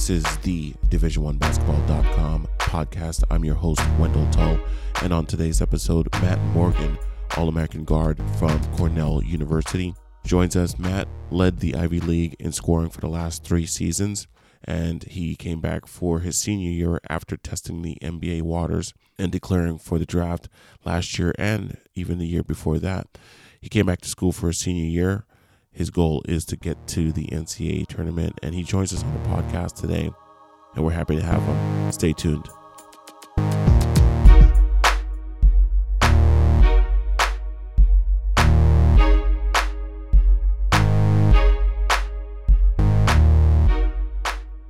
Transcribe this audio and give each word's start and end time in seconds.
This 0.00 0.24
is 0.24 0.36
the 0.38 0.72
Division1Basketball.com 0.88 2.48
podcast. 2.58 3.22
I'm 3.30 3.44
your 3.44 3.54
host, 3.54 3.82
Wendell 3.98 4.26
Tull. 4.30 4.58
And 5.02 5.12
on 5.12 5.26
today's 5.26 5.60
episode, 5.60 6.10
Matt 6.22 6.40
Morgan, 6.54 6.98
All 7.36 7.50
American 7.50 7.84
guard 7.84 8.18
from 8.38 8.64
Cornell 8.76 9.22
University, 9.22 9.94
joins 10.24 10.56
us. 10.56 10.78
Matt 10.78 11.06
led 11.30 11.60
the 11.60 11.74
Ivy 11.74 12.00
League 12.00 12.34
in 12.38 12.50
scoring 12.50 12.88
for 12.88 13.02
the 13.02 13.10
last 13.10 13.44
three 13.44 13.66
seasons, 13.66 14.26
and 14.64 15.04
he 15.04 15.36
came 15.36 15.60
back 15.60 15.84
for 15.84 16.20
his 16.20 16.38
senior 16.38 16.70
year 16.70 16.98
after 17.10 17.36
testing 17.36 17.82
the 17.82 17.98
NBA 18.00 18.40
waters 18.40 18.94
and 19.18 19.30
declaring 19.30 19.76
for 19.76 19.98
the 19.98 20.06
draft 20.06 20.48
last 20.82 21.18
year 21.18 21.34
and 21.38 21.76
even 21.94 22.16
the 22.16 22.26
year 22.26 22.42
before 22.42 22.78
that. 22.78 23.18
He 23.60 23.68
came 23.68 23.84
back 23.84 24.00
to 24.00 24.08
school 24.08 24.32
for 24.32 24.46
his 24.46 24.56
senior 24.56 24.86
year 24.86 25.26
his 25.80 25.88
goal 25.88 26.22
is 26.28 26.44
to 26.44 26.58
get 26.58 26.76
to 26.86 27.10
the 27.10 27.24
NCAA 27.28 27.86
tournament, 27.86 28.38
and 28.42 28.54
he 28.54 28.62
joins 28.62 28.92
us 28.92 29.02
on 29.02 29.14
the 29.14 29.28
podcast 29.30 29.80
today, 29.80 30.10
and 30.74 30.84
we're 30.84 30.90
happy 30.90 31.16
to 31.16 31.22
have 31.22 31.42
him. 31.42 31.90
Stay 31.90 32.12
tuned. 32.12 32.46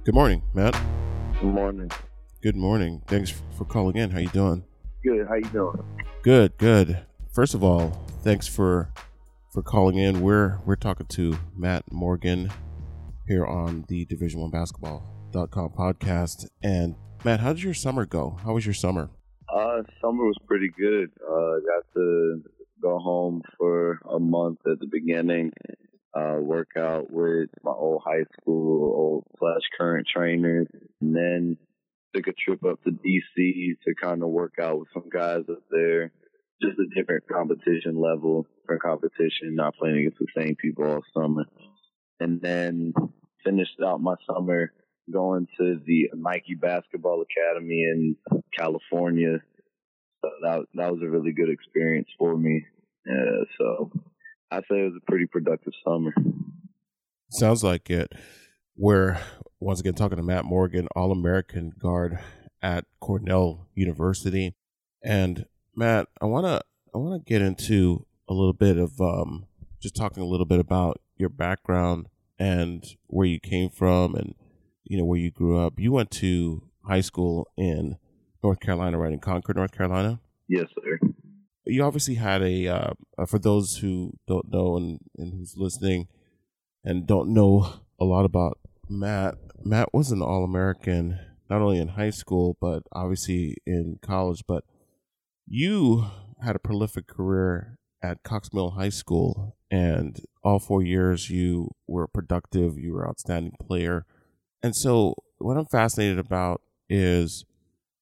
Good 0.05 0.15
morning, 0.15 0.45
Matt. 0.55 0.81
Good 1.41 1.53
morning. 1.53 1.91
Good 2.41 2.55
morning. 2.55 3.03
Thanks 3.09 3.35
for 3.59 3.65
calling 3.65 3.97
in. 3.97 4.11
How 4.11 4.21
you 4.21 4.29
doing? 4.29 4.63
Good. 5.03 5.27
How 5.27 5.35
you 5.35 5.43
doing? 5.47 5.83
Good, 6.23 6.57
good. 6.57 7.01
First 7.33 7.55
of 7.55 7.65
all, 7.65 8.07
thanks 8.23 8.47
for 8.47 8.93
for 9.51 9.63
calling 9.63 9.97
in. 9.99 10.21
We're 10.21 10.59
we're 10.65 10.77
talking 10.77 11.07
to 11.07 11.37
Matt 11.57 11.91
Morgan 11.91 12.51
here 13.27 13.45
on 13.45 13.85
the 13.89 14.05
Division 14.05 14.41
One 14.41 14.51
Basketball.com 14.51 15.71
podcast. 15.71 16.47
And 16.63 16.95
Matt, 17.25 17.41
how 17.41 17.53
did 17.53 17.63
your 17.63 17.75
summer 17.75 18.07
go? 18.07 18.39
How 18.45 18.55
was 18.55 18.65
your 18.65 18.75
summer? 18.75 19.11
Uh, 19.53 19.83
summer 20.01 20.25
was 20.25 20.39
pretty 20.47 20.71
good. 20.79 21.11
Uh, 21.21 21.59
got 21.67 21.85
to 21.95 22.43
go 22.81 22.99
home 22.99 23.43
for 23.59 24.01
a 24.09 24.19
month 24.19 24.61
at 24.71 24.79
the 24.79 24.87
beginning. 24.87 25.53
Uh, 26.15 26.39
work 26.41 26.71
out 26.77 27.11
with 27.11 27.51
my 27.63 27.71
old 27.71 28.03
high 28.05 28.25
school, 28.41 28.93
old 28.95 29.25
slash 29.39 29.63
current 29.79 30.07
trainers, 30.13 30.67
and 31.01 31.15
then 31.15 31.57
took 32.15 32.27
a 32.27 32.33
trip 32.33 32.65
up 32.65 32.83
to 32.83 32.91
DC 32.91 33.77
to 33.85 33.95
kind 34.01 34.23
of 34.23 34.29
work 34.29 34.55
out 34.61 34.79
with 34.79 34.89
some 34.93 35.09
guys 35.13 35.43
up 35.49 35.63
there 35.71 36.11
just 36.63 36.79
a 36.79 36.95
different 36.95 37.25
competition 37.29 38.01
level 38.01 38.47
for 38.67 38.79
competition, 38.79 39.55
not 39.55 39.77
playing 39.77 39.99
against 39.99 40.19
the 40.19 40.27
same 40.37 40.57
people 40.57 40.85
all 40.85 41.03
summer. 41.15 41.45
And 42.19 42.41
then 42.41 42.93
finished 43.45 43.81
out 43.85 44.01
my 44.01 44.15
summer 44.27 44.73
going 45.11 45.47
to 45.59 45.81
the 45.87 46.11
Nike 46.15 46.55
Basketball 46.55 47.23
Academy 47.23 47.83
in 47.83 48.17
California. 48.57 49.39
So 50.23 50.31
that 50.43 50.67
that 50.75 50.93
was 50.93 51.01
a 51.03 51.09
really 51.09 51.33
good 51.33 51.49
experience 51.49 52.09
for 52.19 52.37
me. 52.37 52.67
Uh, 53.09 53.45
so 53.59 53.91
I'd 54.51 54.65
say 54.71 54.81
it 54.81 54.93
was 54.93 55.01
a 55.01 55.11
pretty 55.11 55.27
productive 55.27 55.73
summer. 55.85 56.13
Sounds 57.31 57.65
like 57.65 57.89
it. 57.91 58.13
We're 58.77 59.19
once 59.61 59.81
again 59.81 59.95
talking 59.95 60.17
to 60.17 60.23
Matt 60.23 60.45
Morgan, 60.45 60.89
All 60.95 61.13
American 61.13 61.73
guard 61.79 62.19
at 62.63 62.85
Cornell 63.01 63.69
University. 63.75 64.55
And 65.03 65.47
Matt, 65.81 66.09
I 66.21 66.27
wanna 66.27 66.61
I 66.95 66.99
wanna 66.99 67.21
get 67.21 67.41
into 67.41 68.05
a 68.29 68.35
little 68.35 68.53
bit 68.53 68.77
of 68.77 69.01
um, 69.01 69.47
just 69.81 69.97
talking 69.97 70.23
a 70.23 70.27
little 70.27 70.45
bit 70.45 70.61
about 70.61 71.01
your 71.17 71.31
background 71.31 72.09
and 72.39 72.85
where 73.07 73.27
you 73.27 73.41
came 73.41 73.71
from 73.71 74.15
and 74.15 74.35
you 74.85 74.99
know 74.99 75.07
where 75.07 75.19
you 75.19 75.31
grew 75.31 75.59
up. 75.59 75.81
You 75.81 75.91
went 75.93 76.11
to 76.11 76.65
high 76.85 77.01
school 77.01 77.49
in 77.57 77.97
North 78.45 78.61
Carolina, 78.61 78.99
right 78.99 79.11
in 79.11 79.21
Concord, 79.21 79.57
North 79.57 79.73
Carolina. 79.73 80.21
Yes, 80.49 80.67
sir. 80.75 80.99
You 81.65 81.83
obviously 81.83 82.17
had 82.17 82.43
a 82.43 82.67
uh, 82.67 82.93
for 83.27 83.39
those 83.39 83.79
who 83.79 84.13
don't 84.27 84.53
know 84.53 84.77
and, 84.77 85.01
and 85.17 85.33
who's 85.33 85.55
listening 85.57 86.09
and 86.85 87.07
don't 87.07 87.33
know 87.33 87.73
a 87.99 88.05
lot 88.05 88.27
about 88.27 88.59
Matt. 88.91 89.37
Matt 89.65 89.95
was 89.95 90.13
an 90.13 90.21
All 90.21 90.45
American 90.45 91.19
not 91.49 91.63
only 91.63 91.79
in 91.79 91.89
high 91.89 92.11
school 92.11 92.59
but 92.61 92.83
obviously 92.93 93.57
in 93.65 93.99
college, 94.03 94.45
but 94.47 94.65
you 95.51 96.07
had 96.43 96.55
a 96.55 96.61
prolific 96.61 97.09
career 97.09 97.77
at 98.03 98.23
Cox 98.23 98.53
Mill 98.55 98.71
High 98.71 98.89
School, 98.89 99.57
and 99.71 100.19
all 100.43 100.61
four 100.61 100.83
years 100.83 101.29
you 101.29 101.73
were 101.87 102.07
productive, 102.07 102.79
you 102.79 102.93
were 102.95 103.03
an 103.03 103.11
outstanding 103.11 103.57
player. 103.61 104.07
And 104.63 104.75
so, 104.75 105.15
what 105.39 105.57
I'm 105.57 105.67
fascinated 105.67 106.19
about 106.19 106.63
is 106.89 107.45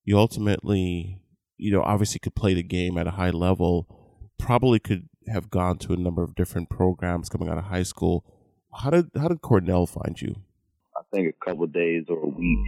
you 0.04 0.18
ultimately, 0.18 1.20
you 1.56 1.72
know, 1.72 1.82
obviously 1.82 2.18
could 2.20 2.34
play 2.34 2.54
the 2.54 2.62
game 2.62 2.98
at 2.98 3.06
a 3.06 3.12
high 3.12 3.30
level, 3.30 3.88
probably 4.38 4.78
could 4.78 5.08
have 5.26 5.50
gone 5.50 5.78
to 5.78 5.94
a 5.94 5.96
number 5.96 6.22
of 6.22 6.34
different 6.34 6.68
programs 6.68 7.28
coming 7.28 7.48
out 7.48 7.58
of 7.58 7.64
high 7.64 7.82
school. 7.82 8.24
How 8.74 8.90
did 8.90 9.10
how 9.16 9.28
did 9.28 9.40
Cornell 9.40 9.86
find 9.86 10.20
you? 10.20 10.36
I 10.96 11.00
think 11.12 11.34
a 11.34 11.44
couple 11.44 11.66
days 11.66 12.04
or 12.08 12.18
a 12.18 12.28
week 12.28 12.58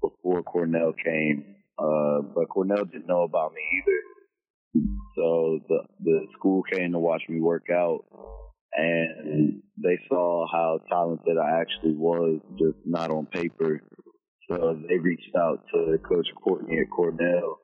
before 0.00 0.42
Cornell 0.42 0.92
came, 0.92 1.55
uh, 1.78 2.22
but 2.34 2.48
Cornell 2.48 2.84
didn't 2.84 3.06
know 3.06 3.22
about 3.22 3.52
me 3.52 3.60
either. 3.78 4.84
So 5.16 5.60
the 5.68 5.80
the 6.02 6.26
school 6.38 6.62
came 6.62 6.92
to 6.92 6.98
watch 6.98 7.22
me 7.28 7.40
work 7.40 7.66
out, 7.72 8.04
and 8.72 9.62
they 9.82 9.98
saw 10.08 10.46
how 10.50 10.80
talented 10.90 11.38
I 11.38 11.60
actually 11.60 11.94
was, 11.94 12.40
just 12.58 12.78
not 12.84 13.10
on 13.10 13.26
paper. 13.26 13.80
So 14.50 14.78
they 14.88 14.98
reached 14.98 15.34
out 15.36 15.64
to 15.74 15.98
Coach 15.98 16.28
Courtney 16.42 16.78
at 16.78 16.90
Cornell 16.94 17.58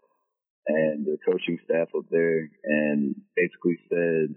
and 0.67 1.05
the 1.05 1.17
coaching 1.27 1.59
staff 1.65 1.89
up 1.97 2.05
there, 2.11 2.49
and 2.65 3.15
basically 3.37 3.79
said, 3.89 4.35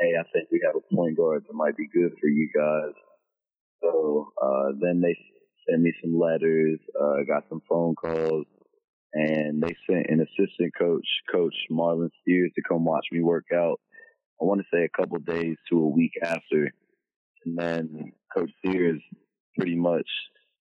"Hey, 0.00 0.12
I 0.18 0.24
think 0.32 0.48
we 0.50 0.60
have 0.66 0.76
a 0.76 0.94
point 0.94 1.16
guard 1.16 1.44
that 1.46 1.54
might 1.54 1.76
be 1.76 1.88
good 1.92 2.12
for 2.20 2.28
you 2.28 2.48
guys." 2.54 2.94
So 3.82 4.32
uh, 4.40 4.72
then 4.80 5.00
they 5.00 5.16
sent 5.68 5.82
me 5.82 5.92
some 6.02 6.18
letters, 6.18 6.78
uh, 7.00 7.24
got 7.26 7.44
some 7.48 7.62
phone 7.68 7.94
calls 7.94 8.46
and 9.14 9.62
they 9.62 9.74
sent 9.88 10.06
an 10.08 10.20
assistant 10.20 10.72
coach, 10.78 11.06
Coach 11.30 11.54
Marlon 11.70 12.10
Steers, 12.22 12.52
to 12.54 12.62
come 12.62 12.84
watch 12.84 13.06
me 13.12 13.20
work 13.20 13.46
out. 13.54 13.80
I 14.40 14.44
want 14.44 14.60
to 14.60 14.66
say 14.72 14.84
a 14.84 15.00
couple 15.00 15.18
days 15.18 15.56
to 15.70 15.78
a 15.78 15.88
week 15.88 16.12
after, 16.22 16.72
and 17.44 17.58
then 17.58 18.12
Coach 18.36 18.50
Steers 18.58 19.00
pretty 19.56 19.76
much 19.76 20.08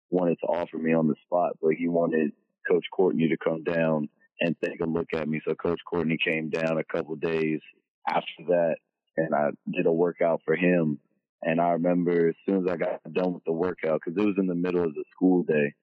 wanted 0.09 0.37
to 0.41 0.47
offer 0.47 0.77
me 0.77 0.93
on 0.93 1.07
the 1.07 1.15
spot, 1.25 1.53
but 1.61 1.73
he 1.77 1.87
wanted 1.87 2.31
Coach 2.69 2.85
Courtney 2.93 3.29
to 3.29 3.37
come 3.37 3.63
down 3.63 4.09
and 4.39 4.55
take 4.63 4.81
a 4.81 4.85
look 4.85 5.13
at 5.13 5.27
me. 5.27 5.41
So 5.47 5.55
Coach 5.55 5.79
Courtney 5.89 6.17
came 6.23 6.49
down 6.49 6.77
a 6.77 6.83
couple 6.83 7.15
days 7.15 7.59
after 8.07 8.43
that, 8.47 8.75
and 9.17 9.33
I 9.33 9.49
did 9.71 9.85
a 9.85 9.91
workout 9.91 10.41
for 10.45 10.55
him. 10.55 10.99
And 11.43 11.59
I 11.59 11.69
remember 11.71 12.29
as 12.29 12.35
soon 12.45 12.67
as 12.67 12.71
I 12.71 12.77
got 12.77 13.01
done 13.13 13.33
with 13.33 13.43
the 13.45 13.53
workout, 13.53 14.01
because 14.03 14.21
it 14.21 14.25
was 14.25 14.35
in 14.37 14.47
the 14.47 14.55
middle 14.55 14.83
of 14.83 14.93
the 14.93 15.03
school 15.15 15.43
day, 15.43 15.73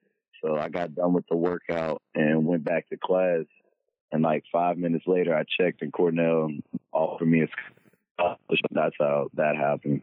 so 0.42 0.56
I 0.56 0.68
got 0.68 0.94
done 0.94 1.12
with 1.12 1.26
the 1.28 1.36
workout 1.36 2.02
and 2.14 2.46
went 2.46 2.64
back 2.64 2.88
to 2.88 2.96
class. 2.96 3.44
And 4.10 4.22
like 4.22 4.44
five 4.50 4.78
minutes 4.78 5.04
later, 5.06 5.36
I 5.36 5.44
checked 5.60 5.82
and 5.82 5.92
Cornell 5.92 6.50
offered 6.92 7.26
me 7.26 7.42
a 7.42 7.46
scholarship. 8.16 8.70
That's 8.70 8.96
how 8.98 9.28
that 9.34 9.56
happened. 9.56 10.02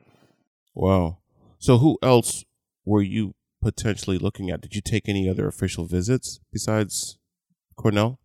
Wow. 0.74 1.18
So 1.58 1.78
who 1.78 1.98
else 2.04 2.46
were 2.86 3.02
you 3.02 3.34
potentially 3.62 4.18
looking 4.20 4.52
at? 4.52 4.62
Did 4.62 4.76
you 4.76 4.82
take 4.82 5.10
any 5.10 5.28
other 5.28 5.48
official 5.48 5.86
visits 5.86 6.40
besides 6.52 7.18
Cornell? 7.76 8.20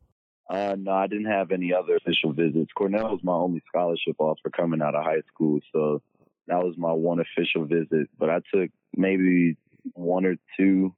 Uh, 0.51 0.75
no, 0.77 0.91
I 0.91 1.07
didn't 1.07 1.31
have 1.31 1.53
any 1.53 1.73
other 1.73 1.97
official 1.97 2.33
visits. 2.33 2.73
Cornell 2.77 3.13
was 3.13 3.21
my 3.23 3.33
only 3.33 3.63
scholarship 3.69 4.17
offer 4.19 4.51
coming 4.55 4.83
out 4.83 4.97
of 4.97 5.05
high 5.05 5.23
school, 5.33 5.61
so 5.73 6.03
that 6.49 6.59
was 6.59 6.75
my 6.77 6.93
one 6.93 7.21
official 7.21 7.65
visit. 7.65 8.09
But 8.19 8.31
I 8.31 8.41
took 8.53 8.71
maybe 8.97 9.57
one 9.95 10.27
or 10.27 10.35
two 10.59 10.93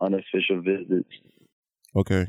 unofficial 0.00 0.60
visits. 0.62 1.08
Okay. 1.94 2.28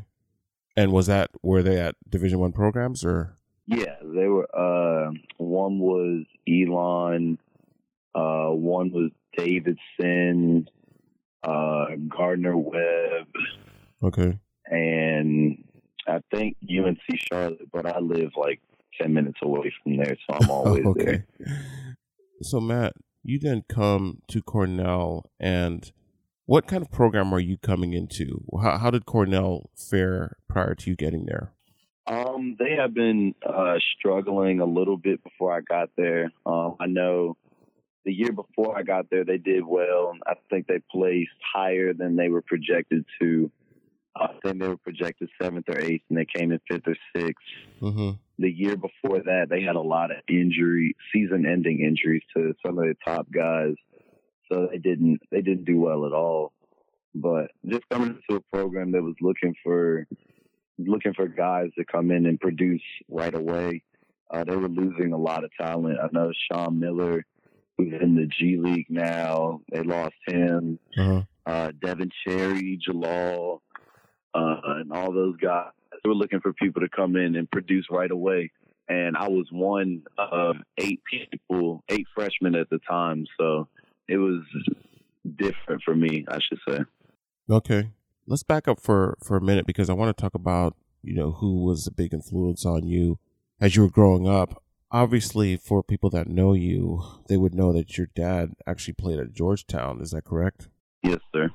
And 0.75 0.91
was 0.91 1.07
that 1.07 1.31
were 1.41 1.63
they 1.63 1.79
at 1.79 1.95
Division 2.09 2.39
One 2.39 2.53
programs 2.53 3.03
or? 3.03 3.37
Yeah, 3.67 3.95
they 4.01 4.27
were. 4.27 4.47
Uh, 4.55 5.11
one 5.37 5.79
was 5.79 6.25
Elon. 6.47 7.37
Uh, 8.15 8.49
one 8.49 8.91
was 8.91 9.11
Davidson. 9.37 10.67
Uh, 11.43 11.85
Gardner 12.07 12.57
Webb. 12.57 13.27
Okay. 14.03 14.39
And 14.65 15.63
I 16.07 16.21
think 16.33 16.57
UNC 16.63 16.99
Charlotte, 17.15 17.71
but 17.71 17.85
I 17.85 17.99
live 17.99 18.31
like 18.35 18.61
ten 18.99 19.13
minutes 19.13 19.39
away 19.41 19.73
from 19.83 19.97
there, 19.97 20.15
so 20.29 20.37
I'm 20.39 20.49
always 20.49 20.85
okay. 20.85 21.23
there. 21.39 21.65
So 22.41 22.59
Matt, 22.59 22.93
you 23.23 23.39
then 23.39 23.63
come 23.69 24.19
to 24.29 24.41
Cornell 24.41 25.29
and 25.39 25.91
what 26.45 26.67
kind 26.67 26.81
of 26.81 26.91
program 26.91 27.33
are 27.33 27.39
you 27.39 27.57
coming 27.57 27.93
into? 27.93 28.43
How, 28.61 28.77
how 28.77 28.91
did 28.91 29.05
Cornell 29.05 29.69
fare 29.75 30.37
prior 30.47 30.75
to 30.75 30.89
you 30.89 30.95
getting 30.95 31.25
there? 31.25 31.53
Um, 32.07 32.55
they 32.59 32.75
have 32.77 32.93
been 32.93 33.35
uh, 33.47 33.75
struggling 33.97 34.59
a 34.59 34.65
little 34.65 34.97
bit 34.97 35.23
before 35.23 35.55
I 35.55 35.61
got 35.61 35.89
there. 35.95 36.31
Um, 36.45 36.75
I 36.79 36.87
know 36.87 37.37
the 38.05 38.11
year 38.11 38.31
before 38.31 38.77
I 38.77 38.83
got 38.83 39.09
there, 39.09 39.23
they 39.23 39.37
did 39.37 39.63
well. 39.65 40.13
I 40.25 40.33
think 40.49 40.67
they 40.67 40.79
placed 40.91 41.31
higher 41.53 41.93
than 41.93 42.15
they 42.15 42.29
were 42.29 42.41
projected 42.41 43.05
to. 43.21 43.51
I 44.15 44.27
think 44.43 44.59
they 44.59 44.67
were 44.67 44.77
projected 44.77 45.29
seventh 45.41 45.69
or 45.69 45.79
eighth, 45.79 46.03
and 46.09 46.17
they 46.17 46.25
came 46.25 46.51
in 46.51 46.59
fifth 46.69 46.87
or 46.87 46.97
6th 47.15 47.33
Mm-hmm. 47.81 48.11
The 48.37 48.51
year 48.51 48.75
before 48.75 49.19
that, 49.19 49.47
they 49.49 49.61
had 49.61 49.75
a 49.75 49.81
lot 49.81 50.11
of 50.11 50.17
injury, 50.27 50.95
season-ending 51.13 51.79
injuries 51.79 52.23
to 52.35 52.53
some 52.65 52.77
of 52.77 52.85
the 52.85 52.95
top 53.05 53.27
guys, 53.31 53.75
so 54.51 54.67
they 54.71 54.77
didn't 54.77 55.21
they 55.31 55.41
didn't 55.41 55.65
do 55.65 55.79
well 55.79 56.05
at 56.05 56.13
all. 56.13 56.51
But 57.13 57.51
just 57.65 57.87
coming 57.89 58.19
into 58.21 58.39
a 58.39 58.55
program 58.55 58.91
that 58.91 59.03
was 59.03 59.15
looking 59.21 59.55
for 59.63 60.07
looking 60.77 61.13
for 61.13 61.27
guys 61.27 61.69
to 61.77 61.85
come 61.85 62.11
in 62.11 62.25
and 62.25 62.39
produce 62.39 62.81
right 63.09 63.33
away, 63.33 63.83
uh, 64.29 64.43
they 64.43 64.55
were 64.55 64.69
losing 64.69 65.13
a 65.13 65.17
lot 65.17 65.43
of 65.43 65.51
talent. 65.59 65.99
I 66.01 66.07
know 66.11 66.31
Shonn 66.51 66.79
Miller, 66.79 67.25
who's 67.77 67.93
in 68.01 68.15
the 68.15 68.27
G 68.27 68.57
League 68.57 68.87
now, 68.89 69.61
they 69.71 69.83
lost 69.83 70.15
him. 70.27 70.79
Uh-huh. 70.97 71.23
Uh, 71.45 71.71
Devin 71.83 72.11
Cherry, 72.25 72.79
Jalal, 72.81 73.61
uh, 74.33 74.55
and 74.65 74.93
all 74.93 75.11
those 75.11 75.37
guys. 75.37 75.71
They 75.91 76.07
were 76.07 76.15
looking 76.15 76.39
for 76.39 76.53
people 76.53 76.81
to 76.81 76.89
come 76.89 77.15
in 77.15 77.35
and 77.35 77.49
produce 77.49 77.87
right 77.89 78.09
away. 78.09 78.51
And 78.87 79.15
I 79.17 79.27
was 79.27 79.47
one 79.51 80.03
of 80.17 80.57
eight 80.77 81.01
people, 81.09 81.83
eight 81.89 82.07
freshmen 82.13 82.55
at 82.55 82.69
the 82.69 82.79
time. 82.79 83.25
So 83.39 83.67
it 84.07 84.17
was 84.17 84.41
different 85.37 85.81
for 85.83 85.95
me, 85.95 86.25
I 86.27 86.39
should 86.39 86.59
say. 86.67 86.79
Okay. 87.49 87.91
Let's 88.27 88.43
back 88.43 88.67
up 88.67 88.79
for 88.79 89.17
for 89.23 89.37
a 89.37 89.41
minute 89.41 89.65
because 89.65 89.89
I 89.89 89.93
want 89.93 90.15
to 90.15 90.21
talk 90.21 90.35
about, 90.35 90.75
you 91.01 91.13
know, 91.13 91.31
who 91.31 91.63
was 91.63 91.87
a 91.87 91.91
big 91.91 92.13
influence 92.13 92.65
on 92.65 92.87
you 92.87 93.19
as 93.59 93.75
you 93.75 93.83
were 93.83 93.89
growing 93.89 94.27
up. 94.27 94.63
Obviously, 94.91 95.55
for 95.55 95.81
people 95.81 96.09
that 96.09 96.27
know 96.27 96.53
you, 96.53 97.01
they 97.29 97.37
would 97.37 97.55
know 97.55 97.71
that 97.71 97.97
your 97.97 98.07
dad 98.13 98.53
actually 98.67 98.93
played 98.93 99.19
at 99.19 99.31
Georgetown. 99.31 100.01
Is 100.01 100.11
that 100.11 100.25
correct? 100.25 100.67
Yes, 101.01 101.19
sir. 101.33 101.49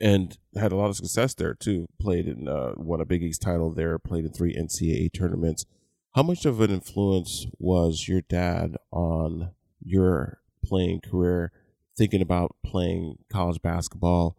And 0.00 0.36
had 0.56 0.72
a 0.72 0.76
lot 0.76 0.90
of 0.90 0.96
success 0.96 1.34
there 1.34 1.54
too. 1.54 1.86
Played 2.00 2.26
in 2.26 2.48
uh, 2.48 2.72
won 2.76 3.00
a 3.00 3.06
Big 3.06 3.22
East 3.22 3.42
title 3.42 3.70
there. 3.72 3.98
Played 3.98 4.24
in 4.24 4.32
three 4.32 4.54
NCAA 4.54 5.12
tournaments. 5.12 5.66
How 6.14 6.22
much 6.24 6.44
of 6.44 6.60
an 6.60 6.70
influence 6.70 7.46
was 7.58 8.08
your 8.08 8.22
dad 8.22 8.76
on 8.90 9.50
your 9.80 10.40
playing 10.64 11.00
career? 11.00 11.52
Thinking 12.00 12.22
about 12.22 12.56
playing 12.64 13.18
college 13.30 13.60
basketball, 13.60 14.34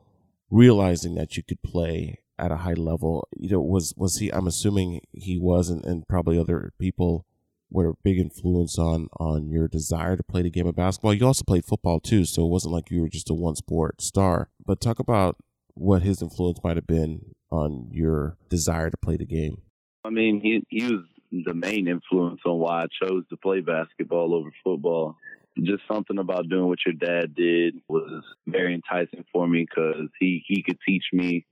realizing 0.49 1.13
that 1.13 1.37
you 1.37 1.43
could 1.43 1.61
play 1.61 2.17
at 2.39 2.51
a 2.51 2.57
high 2.57 2.73
level. 2.73 3.27
You 3.37 3.51
know, 3.51 3.61
was 3.61 3.93
was 3.95 4.17
he? 4.17 4.33
I'm 4.33 4.47
assuming 4.47 5.01
he 5.11 5.37
was, 5.37 5.69
and, 5.69 5.85
and 5.85 6.07
probably 6.07 6.39
other 6.39 6.73
people 6.79 7.27
were 7.69 7.89
a 7.89 7.93
big 8.03 8.17
influence 8.17 8.79
on 8.79 9.09
on 9.19 9.51
your 9.51 9.67
desire 9.67 10.17
to 10.17 10.23
play 10.23 10.41
the 10.41 10.49
game 10.49 10.65
of 10.65 10.75
basketball. 10.75 11.13
You 11.13 11.27
also 11.27 11.43
played 11.43 11.63
football 11.63 11.99
too, 11.99 12.25
so 12.25 12.43
it 12.43 12.49
wasn't 12.49 12.73
like 12.73 12.89
you 12.89 13.01
were 13.01 13.09
just 13.09 13.29
a 13.29 13.35
one 13.35 13.55
sport 13.55 14.01
star. 14.01 14.49
But 14.65 14.81
talk 14.81 14.97
about 14.97 15.37
what 15.75 16.01
his 16.01 16.19
influence 16.19 16.57
might 16.63 16.77
have 16.77 16.87
been 16.87 17.35
on 17.51 17.89
your 17.91 18.37
desire 18.49 18.89
to 18.89 18.97
play 18.97 19.17
the 19.17 19.25
game. 19.27 19.61
I 20.03 20.09
mean, 20.09 20.41
he 20.41 20.63
he 20.69 20.91
was 20.91 21.05
the 21.31 21.53
main 21.53 21.87
influence 21.87 22.41
on 22.43 22.57
why 22.57 22.85
I 22.85 23.05
chose 23.05 23.23
to 23.29 23.37
play 23.37 23.61
basketball 23.61 24.33
over 24.33 24.49
football. 24.63 25.15
Just 25.57 25.83
something 25.87 26.17
about 26.17 26.49
doing 26.49 26.67
what 26.67 26.79
your 26.85 26.93
dad 26.93 27.35
did 27.35 27.75
was 27.87 28.23
very 28.47 28.73
enticing 28.73 29.25
for 29.33 29.47
me 29.47 29.65
because 29.69 30.07
he 30.19 30.43
he 30.47 30.63
could 30.63 30.77
teach 30.87 31.03
me 31.11 31.45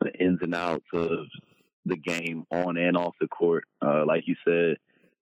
the 0.00 0.12
ins 0.14 0.40
and 0.42 0.54
outs 0.54 0.84
of 0.92 1.26
the 1.86 1.96
game 1.96 2.44
on 2.50 2.76
and 2.76 2.96
off 2.96 3.14
the 3.20 3.28
court. 3.28 3.64
Uh, 3.80 4.04
like 4.06 4.24
you 4.26 4.36
said, 4.46 4.76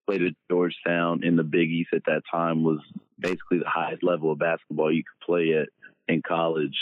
played 0.06 0.22
at 0.22 0.34
Georgetown 0.50 1.22
in 1.22 1.36
the 1.36 1.44
Big 1.44 1.70
East 1.70 1.90
at 1.94 2.04
that 2.06 2.22
time 2.30 2.64
was 2.64 2.80
basically 3.18 3.58
the 3.58 3.68
highest 3.68 4.02
level 4.02 4.32
of 4.32 4.38
basketball 4.38 4.92
you 4.92 5.04
could 5.04 5.26
play 5.26 5.52
at 5.52 5.68
in 6.08 6.22
college, 6.26 6.76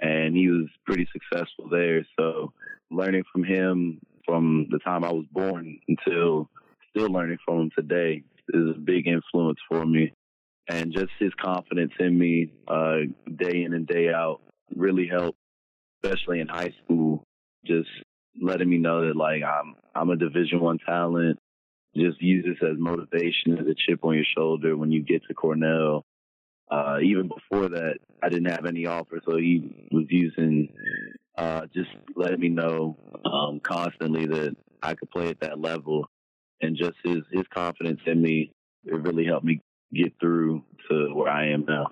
and 0.00 0.36
he 0.36 0.48
was 0.48 0.66
pretty 0.84 1.08
successful 1.12 1.68
there. 1.70 2.06
So 2.18 2.52
learning 2.90 3.24
from 3.32 3.44
him 3.44 4.00
from 4.24 4.66
the 4.70 4.78
time 4.80 5.04
I 5.04 5.12
was 5.12 5.24
born 5.30 5.78
until 5.88 6.50
still 6.90 7.08
learning 7.08 7.38
from 7.44 7.60
him 7.60 7.70
today 7.76 8.22
is 8.48 8.70
a 8.70 8.78
big 8.78 9.06
influence 9.06 9.58
for 9.68 9.84
me. 9.84 10.12
And 10.68 10.92
just 10.92 11.12
his 11.18 11.32
confidence 11.40 11.92
in 12.00 12.18
me, 12.18 12.50
uh, 12.66 12.98
day 13.34 13.62
in 13.62 13.72
and 13.72 13.86
day 13.86 14.08
out, 14.12 14.40
really 14.74 15.06
helped, 15.06 15.38
especially 16.02 16.40
in 16.40 16.48
high 16.48 16.74
school. 16.84 17.22
Just 17.64 17.88
letting 18.40 18.68
me 18.68 18.78
know 18.78 19.06
that 19.06 19.16
like 19.16 19.42
I'm 19.42 19.76
I'm 19.94 20.10
a 20.10 20.16
Division 20.16 20.60
One 20.60 20.78
talent. 20.78 21.38
Just 21.96 22.20
use 22.20 22.44
this 22.44 22.68
as 22.68 22.76
motivation, 22.78 23.58
as 23.58 23.66
a 23.66 23.74
chip 23.74 24.04
on 24.04 24.14
your 24.14 24.24
shoulder 24.36 24.76
when 24.76 24.90
you 24.90 25.02
get 25.02 25.22
to 25.28 25.34
Cornell. 25.34 26.04
Uh, 26.68 26.98
even 27.02 27.28
before 27.28 27.68
that, 27.68 27.98
I 28.22 28.28
didn't 28.28 28.50
have 28.50 28.66
any 28.66 28.86
offers, 28.86 29.22
so 29.24 29.36
he 29.36 29.88
was 29.92 30.06
using 30.08 30.68
uh, 31.36 31.66
just 31.72 31.90
letting 32.16 32.40
me 32.40 32.48
know 32.48 32.96
um, 33.24 33.60
constantly 33.60 34.26
that 34.26 34.56
I 34.82 34.94
could 34.94 35.10
play 35.10 35.28
at 35.28 35.40
that 35.40 35.60
level, 35.60 36.08
and 36.60 36.76
just 36.76 36.94
his 37.04 37.18
his 37.30 37.44
confidence 37.54 38.00
in 38.06 38.20
me, 38.20 38.50
it 38.84 39.00
really 39.00 39.24
helped 39.24 39.44
me 39.44 39.60
get 39.94 40.12
through 40.20 40.64
to 40.88 41.14
where 41.14 41.30
I 41.30 41.48
am 41.48 41.64
now. 41.66 41.88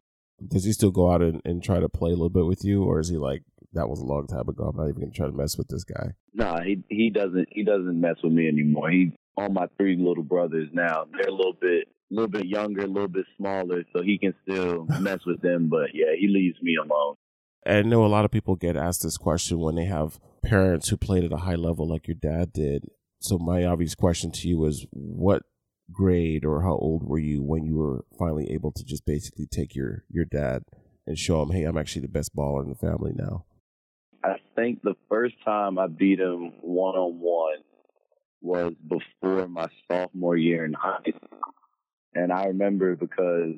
Does 0.46 0.64
he 0.64 0.72
still 0.72 0.90
go 0.90 1.10
out 1.12 1.22
and, 1.22 1.40
and 1.44 1.62
try 1.62 1.80
to 1.80 1.88
play 1.88 2.10
a 2.10 2.14
little 2.14 2.28
bit 2.28 2.46
with 2.46 2.64
you, 2.64 2.84
or 2.84 3.00
is 3.00 3.08
he 3.08 3.16
like 3.16 3.42
that 3.72 3.88
was 3.88 4.00
a 4.00 4.04
long 4.04 4.26
time 4.26 4.48
ago? 4.48 4.64
I'm 4.64 4.76
not 4.76 4.88
even 4.88 5.02
gonna 5.02 5.12
try 5.12 5.26
to 5.26 5.32
mess 5.32 5.56
with 5.56 5.68
this 5.68 5.84
guy. 5.84 6.12
Nah, 6.32 6.60
he 6.62 6.82
he 6.88 7.10
doesn't 7.10 7.48
he 7.50 7.64
doesn't 7.64 8.00
mess 8.00 8.16
with 8.22 8.32
me 8.32 8.48
anymore. 8.48 8.90
He 8.90 9.12
all 9.36 9.48
my 9.48 9.66
three 9.78 9.96
little 9.96 10.22
brothers 10.22 10.68
now. 10.72 11.04
They're 11.12 11.28
a 11.28 11.34
little 11.34 11.56
bit 11.58 11.88
a 12.10 12.14
little 12.14 12.28
bit 12.28 12.46
younger, 12.46 12.82
a 12.82 12.86
little 12.86 13.08
bit 13.08 13.26
smaller, 13.36 13.84
so 13.92 14.02
he 14.02 14.18
can 14.18 14.34
still 14.42 14.86
mess 15.00 15.20
with 15.26 15.40
them. 15.40 15.68
But 15.68 15.90
yeah, 15.94 16.14
he 16.18 16.28
leaves 16.28 16.60
me 16.62 16.76
alone. 16.76 17.14
I 17.66 17.82
know 17.82 18.04
a 18.04 18.08
lot 18.08 18.24
of 18.24 18.30
people 18.30 18.56
get 18.56 18.76
asked 18.76 19.02
this 19.02 19.16
question 19.16 19.58
when 19.58 19.74
they 19.74 19.86
have 19.86 20.20
parents 20.44 20.88
who 20.88 20.96
played 20.96 21.24
at 21.24 21.32
a 21.32 21.38
high 21.38 21.54
level 21.54 21.88
like 21.88 22.06
your 22.06 22.16
dad 22.16 22.52
did. 22.52 22.88
So 23.20 23.38
my 23.38 23.64
obvious 23.64 23.94
question 23.94 24.30
to 24.32 24.48
you 24.48 24.64
is 24.66 24.86
what 24.90 25.44
grade 25.92 26.44
or 26.44 26.62
how 26.62 26.76
old 26.76 27.04
were 27.04 27.18
you 27.18 27.42
when 27.42 27.64
you 27.64 27.76
were 27.76 28.04
finally 28.18 28.50
able 28.50 28.72
to 28.72 28.84
just 28.84 29.04
basically 29.04 29.46
take 29.46 29.74
your 29.74 30.04
your 30.08 30.24
dad 30.24 30.62
and 31.06 31.18
show 31.18 31.42
him, 31.42 31.50
hey, 31.50 31.64
I'm 31.64 31.76
actually 31.76 32.02
the 32.02 32.08
best 32.08 32.34
baller 32.34 32.62
in 32.62 32.70
the 32.70 32.74
family 32.74 33.12
now? 33.14 33.44
I 34.24 34.36
think 34.56 34.82
the 34.82 34.96
first 35.08 35.34
time 35.44 35.78
I 35.78 35.86
beat 35.86 36.18
him 36.18 36.52
one 36.62 36.94
on 36.94 37.20
one 37.20 37.58
was 38.40 38.72
before 38.88 39.46
my 39.48 39.68
sophomore 39.90 40.36
year 40.36 40.64
in 40.64 40.72
high 40.72 41.00
school. 41.00 41.38
And 42.14 42.32
I 42.32 42.44
remember 42.44 42.96
because 42.96 43.56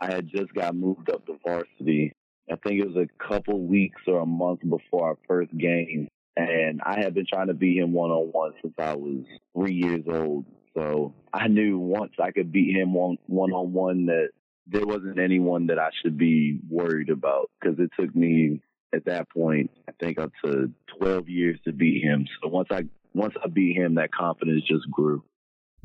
I 0.00 0.12
had 0.12 0.28
just 0.28 0.54
got 0.54 0.74
moved 0.74 1.10
up 1.10 1.26
to 1.26 1.38
varsity. 1.44 2.12
I 2.50 2.56
think 2.56 2.80
it 2.80 2.86
was 2.86 2.96
a 2.96 3.28
couple 3.28 3.66
weeks 3.66 4.00
or 4.06 4.20
a 4.20 4.26
month 4.26 4.60
before 4.60 5.08
our 5.08 5.18
first 5.26 5.56
game. 5.56 6.08
And 6.36 6.80
I 6.84 7.00
had 7.00 7.14
been 7.14 7.26
trying 7.26 7.48
to 7.48 7.54
beat 7.54 7.78
him 7.78 7.92
one 7.92 8.10
on 8.10 8.30
one 8.30 8.52
since 8.62 8.74
I 8.78 8.94
was 8.94 9.24
three 9.54 9.74
years 9.74 10.04
old. 10.06 10.44
So 10.76 11.14
I 11.32 11.48
knew 11.48 11.78
once 11.78 12.12
I 12.22 12.32
could 12.32 12.52
beat 12.52 12.76
him 12.76 12.92
one 12.92 13.18
on 13.28 13.72
one 13.72 14.06
that 14.06 14.28
there 14.66 14.86
wasn't 14.86 15.18
anyone 15.18 15.68
that 15.68 15.78
I 15.78 15.90
should 16.02 16.18
be 16.18 16.58
worried 16.68 17.08
about 17.08 17.50
because 17.60 17.78
it 17.78 17.90
took 17.98 18.14
me 18.14 18.60
at 18.94 19.06
that 19.06 19.28
point 19.30 19.70
I 19.88 19.92
think 19.92 20.18
up 20.18 20.32
to 20.44 20.70
12 20.98 21.28
years 21.28 21.58
to 21.64 21.72
beat 21.72 22.02
him. 22.02 22.26
So 22.42 22.48
once 22.48 22.68
I 22.70 22.82
once 23.14 23.34
I 23.42 23.48
beat 23.48 23.76
him, 23.76 23.94
that 23.94 24.12
confidence 24.12 24.64
just 24.68 24.90
grew. 24.90 25.24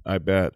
I 0.05 0.17
bet. 0.17 0.53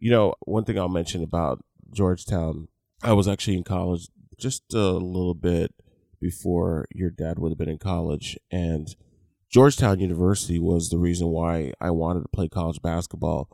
You 0.00 0.10
know, 0.10 0.34
one 0.44 0.64
thing 0.64 0.78
I'll 0.78 0.88
mention 0.88 1.22
about 1.22 1.64
Georgetown, 1.92 2.68
I 3.02 3.12
was 3.12 3.28
actually 3.28 3.56
in 3.56 3.64
college 3.64 4.08
just 4.38 4.74
a 4.74 4.92
little 4.92 5.34
bit 5.34 5.72
before 6.20 6.86
your 6.92 7.10
dad 7.10 7.38
would 7.38 7.50
have 7.50 7.58
been 7.58 7.68
in 7.68 7.78
college, 7.78 8.36
and 8.50 8.94
Georgetown 9.48 10.00
University 10.00 10.58
was 10.58 10.88
the 10.88 10.98
reason 10.98 11.28
why 11.28 11.72
I 11.80 11.90
wanted 11.90 12.22
to 12.22 12.28
play 12.28 12.48
college 12.48 12.82
basketball. 12.82 13.48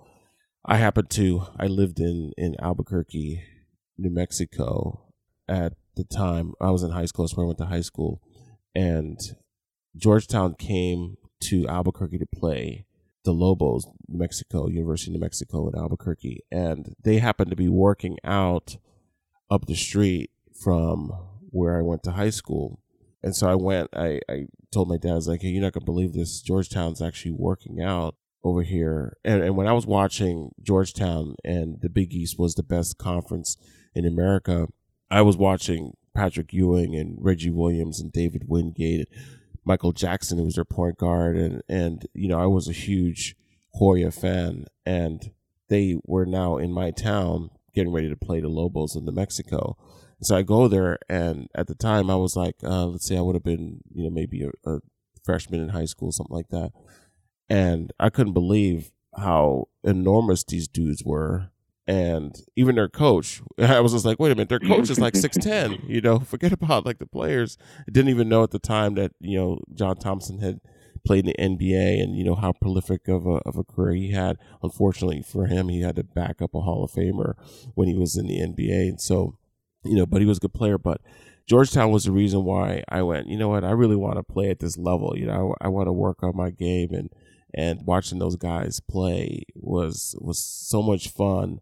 I 0.64 0.76
happened 0.76 1.11
to 1.11 1.47
I 1.59 1.66
lived 1.66 1.99
in 1.99 2.33
in 2.37 2.54
Albuquerque, 2.61 3.42
New 3.99 4.11
Mexico 4.11 5.07
at 5.49 5.75
the 5.97 6.04
time. 6.04 6.54
I 6.61 6.71
was 6.71 6.83
in 6.83 6.90
high 6.90 7.07
school, 7.07 7.25
that's 7.25 7.37
where 7.37 7.45
I 7.45 7.49
went 7.49 7.59
to 7.59 7.66
high 7.66 7.81
school, 7.81 8.23
and 8.75 9.19
Georgetown 9.97 10.54
came 10.54 11.16
to 11.40 11.66
Albuquerque 11.66 12.19
to 12.19 12.26
play 12.26 12.87
the 13.25 13.33
Lobos, 13.33 13.87
New 14.09 14.19
Mexico, 14.19 14.69
University 14.69 15.11
of 15.11 15.14
New 15.14 15.21
Mexico 15.21 15.69
in 15.69 15.76
Albuquerque, 15.76 16.40
and 16.50 16.95
they 17.02 17.19
happened 17.19 17.50
to 17.50 17.57
be 17.57 17.69
working 17.69 18.19
out 18.25 18.76
up 19.50 19.66
the 19.66 19.75
street 19.75 20.31
from 20.62 21.12
where 21.50 21.76
I 21.76 21.83
went 21.83 22.02
to 22.04 22.12
high 22.12 22.31
school. 22.31 22.81
And 23.23 23.37
so 23.37 23.49
I 23.49 23.54
went, 23.54 23.90
I, 23.95 24.21
I 24.28 24.47
told 24.73 24.88
my 24.88 24.97
dad, 24.97 25.12
I 25.12 25.14
was 25.14 25.28
like, 25.28 25.42
hey, 25.42 25.49
you're 25.49 25.62
not 25.62 25.73
going 25.73 25.83
to 25.83 25.92
believe 25.92 26.12
this. 26.12 26.40
Georgetown's 26.40 27.02
actually 27.02 27.33
working 27.33 27.81
out 27.81 28.16
over 28.45 28.63
here. 28.63 29.17
And, 29.25 29.43
and 29.43 29.57
when 29.57 29.67
I 29.67 29.73
was 29.73 29.87
watching 29.87 30.51
Georgetown 30.63 31.37
and 31.45 31.81
the 31.81 31.89
Big 31.89 32.13
East 32.13 32.39
was 32.39 32.55
the 32.55 32.63
best 32.63 32.99
conference 32.99 33.57
in 33.95 34.07
America, 34.07 34.69
I 35.11 35.23
was 35.23 35.37
watching 35.37 35.95
Patrick 36.15 36.53
Ewing 36.53 36.95
and 36.95 37.17
Reggie 37.21 37.51
Williams 37.51 38.01
and 38.01 38.13
David 38.13 38.45
Wingate, 38.49 39.09
Michael 39.65 39.93
Jackson, 39.93 40.39
who 40.39 40.45
was 40.45 40.57
their 40.57 40.65
point 40.65 40.99
guard. 40.99 41.37
And, 41.37 41.63
and, 41.69 42.07
you 42.15 42.29
know, 42.29 42.41
I 42.41 42.47
was 42.47 42.69
a 42.69 42.73
huge 42.73 43.37
Hoya 43.75 44.11
fan 44.11 44.67
and 44.85 45.31
they 45.69 45.97
were 46.05 46.27
now 46.27 46.59
in 46.59 46.73
my 46.73 46.91
town 46.91 47.51
getting 47.75 47.93
ready 47.93 48.09
to 48.09 48.17
play 48.17 48.41
the 48.41 48.49
Lobos 48.49 48.95
in 48.95 49.05
New 49.05 49.13
Mexico. 49.13 49.77
So 50.21 50.37
I 50.37 50.43
go 50.43 50.69
there, 50.69 50.99
and 51.09 51.49
at 51.55 51.67
the 51.67 51.75
time 51.75 52.09
I 52.09 52.15
was 52.15 52.37
like, 52.37 52.57
uh, 52.63 52.87
let's 52.87 53.07
say 53.07 53.17
I 53.17 53.21
would 53.23 53.35
have 53.35 53.43
been, 53.43 53.81
you 53.93 54.05
know, 54.05 54.11
maybe 54.11 54.45
a, 54.45 54.71
a 54.71 54.81
freshman 55.25 55.61
in 55.61 55.71
high 55.71 55.87
school, 55.87 56.13
something 56.13 56.37
like 56.37 56.49
that, 56.51 56.71
and 57.49 57.93
I 57.99 58.11
couldn't 58.11 58.33
believe 58.33 58.93
how 59.17 59.69
enormous 59.85 60.45
these 60.45 60.69
dudes 60.69 61.03
were. 61.05 61.51
And 61.85 62.41
even 62.55 62.77
their 62.77 62.89
coach 62.89 63.43
i 63.59 63.81
was 63.81 63.93
just 63.93 64.05
like 64.05 64.21
wait 64.21 64.31
a 64.31 64.37
minute 64.37 64.49
their 64.49 64.61
coach 64.61 64.89
is 64.89 65.01
like 65.01 65.17
610 65.17 65.91
you 65.91 66.01
know? 66.01 66.21
Forget 66.21 66.53
about 66.53 66.87
like 66.87 66.99
the 66.99 67.07
players. 67.07 67.59
I 67.81 67.91
didn't 67.91 68.11
even 68.11 68.29
know 68.29 68.45
at 68.45 68.53
the 68.53 68.61
time 68.61 68.95
that 68.95 69.13
you 69.19 69.37
know 69.37 69.59
john 69.75 69.97
thompson 69.97 70.39
had 70.39 70.61
played 71.05 71.27
in 71.27 71.35
the 71.37 71.67
nba 71.67 72.01
and 72.01 72.17
you 72.17 72.23
know 72.23 72.37
how 72.37 72.53
prolific 72.53 73.09
of 73.09 73.27
a, 73.27 73.39
of 73.45 73.57
a 73.57 73.65
career 73.65 73.95
he 73.95 74.13
had. 74.13 74.37
Unfortunately 74.63 75.23
for 75.23 75.47
him 75.47 75.69
he 75.69 75.81
had 75.81 75.97
to 75.97 76.05
back 76.05 76.41
up 76.41 76.55
a 76.55 76.61
hall 76.61 76.85
of 76.85 76.93
famer 76.93 77.35
when 77.75 77.89
he 77.89 77.97
was 77.97 78.17
in 78.17 78.29
the 78.29 78.39
nba 78.39 78.89
and 78.89 79.01
so 79.01 79.37
you 79.83 79.97
know 79.97 80.07
but 80.07 80.21
he 80.21 80.27
was 80.27 80.39
a 80.39 80.43
good 80.43 80.55
player. 80.55 80.79
But 80.79 81.01
georgetown 81.49 81.91
was 81.91 82.05
the 82.05 82.13
reason 82.13 82.45
why 82.45 82.85
i 82.89 83.03
went 83.03 83.27
you 83.27 83.37
know 83.37 83.49
what? 83.49 83.65
I 83.65 83.73
really 83.73 83.97
want 83.97 84.17
to 84.17 84.23
play 84.23 84.51
at 84.51 84.61
this 84.61 84.79
level. 84.79 85.15
You 85.19 85.27
know 85.27 85.57
i, 85.61 85.67
I 85.67 85.69
want 85.69 85.89
to 85.89 85.93
work 85.93 86.23
on 86.23 86.37
my 86.37 86.51
game 86.51 86.91
and 86.93 87.13
and 87.55 87.87
watching 87.87 88.19
those 88.19 88.37
guys 88.37 88.81
play 88.81 89.43
was 89.55 90.17
was 90.21 90.39
so 90.39 90.83
much 90.83 91.09
fun 91.09 91.61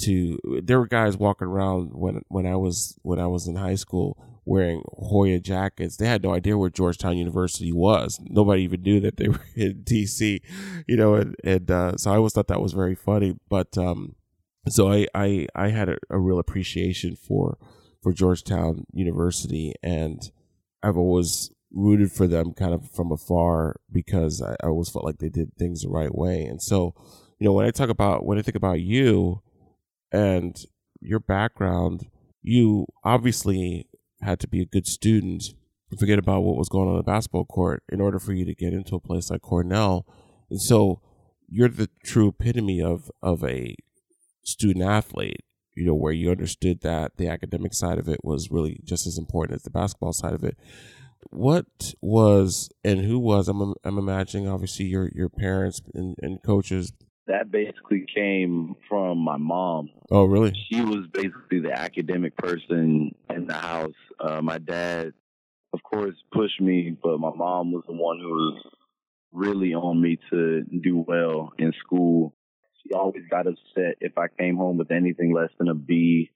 to 0.00 0.38
there 0.62 0.78
were 0.78 0.86
guys 0.86 1.16
walking 1.16 1.48
around 1.48 1.90
when 1.94 2.22
when 2.28 2.46
I 2.46 2.56
was 2.56 2.98
when 3.02 3.18
I 3.18 3.26
was 3.26 3.46
in 3.46 3.56
high 3.56 3.76
school 3.76 4.18
wearing 4.44 4.82
Hoya 4.92 5.38
jackets. 5.38 5.96
They 5.96 6.06
had 6.06 6.22
no 6.22 6.34
idea 6.34 6.58
where 6.58 6.70
Georgetown 6.70 7.16
University 7.16 7.72
was. 7.72 8.18
Nobody 8.22 8.62
even 8.62 8.82
knew 8.82 9.00
that 9.00 9.16
they 9.16 9.28
were 9.28 9.44
in 9.54 9.84
DC, 9.84 10.40
you 10.86 10.96
know, 10.96 11.14
and, 11.14 11.36
and 11.44 11.70
uh, 11.70 11.96
so 11.96 12.10
I 12.10 12.16
always 12.16 12.32
thought 12.32 12.48
that 12.48 12.60
was 12.60 12.72
very 12.72 12.94
funny. 12.94 13.36
But 13.48 13.76
um, 13.78 14.16
so 14.68 14.90
I 14.90 15.06
I, 15.14 15.46
I 15.54 15.68
had 15.68 15.88
a, 15.88 15.96
a 16.10 16.18
real 16.18 16.38
appreciation 16.38 17.16
for 17.16 17.58
for 18.02 18.12
Georgetown 18.12 18.84
University, 18.92 19.74
and 19.82 20.30
I've 20.82 20.96
always 20.96 21.50
rooted 21.72 22.12
for 22.12 22.26
them 22.26 22.52
kind 22.52 22.74
of 22.74 22.90
from 22.90 23.10
afar 23.10 23.76
because 23.90 24.42
I, 24.42 24.52
I 24.62 24.68
always 24.68 24.90
felt 24.90 25.04
like 25.04 25.18
they 25.18 25.28
did 25.28 25.56
things 25.56 25.82
the 25.82 25.88
right 25.88 26.14
way. 26.14 26.44
And 26.44 26.62
so, 26.62 26.94
you 27.38 27.46
know, 27.46 27.52
when 27.52 27.66
I 27.66 27.70
talk 27.70 27.88
about 27.88 28.24
when 28.24 28.38
I 28.38 28.42
think 28.42 28.56
about 28.56 28.80
you 28.80 29.42
and 30.12 30.56
your 31.00 31.20
background, 31.20 32.06
you 32.42 32.86
obviously 33.04 33.88
had 34.20 34.38
to 34.40 34.48
be 34.48 34.60
a 34.60 34.66
good 34.66 34.86
student 34.86 35.44
forget 35.98 36.18
about 36.18 36.42
what 36.42 36.56
was 36.56 36.68
going 36.68 36.88
on 36.88 36.94
in 36.94 36.98
the 36.98 37.02
basketball 37.02 37.44
court 37.44 37.82
in 37.90 38.00
order 38.00 38.18
for 38.18 38.32
you 38.32 38.44
to 38.44 38.54
get 38.54 38.72
into 38.72 38.96
a 38.96 39.00
place 39.00 39.30
like 39.30 39.42
Cornell. 39.42 40.06
And 40.50 40.60
so 40.60 41.00
you're 41.48 41.68
the 41.68 41.90
true 42.04 42.28
epitome 42.28 42.80
of 42.80 43.10
of 43.22 43.44
a 43.44 43.76
student 44.42 44.84
athlete, 44.84 45.44
you 45.74 45.84
know, 45.84 45.94
where 45.94 46.12
you 46.12 46.30
understood 46.30 46.80
that 46.82 47.16
the 47.16 47.28
academic 47.28 47.74
side 47.74 47.98
of 47.98 48.08
it 48.08 48.20
was 48.24 48.50
really 48.50 48.80
just 48.84 49.06
as 49.06 49.18
important 49.18 49.56
as 49.56 49.62
the 49.62 49.70
basketball 49.70 50.12
side 50.12 50.34
of 50.34 50.44
it. 50.44 50.56
What 51.30 51.94
was 52.00 52.70
and 52.84 53.00
who 53.00 53.18
was 53.18 53.48
I'm 53.48 53.74
I'm 53.84 53.98
imagining 53.98 54.48
obviously 54.48 54.86
your 54.86 55.08
your 55.14 55.28
parents 55.28 55.80
and, 55.94 56.16
and 56.20 56.42
coaches 56.42 56.92
that 57.26 57.50
basically 57.50 58.04
came 58.14 58.74
from 58.88 59.18
my 59.18 59.36
mom. 59.36 59.90
Oh, 60.10 60.24
really? 60.24 60.52
She 60.70 60.80
was 60.80 61.06
basically 61.12 61.60
the 61.60 61.72
academic 61.72 62.36
person 62.36 63.14
in 63.30 63.46
the 63.46 63.54
house. 63.54 63.94
Uh, 64.18 64.42
my 64.42 64.58
dad, 64.58 65.12
of 65.72 65.82
course, 65.82 66.16
pushed 66.32 66.60
me, 66.60 66.96
but 67.02 67.18
my 67.18 67.32
mom 67.34 67.72
was 67.72 67.84
the 67.86 67.92
one 67.92 68.18
who 68.18 68.28
was 68.28 68.62
really 69.32 69.74
on 69.74 70.00
me 70.00 70.18
to 70.30 70.62
do 70.82 71.04
well 71.06 71.52
in 71.58 71.72
school. 71.84 72.34
She 72.82 72.92
always 72.92 73.22
got 73.30 73.46
upset 73.46 73.96
if 74.00 74.18
I 74.18 74.26
came 74.26 74.56
home 74.56 74.76
with 74.76 74.90
anything 74.90 75.32
less 75.32 75.50
than 75.58 75.68
a 75.68 75.74
B 75.74 76.30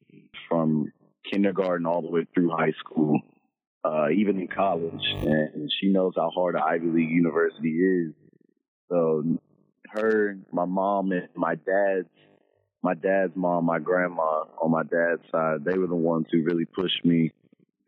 from 0.48 0.92
kindergarten 1.30 1.86
all 1.86 2.02
the 2.02 2.10
way 2.10 2.26
through 2.32 2.50
high 2.50 2.72
school, 2.78 3.20
uh, 3.86 4.08
even 4.10 4.40
in 4.40 4.48
college. 4.48 5.04
And 5.22 5.70
she 5.80 5.88
knows 5.88 6.14
how 6.16 6.30
hard 6.30 6.54
an 6.54 6.62
Ivy 6.66 6.86
League 6.88 7.10
university 7.10 7.70
is. 7.70 8.12
So 8.88 9.38
her, 9.90 10.38
my 10.52 10.64
mom, 10.64 11.12
and 11.12 11.28
my 11.34 11.54
dad's 11.54 12.08
my 12.82 12.94
dad's 12.94 13.32
mom, 13.34 13.64
my 13.64 13.80
grandma 13.80 14.44
on 14.62 14.70
my 14.70 14.82
dad's 14.82 15.22
side, 15.32 15.64
they 15.64 15.76
were 15.76 15.88
the 15.88 15.96
ones 15.96 16.26
who 16.30 16.42
really 16.42 16.66
pushed 16.66 17.04
me 17.04 17.32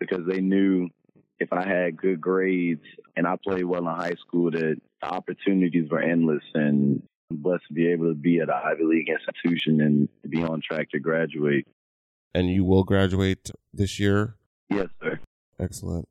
because 0.00 0.26
they 0.28 0.40
knew 0.40 0.88
if 1.38 1.52
I 1.52 1.64
had 1.64 1.96
good 1.96 2.20
grades 2.20 2.82
and 3.16 3.26
I 3.26 3.36
played 3.36 3.64
well 3.64 3.86
in 3.86 3.94
high 3.94 4.16
school 4.26 4.50
that 4.50 4.76
the 5.00 5.06
opportunities 5.06 5.88
were 5.88 6.02
endless 6.02 6.42
and 6.54 7.00
I'm 7.30 7.36
blessed 7.36 7.64
to 7.68 7.74
be 7.74 7.88
able 7.88 8.08
to 8.08 8.14
be 8.14 8.40
at 8.40 8.48
an 8.48 8.56
Ivy 8.64 8.84
League 8.84 9.08
institution 9.08 9.80
and 9.80 10.08
to 10.22 10.28
be 10.28 10.42
on 10.42 10.60
track 10.68 10.90
to 10.90 10.98
graduate. 10.98 11.68
And 12.34 12.50
you 12.50 12.64
will 12.64 12.82
graduate 12.82 13.50
this 13.72 14.00
year? 14.00 14.34
Yes, 14.68 14.88
sir. 15.00 15.07
Excellent. 15.60 16.08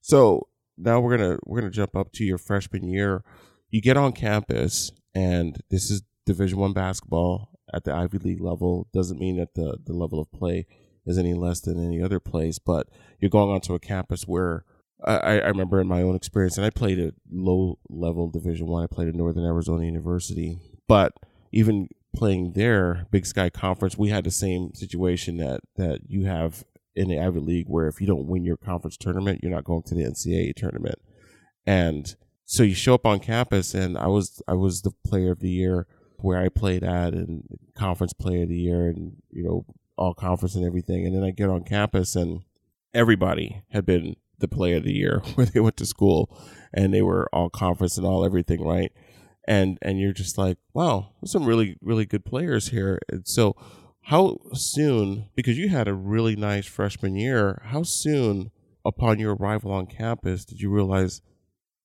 So 0.00 0.48
now 0.76 1.00
we're 1.00 1.16
gonna 1.16 1.38
we're 1.44 1.60
gonna 1.60 1.70
jump 1.70 1.96
up 1.96 2.12
to 2.12 2.24
your 2.24 2.38
freshman 2.38 2.88
year. 2.88 3.22
You 3.70 3.80
get 3.80 3.96
on 3.96 4.12
campus 4.12 4.92
and 5.14 5.58
this 5.70 5.90
is 5.90 6.02
Division 6.26 6.58
One 6.58 6.72
basketball 6.72 7.50
at 7.72 7.84
the 7.84 7.94
Ivy 7.94 8.18
League 8.18 8.40
level. 8.40 8.88
Doesn't 8.92 9.18
mean 9.18 9.36
that 9.36 9.54
the 9.54 9.78
the 9.84 9.92
level 9.92 10.20
of 10.20 10.30
play 10.32 10.66
is 11.06 11.18
any 11.18 11.34
less 11.34 11.60
than 11.60 11.84
any 11.84 12.02
other 12.02 12.20
place, 12.20 12.58
but 12.58 12.88
you're 13.20 13.30
going 13.30 13.50
onto 13.50 13.74
a 13.74 13.80
campus 13.80 14.26
where 14.26 14.64
I, 15.04 15.40
I 15.40 15.48
remember 15.48 15.80
in 15.80 15.86
my 15.86 16.02
own 16.02 16.14
experience, 16.14 16.56
and 16.56 16.64
I 16.64 16.70
played 16.70 16.98
at 16.98 17.14
low 17.30 17.78
level 17.88 18.30
Division 18.30 18.66
One. 18.66 18.82
I. 18.82 18.84
I 18.84 18.86
played 18.86 19.08
at 19.08 19.14
Northern 19.14 19.44
Arizona 19.44 19.84
University, 19.84 20.58
but 20.88 21.12
even 21.52 21.88
playing 22.14 22.52
there, 22.52 23.06
Big 23.10 23.26
Sky 23.26 23.50
Conference, 23.50 23.98
we 23.98 24.08
had 24.08 24.24
the 24.24 24.30
same 24.30 24.72
situation 24.74 25.36
that 25.38 25.60
that 25.76 26.00
you 26.08 26.24
have 26.24 26.64
in 26.96 27.08
the 27.08 27.18
Ivy 27.18 27.40
League, 27.40 27.66
where 27.68 27.88
if 27.88 28.00
you 28.00 28.06
don't 28.06 28.26
win 28.26 28.44
your 28.44 28.56
conference 28.56 28.96
tournament, 28.96 29.40
you're 29.42 29.52
not 29.52 29.64
going 29.64 29.82
to 29.84 29.94
the 29.94 30.04
NCAA 30.04 30.54
tournament, 30.54 31.00
and 31.66 32.14
so 32.46 32.62
you 32.62 32.74
show 32.74 32.94
up 32.94 33.06
on 33.06 33.20
campus 33.20 33.74
and 33.74 33.96
I 33.96 34.06
was 34.06 34.42
I 34.46 34.54
was 34.54 34.82
the 34.82 34.92
player 35.06 35.32
of 35.32 35.40
the 35.40 35.50
year 35.50 35.86
where 36.18 36.38
I 36.38 36.48
played 36.48 36.84
at 36.84 37.12
and 37.14 37.44
conference 37.74 38.12
player 38.12 38.42
of 38.42 38.48
the 38.48 38.58
year 38.58 38.88
and 38.88 39.16
you 39.30 39.44
know 39.44 39.66
all 39.96 40.14
conference 40.14 40.54
and 40.54 40.64
everything. 40.64 41.06
And 41.06 41.14
then 41.14 41.24
I 41.24 41.30
get 41.30 41.48
on 41.48 41.64
campus 41.64 42.16
and 42.16 42.42
everybody 42.92 43.62
had 43.70 43.86
been 43.86 44.16
the 44.38 44.48
player 44.48 44.76
of 44.76 44.84
the 44.84 44.92
year 44.92 45.22
where 45.34 45.46
they 45.46 45.60
went 45.60 45.76
to 45.78 45.86
school 45.86 46.36
and 46.72 46.92
they 46.92 47.02
were 47.02 47.28
all 47.32 47.48
conference 47.48 47.96
and 47.96 48.06
all 48.06 48.24
everything 48.24 48.62
right? 48.62 48.92
And 49.46 49.78
and 49.80 49.98
you're 49.98 50.12
just 50.12 50.36
like 50.36 50.58
wow 50.74 51.10
there's 51.20 51.32
some 51.32 51.46
really 51.46 51.76
really 51.80 52.04
good 52.04 52.24
players 52.24 52.68
here. 52.68 52.98
And 53.08 53.26
so 53.26 53.56
how 54.04 54.38
soon 54.52 55.28
because 55.34 55.58
you 55.58 55.68
had 55.68 55.88
a 55.88 55.94
really 55.94 56.36
nice 56.36 56.66
freshman 56.66 57.16
year 57.16 57.62
how 57.66 57.82
soon 57.82 58.50
upon 58.84 59.18
your 59.18 59.34
arrival 59.34 59.72
on 59.72 59.86
campus 59.86 60.44
did 60.44 60.60
you 60.60 60.70
realize 60.70 61.22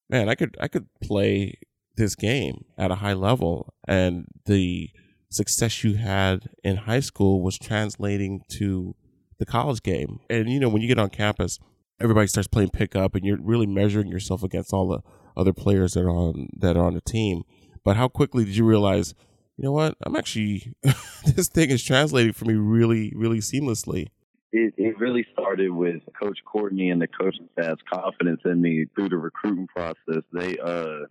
man, 0.09 0.27
I 0.27 0.35
could 0.35 0.57
I 0.59 0.67
could 0.67 0.88
play 1.01 1.59
this 1.95 2.15
game 2.15 2.65
at 2.77 2.91
a 2.91 2.95
high 2.95 3.13
level, 3.13 3.73
and 3.88 4.25
the 4.45 4.89
success 5.29 5.83
you 5.83 5.95
had 5.95 6.49
in 6.63 6.77
high 6.77 7.01
school 7.01 7.41
was 7.43 7.57
translating 7.57 8.41
to 8.49 8.95
the 9.38 9.45
college 9.45 9.83
game. 9.83 10.19
And 10.29 10.49
you 10.49 10.59
know, 10.59 10.69
when 10.69 10.81
you 10.81 10.88
get 10.88 10.99
on 10.99 11.09
campus, 11.09 11.59
everybody 12.01 12.27
starts 12.27 12.47
playing 12.47 12.69
pickup, 12.69 13.15
and 13.15 13.25
you're 13.25 13.41
really 13.41 13.67
measuring 13.67 14.07
yourself 14.07 14.43
against 14.43 14.73
all 14.73 14.88
the 14.88 15.01
other 15.38 15.53
players 15.53 15.93
that 15.93 16.03
are 16.03 16.09
on 16.09 16.49
that 16.57 16.75
are 16.75 16.85
on 16.85 16.95
the 16.95 17.01
team. 17.01 17.43
But 17.85 17.95
how 17.95 18.07
quickly 18.07 18.43
did 18.43 18.57
you 18.57 18.65
realize, 18.65 19.13
you 19.60 19.66
know 19.66 19.74
what? 19.74 19.98
I'm 20.01 20.16
actually 20.16 20.74
this 21.25 21.50
thing 21.50 21.70
is 21.70 21.84
translating 21.84 22.34
for 22.34 22.46
me 22.46 22.54
really, 22.54 23.12
really 23.16 23.39
seamlessly 23.39 24.08
it, 24.51 24.74
it 24.78 25.00
really 25.00 25.25
started 25.34 25.70
with 25.70 26.01
Coach 26.20 26.39
Courtney 26.46 26.89
and 26.89 27.01
the 27.01 27.08
coaching 27.08 27.50
staff's 27.54 27.82
confidence 27.92 28.42
in 28.46 28.62
me 28.62 28.86
through 28.96 29.10
the 29.10 29.18
recruiting 29.18 29.68
process. 29.68 30.24
They 30.34 30.58
uh 30.58 31.06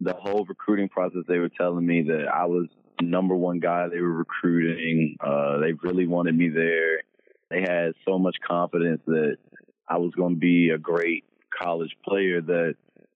the 0.00 0.14
whole 0.14 0.44
recruiting 0.44 0.88
process 0.88 1.22
they 1.28 1.38
were 1.38 1.50
telling 1.50 1.86
me 1.86 2.02
that 2.02 2.26
I 2.28 2.46
was 2.46 2.66
number 3.00 3.34
one 3.34 3.60
guy 3.60 3.88
they 3.88 4.00
were 4.00 4.12
recruiting. 4.12 5.16
Uh 5.20 5.58
they 5.58 5.72
really 5.72 6.06
wanted 6.06 6.36
me 6.36 6.48
there. 6.48 7.02
They 7.50 7.60
had 7.60 7.92
so 8.06 8.18
much 8.18 8.36
confidence 8.46 9.02
that 9.06 9.36
I 9.88 9.98
was 9.98 10.12
gonna 10.16 10.36
be 10.36 10.70
a 10.70 10.78
great 10.78 11.24
college 11.62 11.96
player 12.04 12.40
that 12.40 12.74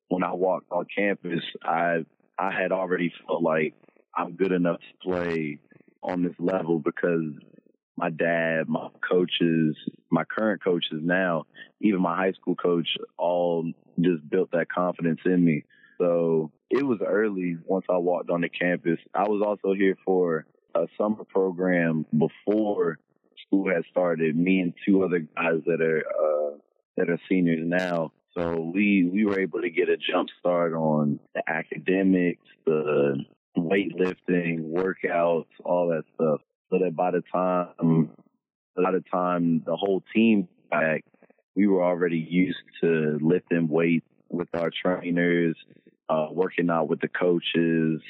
when 0.08 0.22
I 0.22 0.32
walked 0.32 0.70
on 0.70 0.86
campus 0.96 1.42
I 1.64 2.04
I 2.38 2.52
had 2.52 2.70
already 2.70 3.12
felt 3.26 3.42
like 3.42 3.74
I'm 4.14 4.36
good 4.36 4.52
enough 4.52 4.78
to 4.78 5.08
play 5.08 5.58
on 6.02 6.22
this 6.22 6.34
level 6.38 6.78
because 6.78 7.32
my 7.96 8.10
dad, 8.10 8.68
my 8.68 8.88
coaches, 9.08 9.76
my 10.10 10.24
current 10.24 10.62
coaches 10.62 11.00
now, 11.02 11.44
even 11.80 12.00
my 12.00 12.16
high 12.16 12.32
school 12.32 12.56
coach, 12.56 12.88
all 13.18 13.70
just 14.00 14.28
built 14.28 14.50
that 14.52 14.66
confidence 14.72 15.20
in 15.24 15.44
me. 15.44 15.64
So 15.98 16.50
it 16.70 16.82
was 16.84 16.98
early 17.06 17.56
once 17.64 17.84
I 17.88 17.98
walked 17.98 18.30
on 18.30 18.40
the 18.40 18.48
campus. 18.48 18.98
I 19.14 19.24
was 19.24 19.42
also 19.46 19.74
here 19.74 19.96
for 20.04 20.46
a 20.74 20.86
summer 20.98 21.24
program 21.24 22.06
before 22.10 22.98
school 23.46 23.68
had 23.68 23.84
started. 23.90 24.36
Me 24.36 24.60
and 24.60 24.72
two 24.86 25.04
other 25.04 25.20
guys 25.20 25.60
that 25.66 25.80
are 25.80 25.98
uh, 26.00 26.56
that 26.96 27.10
are 27.10 27.20
seniors 27.28 27.60
now. 27.62 28.12
So 28.36 28.72
we 28.74 29.08
we 29.12 29.26
were 29.26 29.38
able 29.38 29.60
to 29.60 29.70
get 29.70 29.90
a 29.90 29.96
jump 29.96 30.30
start 30.40 30.72
on 30.72 31.20
the 31.34 31.42
academics, 31.46 32.46
the 32.64 33.24
weightlifting, 33.56 34.72
workouts, 34.72 35.46
all 35.64 35.88
that 35.88 36.04
stuff 36.14 36.40
so 36.72 36.78
that 36.78 36.96
by 36.96 37.10
the 37.10 37.22
time 37.32 38.08
by 38.74 38.90
the 38.90 39.04
time 39.10 39.62
the 39.66 39.76
whole 39.76 40.02
team 40.14 40.48
back, 40.70 41.04
we 41.54 41.66
were 41.66 41.84
already 41.84 42.18
used 42.18 42.58
to 42.80 43.18
lifting 43.20 43.68
weights 43.68 44.06
with 44.30 44.48
our 44.54 44.70
trainers, 44.70 45.54
uh, 46.08 46.28
working 46.30 46.70
out 46.70 46.88
with 46.88 47.00
the 47.00 47.08
coaches, 47.08 48.00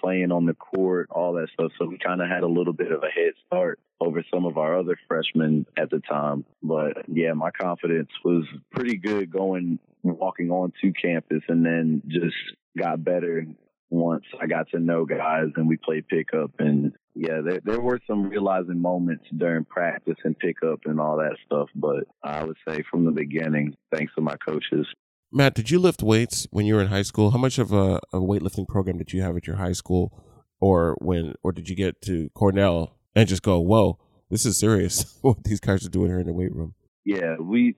playing 0.00 0.30
on 0.30 0.46
the 0.46 0.54
court, 0.54 1.08
all 1.10 1.32
that 1.32 1.48
stuff. 1.52 1.72
So 1.78 1.86
we 1.86 1.98
kind 1.98 2.22
of 2.22 2.28
had 2.28 2.44
a 2.44 2.48
little 2.48 2.72
bit 2.72 2.92
of 2.92 3.02
a 3.02 3.08
head 3.08 3.32
start 3.46 3.80
over 4.00 4.24
some 4.32 4.46
of 4.46 4.56
our 4.56 4.78
other 4.78 4.96
freshmen 5.08 5.66
at 5.76 5.90
the 5.90 5.98
time. 5.98 6.44
But 6.62 7.08
yeah, 7.08 7.32
my 7.32 7.50
confidence 7.50 8.10
was 8.24 8.44
pretty 8.70 8.96
good 8.96 9.32
going, 9.32 9.80
walking 10.04 10.50
onto 10.50 10.92
campus 10.92 11.42
and 11.48 11.66
then 11.66 12.02
just 12.06 12.36
got 12.78 13.02
better 13.02 13.44
once 13.90 14.24
I 14.40 14.46
got 14.46 14.68
to 14.70 14.78
know 14.78 15.04
guys 15.04 15.48
and 15.56 15.68
we 15.68 15.76
played 15.76 16.08
pickup 16.08 16.52
and 16.58 16.92
yeah, 17.14 17.40
there 17.44 17.60
there 17.64 17.80
were 17.80 18.00
some 18.06 18.28
realizing 18.28 18.80
moments 18.80 19.24
during 19.36 19.64
practice 19.64 20.16
and 20.24 20.38
pickup 20.38 20.80
and 20.84 21.00
all 21.00 21.16
that 21.16 21.36
stuff, 21.44 21.68
but 21.74 22.04
I 22.22 22.44
would 22.44 22.56
say 22.66 22.84
from 22.90 23.04
the 23.04 23.10
beginning, 23.10 23.74
thanks 23.92 24.14
to 24.14 24.20
my 24.20 24.36
coaches. 24.36 24.86
Matt, 25.32 25.54
did 25.54 25.70
you 25.70 25.78
lift 25.78 26.02
weights 26.02 26.46
when 26.52 26.64
you 26.64 26.74
were 26.74 26.80
in 26.80 26.86
high 26.88 27.02
school? 27.02 27.32
How 27.32 27.38
much 27.38 27.58
of 27.58 27.72
a, 27.72 27.96
a 28.12 28.18
weightlifting 28.18 28.68
program 28.68 28.98
did 28.98 29.12
you 29.12 29.20
have 29.22 29.36
at 29.36 29.46
your 29.46 29.56
high 29.56 29.72
school, 29.72 30.24
or 30.60 30.96
when, 31.00 31.34
or 31.42 31.52
did 31.52 31.68
you 31.68 31.76
get 31.76 32.00
to 32.02 32.30
Cornell 32.30 32.96
and 33.14 33.28
just 33.28 33.42
go, 33.42 33.58
"Whoa, 33.58 33.98
this 34.30 34.46
is 34.46 34.58
serious! 34.58 35.18
what 35.22 35.42
these 35.44 35.60
guys 35.60 35.84
are 35.84 35.90
doing 35.90 36.08
here 36.08 36.20
in 36.20 36.26
the 36.26 36.32
weight 36.32 36.54
room"? 36.54 36.74
Yeah, 37.04 37.36
we 37.40 37.74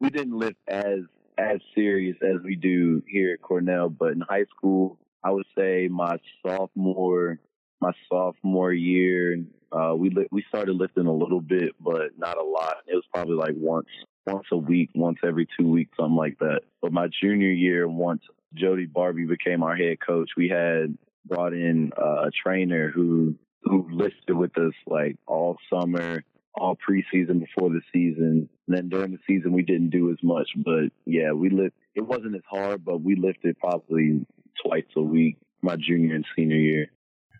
we 0.00 0.10
didn't 0.10 0.38
lift 0.38 0.58
as 0.68 1.00
as 1.38 1.60
serious 1.74 2.16
as 2.22 2.42
we 2.44 2.56
do 2.56 3.02
here 3.08 3.32
at 3.32 3.42
Cornell, 3.42 3.88
but 3.88 4.12
in 4.12 4.20
high 4.20 4.44
school, 4.56 4.98
I 5.24 5.30
would 5.30 5.46
say 5.56 5.88
my 5.88 6.18
sophomore 6.46 7.38
my 7.80 7.92
sophomore 8.08 8.72
year, 8.72 9.42
uh, 9.72 9.94
we 9.96 10.10
li- 10.10 10.28
we 10.30 10.44
started 10.48 10.76
lifting 10.76 11.06
a 11.06 11.12
little 11.12 11.40
bit, 11.40 11.72
but 11.80 12.18
not 12.18 12.38
a 12.38 12.42
lot. 12.42 12.78
It 12.86 12.94
was 12.94 13.04
probably 13.12 13.36
like 13.36 13.54
once 13.56 13.88
once 14.26 14.46
a 14.52 14.56
week, 14.56 14.90
once 14.94 15.18
every 15.24 15.46
two 15.58 15.68
weeks, 15.68 15.96
something 15.96 16.16
like 16.16 16.38
that. 16.38 16.62
But 16.82 16.92
my 16.92 17.08
junior 17.22 17.50
year, 17.50 17.86
once 17.88 18.22
Jody 18.54 18.86
Barbie 18.86 19.26
became 19.26 19.62
our 19.62 19.76
head 19.76 19.98
coach, 20.04 20.30
we 20.36 20.48
had 20.48 20.96
brought 21.26 21.52
in 21.52 21.92
uh, 21.96 22.26
a 22.26 22.30
trainer 22.30 22.90
who 22.90 23.34
who 23.62 23.88
lifted 23.90 24.36
with 24.36 24.56
us 24.58 24.74
like 24.86 25.16
all 25.26 25.56
summer, 25.72 26.22
all 26.54 26.76
preseason 26.76 27.40
before 27.40 27.70
the 27.70 27.80
season. 27.92 28.48
And 28.66 28.76
then 28.76 28.88
during 28.88 29.12
the 29.12 29.18
season, 29.26 29.52
we 29.52 29.62
didn't 29.62 29.90
do 29.90 30.10
as 30.10 30.18
much, 30.22 30.48
but 30.56 30.90
yeah, 31.04 31.32
we 31.32 31.50
lift. 31.50 31.74
It 31.94 32.06
wasn't 32.06 32.36
as 32.36 32.42
hard, 32.48 32.84
but 32.84 33.00
we 33.02 33.16
lifted 33.16 33.58
probably 33.58 34.24
twice 34.64 34.84
a 34.96 35.02
week 35.02 35.36
my 35.62 35.76
junior 35.76 36.14
and 36.14 36.24
senior 36.34 36.56
year. 36.56 36.86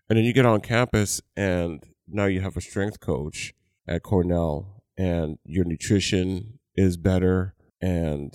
And 0.09 0.17
then 0.17 0.25
you 0.25 0.33
get 0.33 0.45
on 0.45 0.61
campus, 0.61 1.21
and 1.35 1.83
now 2.07 2.25
you 2.25 2.41
have 2.41 2.57
a 2.57 2.61
strength 2.61 2.99
coach 2.99 3.53
at 3.87 4.03
Cornell, 4.03 4.83
and 4.97 5.37
your 5.43 5.65
nutrition 5.65 6.59
is 6.75 6.97
better, 6.97 7.55
and 7.81 8.33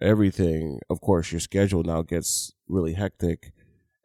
everything. 0.00 0.80
Of 0.90 1.00
course, 1.00 1.32
your 1.32 1.40
schedule 1.40 1.82
now 1.82 2.02
gets 2.02 2.52
really 2.68 2.94
hectic, 2.94 3.52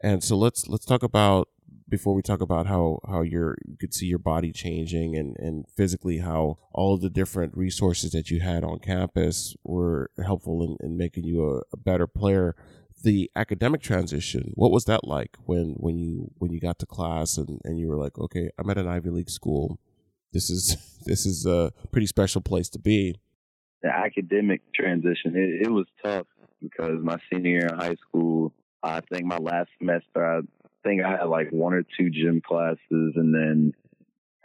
and 0.02 0.24
so 0.24 0.38
let's 0.38 0.68
let's 0.68 0.86
talk 0.86 1.04
about 1.04 1.50
before 1.90 2.14
we 2.14 2.22
talk 2.22 2.40
about 2.40 2.68
how 2.68 3.00
how 3.08 3.22
you 3.22 3.56
could 3.80 3.94
see 3.94 4.06
your 4.06 4.20
body 4.20 4.52
changing 4.52 5.16
and 5.16 5.36
and 5.38 5.66
physically 5.76 6.20
how 6.20 6.58
all 6.72 6.98
the 6.98 7.10
different 7.10 7.58
resources 7.58 8.12
that 8.12 8.30
you 8.30 8.40
had 8.40 8.64
on 8.64 8.80
campus 8.80 9.56
were 9.64 10.12
helpful 10.24 10.64
in, 10.64 10.78
in 10.86 10.96
making 10.98 11.24
you 11.24 11.44
a, 11.50 11.58
a 11.74 11.78
better 11.78 12.08
player 12.08 12.56
the 13.04 13.30
academic 13.36 13.82
transition 13.82 14.52
what 14.56 14.72
was 14.72 14.86
that 14.86 15.04
like 15.04 15.38
when 15.46 15.76
when 15.78 15.98
you 15.98 16.32
when 16.38 16.52
you 16.52 16.60
got 16.60 16.80
to 16.80 16.86
class 16.86 17.38
and 17.38 17.60
and 17.64 17.80
you 17.80 17.88
were 17.88 17.98
like 17.98 18.18
okay 18.18 18.50
i'm 18.58 18.70
at 18.70 18.78
an 18.78 18.88
ivy 18.88 19.10
league 19.10 19.30
school 19.30 19.80
this 20.34 20.50
is 20.50 20.76
this 21.06 21.26
is 21.26 21.46
a 21.46 21.72
pretty 21.92 22.08
special 22.08 22.42
place 22.42 22.70
to 22.70 22.80
be 22.80 23.16
the 23.82 23.90
academic 23.90 24.62
transition 24.74 25.36
it, 25.36 25.68
it 25.68 25.72
was 25.72 25.86
tough 26.04 26.28
because 26.62 27.00
my 27.02 27.18
senior 27.32 27.52
year 27.52 27.68
in 27.68 27.76
high 27.76 27.96
school 28.08 28.54
i 28.84 29.00
think 29.12 29.26
my 29.26 29.38
last 29.38 29.70
semester 29.78 30.26
i 30.26 30.42
think 30.84 31.04
i 31.04 31.12
had 31.12 31.26
like 31.26 31.50
one 31.52 31.74
or 31.74 31.84
two 31.98 32.10
gym 32.10 32.42
classes 32.46 32.80
and 32.90 33.34
then 33.34 33.74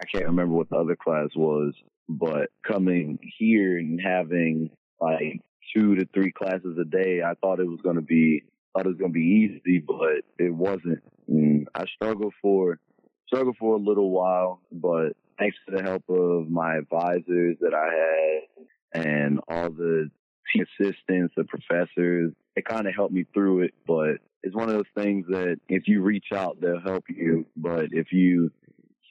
i 0.01 0.05
can't 0.05 0.27
remember 0.27 0.55
what 0.55 0.71
the 0.71 0.77
other 0.77 0.97
class 0.97 1.29
was 1.37 1.73
but 2.09 2.51
coming 2.67 3.19
here 3.39 3.79
and 3.79 4.01
having 4.01 4.71
like 5.01 5.41
two 5.75 5.97
to 5.97 6.07
three 6.13 6.33
classes 6.33 6.77
a 6.81 6.85
day. 6.85 7.21
I 7.25 7.35
thought 7.35 7.61
it 7.61 7.69
was 7.69 7.81
going 7.83 7.97
to 7.97 8.03
be 8.03 8.43
thought 8.75 8.87
it 8.87 8.91
was 8.91 8.99
to 8.99 9.09
be 9.09 9.61
easy, 9.65 9.79
but 9.79 10.25
it 10.39 10.53
wasn't. 10.53 11.03
And 11.29 11.69
I 11.75 11.85
struggled 11.87 12.35
for 12.43 12.79
struggled 13.27 13.57
for 13.59 13.75
a 13.75 13.79
little 13.79 14.11
while, 14.11 14.61
but 14.71 15.15
thanks 15.39 15.57
to 15.67 15.77
the 15.77 15.83
help 15.83 16.05
of 16.09 16.49
my 16.51 16.77
advisors 16.77 17.57
that 17.61 17.75
I 17.75 19.01
had 19.01 19.05
and 19.07 19.41
all 19.49 19.71
the 19.71 20.11
assistants, 20.55 21.35
the 21.37 21.45
professors, 21.45 22.33
it 22.55 22.65
kind 22.65 22.87
of 22.87 22.95
helped 22.95 23.13
me 23.13 23.25
through 23.35 23.63
it. 23.63 23.75
But 23.87 24.19
it's 24.43 24.55
one 24.55 24.69
of 24.69 24.75
those 24.75 24.85
things 24.97 25.27
that 25.29 25.59
if 25.69 25.89
you 25.89 26.03
reach 26.03 26.27
out, 26.33 26.61
they'll 26.61 26.81
help 26.81 27.05
you. 27.09 27.47
But 27.57 27.87
if 27.93 28.13
you 28.13 28.53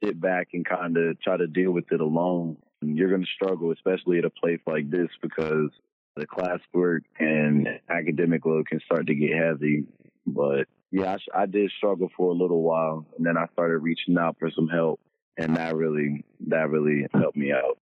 sit 0.03 0.19
back 0.19 0.49
and 0.53 0.65
kind 0.65 0.97
of 0.97 1.19
try 1.21 1.37
to 1.37 1.47
deal 1.47 1.71
with 1.71 1.91
it 1.91 2.01
alone, 2.01 2.57
you're 2.81 3.09
going 3.09 3.25
to 3.25 3.31
struggle, 3.33 3.71
especially 3.71 4.19
at 4.19 4.25
a 4.25 4.29
place 4.29 4.59
like 4.67 4.89
this, 4.89 5.09
because 5.21 5.69
the 6.15 6.27
classwork 6.27 7.01
and 7.19 7.67
academic 7.89 8.45
load 8.45 8.67
can 8.67 8.79
start 8.85 9.07
to 9.07 9.15
get 9.15 9.35
heavy. 9.35 9.85
But 10.25 10.67
yeah, 10.91 11.17
I, 11.33 11.43
I 11.43 11.45
did 11.45 11.71
struggle 11.77 12.09
for 12.15 12.31
a 12.31 12.35
little 12.35 12.61
while, 12.61 13.05
and 13.17 13.25
then 13.25 13.37
I 13.37 13.47
started 13.53 13.79
reaching 13.79 14.17
out 14.17 14.37
for 14.39 14.51
some 14.51 14.67
help, 14.67 14.99
and 15.37 15.55
that 15.55 15.75
really 15.75 16.23
that 16.47 16.69
really 16.69 17.07
helped 17.13 17.37
me 17.37 17.51
out. 17.51 17.77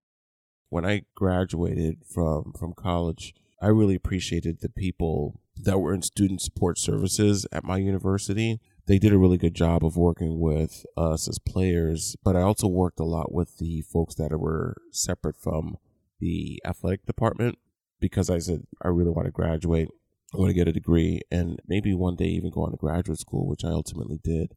When 0.68 0.84
I 0.84 1.02
graduated 1.14 2.04
from 2.04 2.52
from 2.58 2.74
college, 2.74 3.34
I 3.62 3.68
really 3.68 3.94
appreciated 3.94 4.60
the 4.60 4.68
people 4.68 5.40
that 5.56 5.78
were 5.78 5.94
in 5.94 6.02
student 6.02 6.42
support 6.42 6.78
services 6.78 7.46
at 7.50 7.64
my 7.64 7.78
university. 7.78 8.60
They 8.86 8.98
did 8.98 9.12
a 9.12 9.18
really 9.18 9.38
good 9.38 9.54
job 9.54 9.84
of 9.84 9.96
working 9.96 10.38
with 10.38 10.86
us 10.96 11.28
as 11.28 11.38
players, 11.38 12.16
but 12.24 12.36
I 12.36 12.42
also 12.42 12.68
worked 12.68 13.00
a 13.00 13.04
lot 13.04 13.32
with 13.32 13.58
the 13.58 13.82
folks 13.82 14.14
that 14.14 14.38
were 14.38 14.76
separate 14.92 15.36
from 15.36 15.76
the 16.20 16.60
athletic 16.64 17.04
department 17.04 17.58
because 18.00 18.30
I 18.30 18.38
said 18.38 18.64
I 18.82 18.88
really 18.88 19.10
want 19.10 19.26
to 19.26 19.32
graduate. 19.32 19.88
I 20.34 20.36
want 20.36 20.50
to 20.50 20.54
get 20.54 20.68
a 20.68 20.72
degree 20.72 21.22
and 21.30 21.58
maybe 21.66 21.94
one 21.94 22.16
day 22.16 22.26
even 22.26 22.50
go 22.50 22.64
on 22.64 22.70
to 22.70 22.76
graduate 22.76 23.18
school, 23.18 23.46
which 23.46 23.64
I 23.64 23.68
ultimately 23.68 24.20
did. 24.22 24.54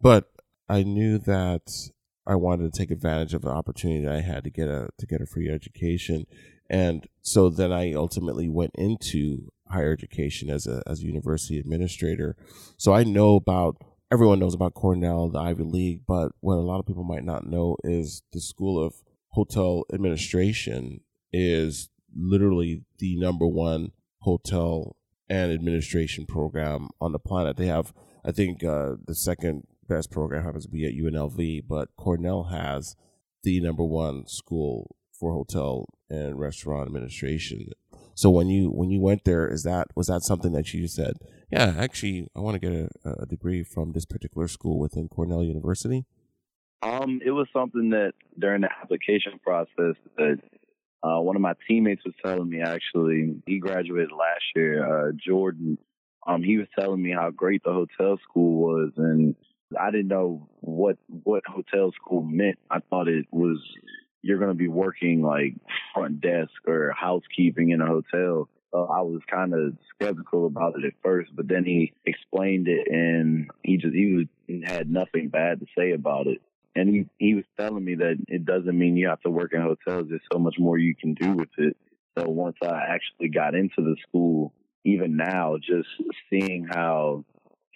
But 0.00 0.30
I 0.68 0.82
knew 0.82 1.18
that 1.18 1.90
I 2.26 2.34
wanted 2.34 2.72
to 2.72 2.78
take 2.78 2.90
advantage 2.90 3.34
of 3.34 3.42
the 3.42 3.50
opportunity 3.50 4.04
that 4.04 4.14
I 4.14 4.20
had 4.20 4.44
to 4.44 4.50
get 4.50 4.68
a 4.68 4.88
to 4.98 5.06
get 5.06 5.20
a 5.20 5.26
free 5.26 5.48
education, 5.48 6.26
and 6.68 7.06
so 7.22 7.48
then 7.48 7.72
I 7.72 7.92
ultimately 7.92 8.48
went 8.48 8.72
into 8.74 9.52
higher 9.68 9.92
education 9.92 10.50
as 10.50 10.66
a 10.66 10.82
as 10.86 11.00
a 11.00 11.06
university 11.06 11.58
administrator. 11.58 12.36
So 12.76 12.92
I 12.92 13.04
know 13.04 13.36
about 13.36 13.76
everyone 14.10 14.40
knows 14.40 14.54
about 14.54 14.74
Cornell, 14.74 15.28
the 15.28 15.38
Ivy 15.38 15.62
League, 15.62 16.02
but 16.06 16.32
what 16.40 16.56
a 16.56 16.66
lot 16.66 16.80
of 16.80 16.86
people 16.86 17.04
might 17.04 17.24
not 17.24 17.46
know 17.46 17.76
is 17.84 18.22
the 18.32 18.40
School 18.40 18.84
of 18.84 18.94
Hotel 19.30 19.84
Administration 19.92 21.00
is 21.32 21.90
literally 22.16 22.82
the 22.98 23.16
number 23.16 23.46
one 23.46 23.92
hotel 24.20 24.96
and 25.28 25.52
administration 25.52 26.26
program 26.26 26.88
on 27.00 27.12
the 27.12 27.18
planet. 27.18 27.56
They 27.56 27.66
have, 27.66 27.92
I 28.24 28.32
think, 28.32 28.64
uh, 28.64 28.94
the 29.06 29.14
second 29.14 29.66
best 29.88 30.10
program 30.10 30.44
happens 30.44 30.64
to 30.64 30.70
be 30.70 30.86
at 30.86 30.94
UNLV, 30.94 31.64
but 31.68 31.88
Cornell 31.96 32.44
has 32.44 32.96
the 33.42 33.60
number 33.60 33.84
one 33.84 34.26
school 34.26 34.96
for 35.18 35.32
hotel 35.32 35.86
and 36.10 36.38
restaurant 36.38 36.86
administration. 36.86 37.70
So 38.14 38.30
when 38.30 38.48
you 38.48 38.70
when 38.70 38.90
you 38.90 39.00
went 39.00 39.24
there, 39.24 39.46
is 39.46 39.62
that 39.64 39.88
was 39.94 40.06
that 40.06 40.22
something 40.22 40.52
that 40.52 40.72
you 40.72 40.88
said? 40.88 41.14
Yeah, 41.50 41.74
actually, 41.78 42.28
I 42.34 42.40
want 42.40 42.54
to 42.54 42.58
get 42.58 42.72
a, 43.04 43.22
a 43.22 43.26
degree 43.26 43.62
from 43.62 43.92
this 43.92 44.04
particular 44.04 44.48
school 44.48 44.78
within 44.78 45.08
Cornell 45.08 45.44
University. 45.44 46.06
Um, 46.82 47.20
it 47.24 47.30
was 47.30 47.46
something 47.52 47.90
that 47.90 48.12
during 48.38 48.62
the 48.62 48.68
application 48.82 49.38
process 49.42 49.96
that 50.16 50.38
uh, 51.02 51.20
one 51.20 51.36
of 51.36 51.42
my 51.42 51.54
teammates 51.68 52.04
was 52.04 52.14
telling 52.24 52.48
me 52.48 52.60
actually, 52.60 53.36
he 53.46 53.58
graduated 53.58 54.10
last 54.12 54.44
year, 54.54 55.08
uh, 55.08 55.12
Jordan. 55.12 55.78
Um, 56.26 56.42
he 56.42 56.58
was 56.58 56.66
telling 56.78 57.02
me 57.02 57.12
how 57.12 57.30
great 57.30 57.62
the 57.64 57.72
hotel 57.72 58.18
school 58.28 58.58
was, 58.58 58.92
and 58.96 59.36
I 59.78 59.90
didn't 59.90 60.08
know 60.08 60.48
what 60.60 60.96
what 61.06 61.44
hotel 61.46 61.92
school 61.92 62.22
meant. 62.22 62.58
I 62.70 62.80
thought 62.90 63.08
it 63.08 63.26
was 63.30 63.58
you're 64.22 64.38
going 64.38 64.50
to 64.50 64.54
be 64.54 64.68
working 64.68 65.22
like 65.22 65.54
front 65.94 66.20
desk 66.20 66.50
or 66.66 66.92
housekeeping 66.98 67.70
in 67.70 67.80
a 67.80 67.86
hotel. 67.86 68.48
So 68.72 68.88
I 68.90 69.02
was 69.02 69.20
kind 69.30 69.54
of 69.54 69.74
skeptical 69.94 70.46
about 70.46 70.74
it 70.76 70.84
at 70.84 70.94
first, 71.02 71.30
but 71.34 71.46
then 71.46 71.64
he 71.64 71.92
explained 72.04 72.66
it, 72.66 72.88
and 72.90 73.48
he 73.62 73.76
just 73.76 73.94
he 73.94 74.14
was, 74.48 74.62
had 74.64 74.90
nothing 74.90 75.28
bad 75.28 75.60
to 75.60 75.66
say 75.78 75.92
about 75.92 76.26
it 76.26 76.40
and 76.76 76.88
he 76.88 77.06
he 77.18 77.34
was 77.34 77.44
telling 77.58 77.84
me 77.84 77.96
that 77.96 78.16
it 78.28 78.44
doesn't 78.44 78.78
mean 78.78 78.96
you 78.96 79.08
have 79.08 79.20
to 79.22 79.30
work 79.30 79.52
in 79.52 79.62
hotels. 79.62 80.06
There's 80.08 80.20
so 80.32 80.38
much 80.38 80.56
more 80.58 80.78
you 80.78 80.94
can 80.94 81.14
do 81.14 81.32
with 81.32 81.48
it. 81.58 81.76
So 82.16 82.28
once 82.28 82.56
I 82.62 82.82
actually 82.88 83.28
got 83.28 83.54
into 83.54 83.78
the 83.78 83.96
school, 84.06 84.52
even 84.84 85.16
now, 85.16 85.56
just 85.56 85.88
seeing 86.30 86.66
how 86.70 87.24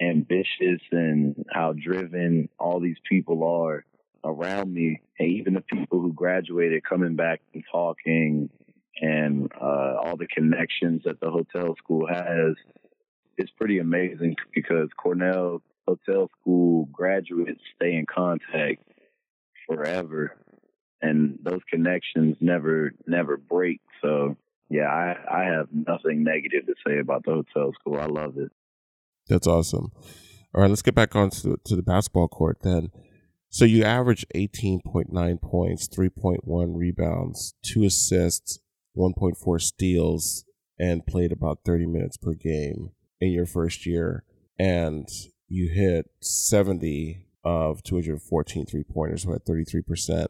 ambitious 0.01 0.81
and 0.93 1.45
how 1.51 1.73
driven 1.73 2.49
all 2.59 2.81
these 2.81 2.97
people 3.09 3.45
are, 3.45 3.85
around 4.25 4.73
me, 4.73 5.01
and 5.19 5.33
even 5.33 5.55
the 5.55 5.61
people 5.63 6.01
who 6.01 6.13
graduated 6.13 6.85
coming 6.85 7.17
back 7.17 7.41
and 7.55 7.65
talking, 7.71 8.49
and 9.01 9.51
uh, 9.61 9.97
all 10.03 10.17
the 10.17 10.27
connections 10.27 11.03
that 11.05 11.21
the 11.21 11.31
hotel 11.31 11.75
school 11.77 12.07
has, 12.07 12.55
it's 13.39 13.51
pretty 13.59 13.79
amazing 13.79 14.37
because 14.55 14.89
Cornell 14.97 15.63
Hotel 15.87 16.31
School 16.41 16.87
graduates 16.93 17.61
stay 17.77 17.95
in 17.95 18.07
contact 18.07 18.83
forever, 19.67 20.37
and 21.03 21.39
those 21.43 21.61
connections 21.71 22.37
never 22.41 22.93
never 23.07 23.37
break. 23.37 23.81
So 24.03 24.37
yeah, 24.69 24.87
I 24.87 25.17
I 25.29 25.45
have 25.45 25.69
nothing 25.73 26.25
negative 26.25 26.67
to 26.67 26.75
say 26.87 26.99
about 26.99 27.25
the 27.25 27.33
hotel 27.33 27.73
school. 27.81 27.99
I 27.99 28.07
love 28.07 28.39
it. 28.39 28.51
That's 29.29 29.47
awesome. 29.47 29.93
All 30.53 30.63
right, 30.63 30.71
let's 30.71 30.83
get 30.83 30.95
back 30.97 31.15
on 31.15 31.31
to, 31.31 31.57
to 31.65 31.77
the 31.77 31.83
basketball 31.83 32.29
court 32.29 32.59
then. 32.63 32.91
So 33.51 33.65
you 33.65 33.85
average 33.85 34.25
18.9 34.35 35.41
points, 35.41 35.89
3.1 35.89 36.77
rebounds, 36.77 37.55
two 37.63 37.85
assists, 37.85 38.61
1.4 38.97 39.61
steals, 39.61 40.45
and 40.79 41.07
played 41.07 41.33
about 41.33 41.61
30 41.65 41.87
minutes 41.87 42.17
per 42.17 42.35
game 42.35 42.91
in 43.21 43.31
your 43.31 43.47
first 43.47 43.87
year. 43.87 44.25
And 44.59 45.09
you 45.51 45.69
hit 45.69 46.09
70 46.21 47.27
of 47.45 47.83
214 47.83 48.65
three 48.65 48.85
pointers, 48.85 49.25
who 49.25 49.33
had 49.33 49.45
33%. 49.45 50.27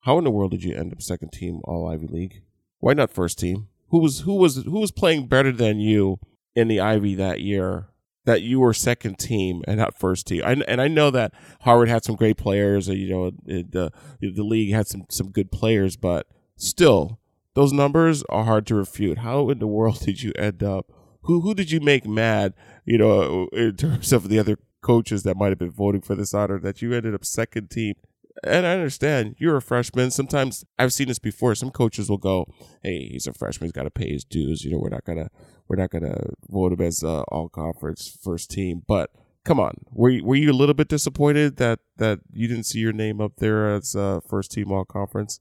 How 0.00 0.18
in 0.18 0.24
the 0.24 0.30
world 0.30 0.50
did 0.50 0.62
you 0.62 0.76
end 0.76 0.92
up 0.92 1.00
second 1.00 1.32
team 1.32 1.60
All 1.64 1.88
Ivy 1.88 2.06
League? 2.06 2.42
Why 2.78 2.92
not 2.92 3.10
first 3.10 3.38
team? 3.38 3.68
Who 3.88 4.00
was 4.00 4.20
who 4.20 4.34
was 4.34 4.56
who 4.56 4.80
was 4.80 4.90
playing 4.90 5.28
better 5.28 5.50
than 5.50 5.80
you 5.80 6.18
in 6.54 6.68
the 6.68 6.80
Ivy 6.80 7.14
that 7.14 7.40
year? 7.40 7.88
That 8.26 8.42
you 8.42 8.60
were 8.60 8.72
second 8.72 9.18
team 9.18 9.62
and 9.66 9.78
not 9.78 9.98
first 9.98 10.26
team. 10.26 10.42
I, 10.44 10.52
and 10.66 10.80
I 10.80 10.88
know 10.88 11.10
that 11.10 11.32
Harvard 11.60 11.88
had 11.88 12.04
some 12.04 12.16
great 12.16 12.38
players. 12.38 12.88
You 12.88 13.08
know, 13.10 13.30
the 13.46 13.92
the 14.20 14.42
league 14.42 14.72
had 14.72 14.86
some 14.86 15.04
some 15.10 15.30
good 15.30 15.50
players, 15.50 15.96
but 15.96 16.26
still, 16.56 17.20
those 17.54 17.72
numbers 17.72 18.22
are 18.24 18.44
hard 18.44 18.66
to 18.66 18.74
refute. 18.74 19.18
How 19.18 19.48
in 19.50 19.58
the 19.58 19.66
world 19.66 20.00
did 20.04 20.22
you 20.22 20.32
end 20.36 20.62
up? 20.62 20.90
Who 21.24 21.40
who 21.40 21.54
did 21.54 21.70
you 21.70 21.80
make 21.80 22.06
mad? 22.06 22.54
You 22.84 22.98
know, 22.98 23.48
in 23.52 23.76
terms 23.76 24.12
of 24.12 24.28
the 24.28 24.38
other 24.38 24.58
coaches 24.82 25.22
that 25.22 25.36
might 25.36 25.48
have 25.48 25.58
been 25.58 25.70
voting 25.70 26.02
for 26.02 26.14
this 26.14 26.34
honor, 26.34 26.58
that 26.60 26.82
you 26.82 26.92
ended 26.92 27.14
up 27.14 27.24
second 27.24 27.70
team 27.70 27.94
and 28.42 28.66
I 28.66 28.72
understand 28.72 29.36
you're 29.38 29.56
a 29.56 29.62
freshman. 29.62 30.10
Sometimes 30.10 30.64
I've 30.78 30.92
seen 30.92 31.08
this 31.08 31.18
before. 31.18 31.54
Some 31.54 31.70
coaches 31.70 32.10
will 32.10 32.18
go, 32.18 32.46
"Hey, 32.82 33.08
he's 33.12 33.26
a 33.26 33.32
freshman. 33.32 33.66
He's 33.66 33.72
got 33.72 33.84
to 33.84 33.90
pay 33.90 34.10
his 34.10 34.24
dues. 34.24 34.64
You 34.64 34.72
know, 34.72 34.78
we're 34.78 34.88
not 34.88 35.04
gonna 35.04 35.30
we're 35.68 35.76
not 35.76 35.90
gonna 35.90 36.30
vote 36.48 36.72
him 36.72 36.80
as 36.80 37.04
uh, 37.04 37.22
all 37.22 37.48
conference 37.48 38.18
first 38.22 38.50
team." 38.50 38.82
But 38.86 39.10
come 39.44 39.60
on, 39.60 39.74
were 39.92 40.10
you, 40.10 40.24
were 40.24 40.34
you 40.34 40.50
a 40.50 40.52
little 40.52 40.74
bit 40.74 40.88
disappointed 40.88 41.56
that 41.56 41.80
that 41.96 42.20
you 42.32 42.48
didn't 42.48 42.64
see 42.64 42.80
your 42.80 42.92
name 42.92 43.20
up 43.20 43.36
there 43.36 43.72
as 43.72 43.94
uh, 43.94 44.20
first 44.28 44.52
team 44.52 44.72
all 44.72 44.84
conference? 44.84 45.40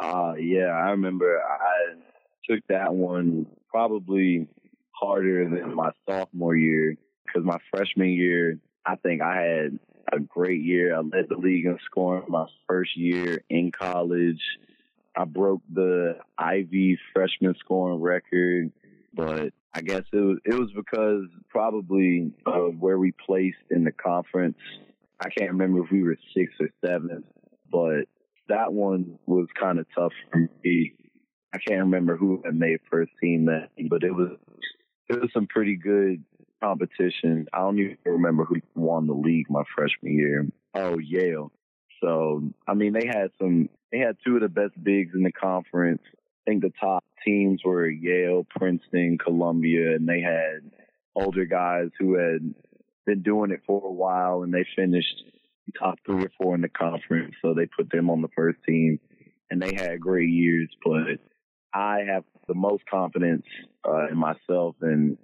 Uh 0.00 0.34
yeah, 0.38 0.68
I 0.68 0.90
remember 0.90 1.40
I 1.42 1.94
took 2.48 2.64
that 2.68 2.94
one 2.94 3.46
probably 3.68 4.48
harder 4.98 5.48
than 5.48 5.74
my 5.74 5.90
sophomore 6.08 6.56
year 6.56 6.96
because 7.24 7.44
my 7.44 7.58
freshman 7.70 8.10
year, 8.10 8.58
I 8.84 8.96
think 8.96 9.22
I 9.22 9.42
had 9.42 9.78
a 10.12 10.20
great 10.20 10.62
year. 10.62 10.96
I 10.96 11.00
led 11.00 11.26
the 11.28 11.36
league 11.36 11.66
in 11.66 11.78
scoring 11.84 12.24
my 12.28 12.46
first 12.66 12.96
year 12.96 13.42
in 13.50 13.70
college. 13.70 14.40
I 15.16 15.24
broke 15.24 15.62
the 15.72 16.18
Ivy 16.38 16.98
freshman 17.12 17.54
scoring 17.58 18.00
record, 18.00 18.72
but 19.14 19.52
I 19.74 19.80
guess 19.80 20.04
it 20.12 20.16
was 20.16 20.38
it 20.44 20.54
was 20.54 20.70
because 20.74 21.24
probably 21.48 22.32
of 22.46 22.78
where 22.78 22.98
we 22.98 23.12
placed 23.12 23.56
in 23.70 23.84
the 23.84 23.92
conference. 23.92 24.56
I 25.20 25.28
can't 25.30 25.50
remember 25.50 25.84
if 25.84 25.90
we 25.90 26.04
were 26.04 26.16
sixth 26.34 26.56
or 26.60 26.70
seventh, 26.84 27.26
but 27.70 28.04
that 28.48 28.72
one 28.72 29.18
was 29.26 29.48
kind 29.60 29.78
of 29.78 29.86
tough 29.94 30.12
for 30.30 30.48
me. 30.64 30.94
I 31.52 31.58
can't 31.58 31.80
remember 31.80 32.16
who 32.16 32.42
had 32.44 32.54
made 32.54 32.78
first 32.90 33.10
team 33.20 33.46
that, 33.46 33.70
but 33.88 34.04
it 34.04 34.12
was 34.12 34.36
it 35.08 35.20
was 35.20 35.30
some 35.32 35.46
pretty 35.46 35.76
good 35.76 36.24
competition. 36.62 37.46
I 37.52 37.60
don't 37.60 37.78
even 37.78 37.96
remember 38.04 38.44
who 38.44 38.56
won 38.74 39.06
the 39.06 39.14
league 39.14 39.46
my 39.48 39.62
freshman 39.74 40.14
year. 40.14 40.46
Oh, 40.74 40.98
Yale. 40.98 41.52
So, 42.02 42.42
I 42.66 42.74
mean, 42.74 42.92
they 42.92 43.06
had 43.06 43.30
some, 43.40 43.68
they 43.90 43.98
had 43.98 44.16
two 44.24 44.36
of 44.36 44.42
the 44.42 44.48
best 44.48 44.82
bigs 44.82 45.14
in 45.14 45.22
the 45.22 45.32
conference. 45.32 46.02
I 46.14 46.50
think 46.50 46.62
the 46.62 46.72
top 46.80 47.04
teams 47.24 47.62
were 47.64 47.88
Yale, 47.88 48.46
Princeton, 48.48 49.18
Columbia, 49.18 49.96
and 49.96 50.08
they 50.08 50.20
had 50.20 50.70
older 51.14 51.44
guys 51.44 51.90
who 51.98 52.14
had 52.14 52.54
been 53.06 53.22
doing 53.22 53.50
it 53.50 53.62
for 53.66 53.84
a 53.84 53.92
while 53.92 54.42
and 54.42 54.52
they 54.52 54.66
finished 54.76 55.24
top 55.78 55.98
three 56.06 56.24
or 56.24 56.32
four 56.40 56.54
in 56.54 56.60
the 56.60 56.68
conference. 56.68 57.34
So 57.42 57.54
they 57.54 57.66
put 57.66 57.90
them 57.90 58.10
on 58.10 58.22
the 58.22 58.28
first 58.36 58.58
team 58.66 59.00
and 59.50 59.60
they 59.60 59.74
had 59.74 60.00
great 60.00 60.30
years. 60.30 60.68
But 60.84 61.18
I 61.72 62.00
have 62.10 62.24
the 62.46 62.54
most 62.54 62.84
confidence 62.86 63.44
uh, 63.86 64.08
in 64.08 64.16
myself 64.16 64.76
and 64.80 65.18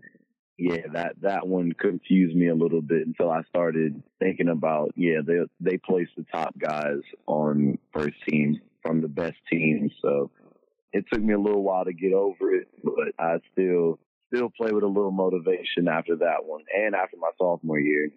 yeah, 0.57 0.83
that 0.93 1.17
that 1.23 1.49
one 1.49 1.73
confused 1.73 2.37
me 2.37 2.49
a 2.49 2.55
little 2.55 2.83
bit 2.83 3.07
until 3.07 3.31
I 3.31 3.43
started 3.49 4.01
thinking 4.21 4.49
about 4.49 4.93
yeah 4.97 5.19
they 5.27 5.39
they 5.61 5.79
place 5.79 6.09
the 6.17 6.25
top 6.33 6.57
guys 6.59 7.01
on 7.27 7.79
first 7.93 8.15
team 8.29 8.61
from 8.83 9.01
the 9.01 9.09
best 9.09 9.37
teams, 9.51 9.91
so 10.01 10.31
it 10.93 11.05
took 11.13 11.23
me 11.23 11.35
a 11.35 11.41
little 11.41 11.63
while 11.63 11.85
to 11.85 11.93
get 11.93 12.13
over 12.13 12.55
it, 12.55 12.69
but 12.85 13.13
I 13.19 13.39
still 13.53 13.99
still 14.33 14.51
play 14.51 14.71
with 14.71 14.85
a 14.85 14.89
little 14.89 15.11
motivation 15.11 15.89
after 15.91 16.17
that 16.17 16.45
one 16.45 16.63
and 16.75 16.95
after 16.95 17.17
my 17.17 17.31
sophomore 17.37 17.81
year. 17.81 18.11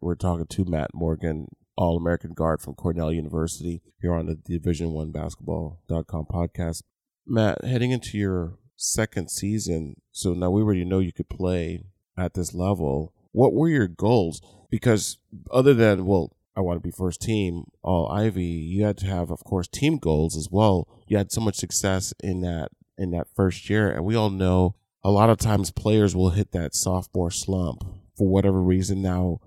We're 0.00 0.14
talking 0.14 0.46
to 0.46 0.64
Matt 0.64 0.90
Morgan, 0.94 1.48
All 1.76 1.96
American 1.96 2.32
guard 2.32 2.60
from 2.60 2.74
Cornell 2.74 3.12
University, 3.12 3.82
here 4.00 4.14
on 4.14 4.26
the 4.26 4.36
Division 4.36 4.92
One 4.92 5.10
Basketball.com 5.10 6.26
podcast. 6.26 6.82
Matt, 7.26 7.64
heading 7.64 7.90
into 7.90 8.18
your 8.18 8.58
second 8.76 9.30
season, 9.30 10.00
so 10.12 10.32
now 10.32 10.50
we 10.50 10.62
already 10.62 10.84
know 10.84 11.00
you 11.00 11.12
could 11.12 11.28
play 11.28 11.82
at 12.16 12.34
this 12.34 12.54
level. 12.54 13.12
What 13.32 13.52
were 13.52 13.68
your 13.68 13.88
goals? 13.88 14.40
Because 14.70 15.18
other 15.50 15.74
than, 15.74 16.06
well, 16.06 16.36
I 16.56 16.60
want 16.60 16.78
to 16.78 16.86
be 16.86 16.90
first 16.90 17.20
team 17.20 17.64
all 17.82 18.08
Ivy, 18.10 18.44
you 18.44 18.84
had 18.84 18.96
to 18.98 19.06
have, 19.06 19.30
of 19.30 19.44
course, 19.44 19.68
team 19.68 19.98
goals 19.98 20.36
as 20.36 20.48
well. 20.50 20.88
You 21.06 21.18
had 21.18 21.30
so 21.30 21.40
much 21.40 21.56
success 21.56 22.14
in 22.22 22.40
that 22.42 22.70
in 22.96 23.10
that 23.10 23.28
first 23.34 23.68
year, 23.68 23.90
and 23.90 24.04
we 24.04 24.14
all 24.14 24.30
know 24.30 24.74
a 25.04 25.10
lot 25.10 25.28
of 25.28 25.36
times 25.36 25.70
players 25.70 26.16
will 26.16 26.30
hit 26.30 26.52
that 26.52 26.74
sophomore 26.74 27.30
slump 27.30 27.84
for 28.16 28.28
whatever 28.28 28.62
reason. 28.62 29.02
Now 29.02 29.40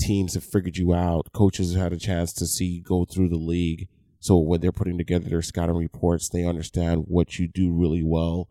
teams 0.00 0.34
have 0.34 0.44
figured 0.44 0.76
you 0.76 0.94
out. 0.94 1.32
Coaches 1.32 1.72
have 1.72 1.82
had 1.82 1.92
a 1.92 1.98
chance 1.98 2.32
to 2.34 2.46
see 2.46 2.66
you 2.66 2.82
go 2.82 3.04
through 3.04 3.28
the 3.28 3.36
league. 3.36 3.88
So 4.22 4.38
when 4.38 4.60
they're 4.60 4.70
putting 4.70 4.98
together 4.98 5.28
their 5.28 5.42
scouting 5.42 5.74
reports, 5.74 6.28
they 6.28 6.44
understand 6.44 7.06
what 7.08 7.40
you 7.40 7.48
do 7.48 7.72
really 7.72 8.04
well 8.04 8.48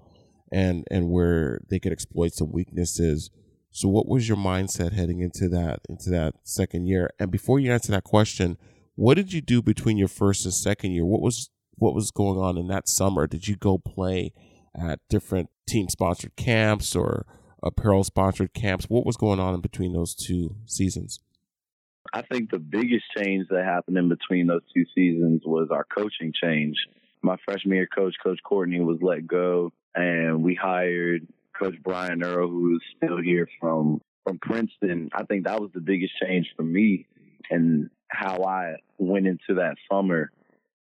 and 0.51 0.83
and 0.91 1.09
where 1.09 1.61
they 1.69 1.79
could 1.79 1.93
exploit 1.93 2.33
some 2.33 2.51
weaknesses. 2.51 3.29
So 3.69 3.87
what 3.87 4.05
was 4.05 4.27
your 4.27 4.37
mindset 4.37 4.91
heading 4.91 5.21
into 5.21 5.47
that 5.47 5.79
into 5.87 6.09
that 6.09 6.33
second 6.43 6.87
year? 6.87 7.09
And 7.19 7.31
before 7.31 7.57
you 7.57 7.71
answer 7.71 7.93
that 7.93 8.03
question, 8.03 8.57
what 8.95 9.13
did 9.13 9.31
you 9.31 9.39
do 9.39 9.61
between 9.61 9.95
your 9.95 10.09
first 10.09 10.43
and 10.43 10.53
second 10.53 10.91
year? 10.91 11.05
What 11.05 11.21
was 11.21 11.49
what 11.75 11.95
was 11.95 12.11
going 12.11 12.37
on 12.37 12.57
in 12.57 12.67
that 12.67 12.89
summer? 12.89 13.25
Did 13.25 13.47
you 13.47 13.55
go 13.55 13.77
play 13.77 14.33
at 14.77 14.99
different 15.09 15.51
team 15.69 15.87
sponsored 15.87 16.35
camps 16.35 16.97
or 16.97 17.25
apparel 17.63 18.03
sponsored 18.03 18.53
camps? 18.53 18.89
What 18.89 19.05
was 19.05 19.15
going 19.15 19.39
on 19.39 19.53
in 19.53 19.61
between 19.61 19.93
those 19.93 20.15
two 20.15 20.57
seasons? 20.65 21.21
I 22.13 22.21
think 22.23 22.49
the 22.49 22.59
biggest 22.59 23.05
change 23.17 23.47
that 23.49 23.63
happened 23.63 23.97
in 23.97 24.09
between 24.09 24.47
those 24.47 24.63
two 24.73 24.85
seasons 24.95 25.41
was 25.45 25.69
our 25.71 25.85
coaching 25.85 26.33
change. 26.33 26.75
My 27.21 27.37
freshman 27.45 27.75
year 27.75 27.87
coach, 27.87 28.15
Coach 28.21 28.39
Courtney, 28.43 28.79
was 28.79 28.97
let 29.01 29.27
go 29.27 29.71
and 29.95 30.43
we 30.43 30.55
hired 30.55 31.27
Coach 31.57 31.75
Brian 31.83 32.23
Earl, 32.23 32.49
who's 32.49 32.83
still 32.97 33.21
here 33.21 33.47
from 33.59 34.01
from 34.25 34.39
Princeton. 34.39 35.09
I 35.13 35.23
think 35.23 35.45
that 35.45 35.59
was 35.59 35.71
the 35.73 35.81
biggest 35.81 36.13
change 36.21 36.47
for 36.55 36.63
me 36.63 37.07
and 37.49 37.89
how 38.07 38.43
I 38.43 38.75
went 38.97 39.27
into 39.27 39.55
that 39.55 39.75
summer, 39.91 40.31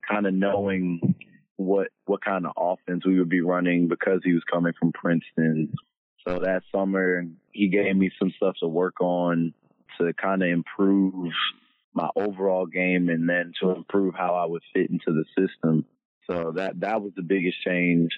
kind 0.07 0.27
of 0.27 0.33
knowing 0.33 1.15
what 1.57 1.87
what 2.05 2.23
kind 2.23 2.45
of 2.45 2.53
offense 2.57 3.05
we 3.05 3.19
would 3.19 3.29
be 3.29 3.41
running 3.41 3.87
because 3.87 4.21
he 4.23 4.33
was 4.33 4.43
coming 4.51 4.73
from 4.79 4.91
Princeton. 4.93 5.73
So 6.27 6.39
that 6.39 6.63
summer, 6.73 7.25
he 7.51 7.69
gave 7.69 7.95
me 7.95 8.11
some 8.19 8.31
stuff 8.37 8.55
to 8.61 8.67
work 8.67 9.01
on 9.01 9.53
to 9.99 10.13
kind 10.13 10.43
of 10.43 10.49
improve 10.49 11.31
my 11.93 12.09
overall 12.15 12.65
game 12.65 13.09
and 13.09 13.27
then 13.27 13.53
to 13.61 13.71
improve 13.71 14.13
how 14.15 14.35
I 14.35 14.45
would 14.45 14.61
fit 14.73 14.89
into 14.89 15.07
the 15.07 15.25
system. 15.37 15.85
So 16.29 16.53
that 16.55 16.79
that 16.81 17.01
was 17.01 17.13
the 17.15 17.23
biggest 17.23 17.57
change. 17.65 18.11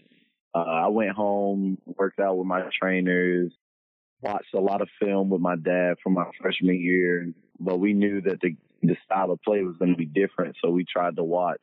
Uh, 0.53 0.59
I 0.59 0.87
went 0.87 1.11
home, 1.11 1.77
worked 1.85 2.19
out 2.19 2.37
with 2.37 2.47
my 2.47 2.63
trainers, 2.81 3.51
watched 4.21 4.53
a 4.53 4.59
lot 4.59 4.81
of 4.81 4.89
film 4.99 5.29
with 5.29 5.41
my 5.41 5.55
dad 5.55 5.95
from 6.03 6.13
my 6.13 6.25
freshman 6.41 6.81
year, 6.81 7.31
but 7.59 7.79
we 7.79 7.93
knew 7.93 8.21
that 8.21 8.41
the 8.41 8.55
the 8.81 8.97
style 9.05 9.31
of 9.31 9.41
play 9.43 9.61
was 9.61 9.75
going 9.77 9.91
to 9.91 9.97
be 9.97 10.05
different, 10.05 10.55
so 10.61 10.71
we 10.71 10.85
tried 10.85 11.15
to 11.15 11.23
watch 11.23 11.61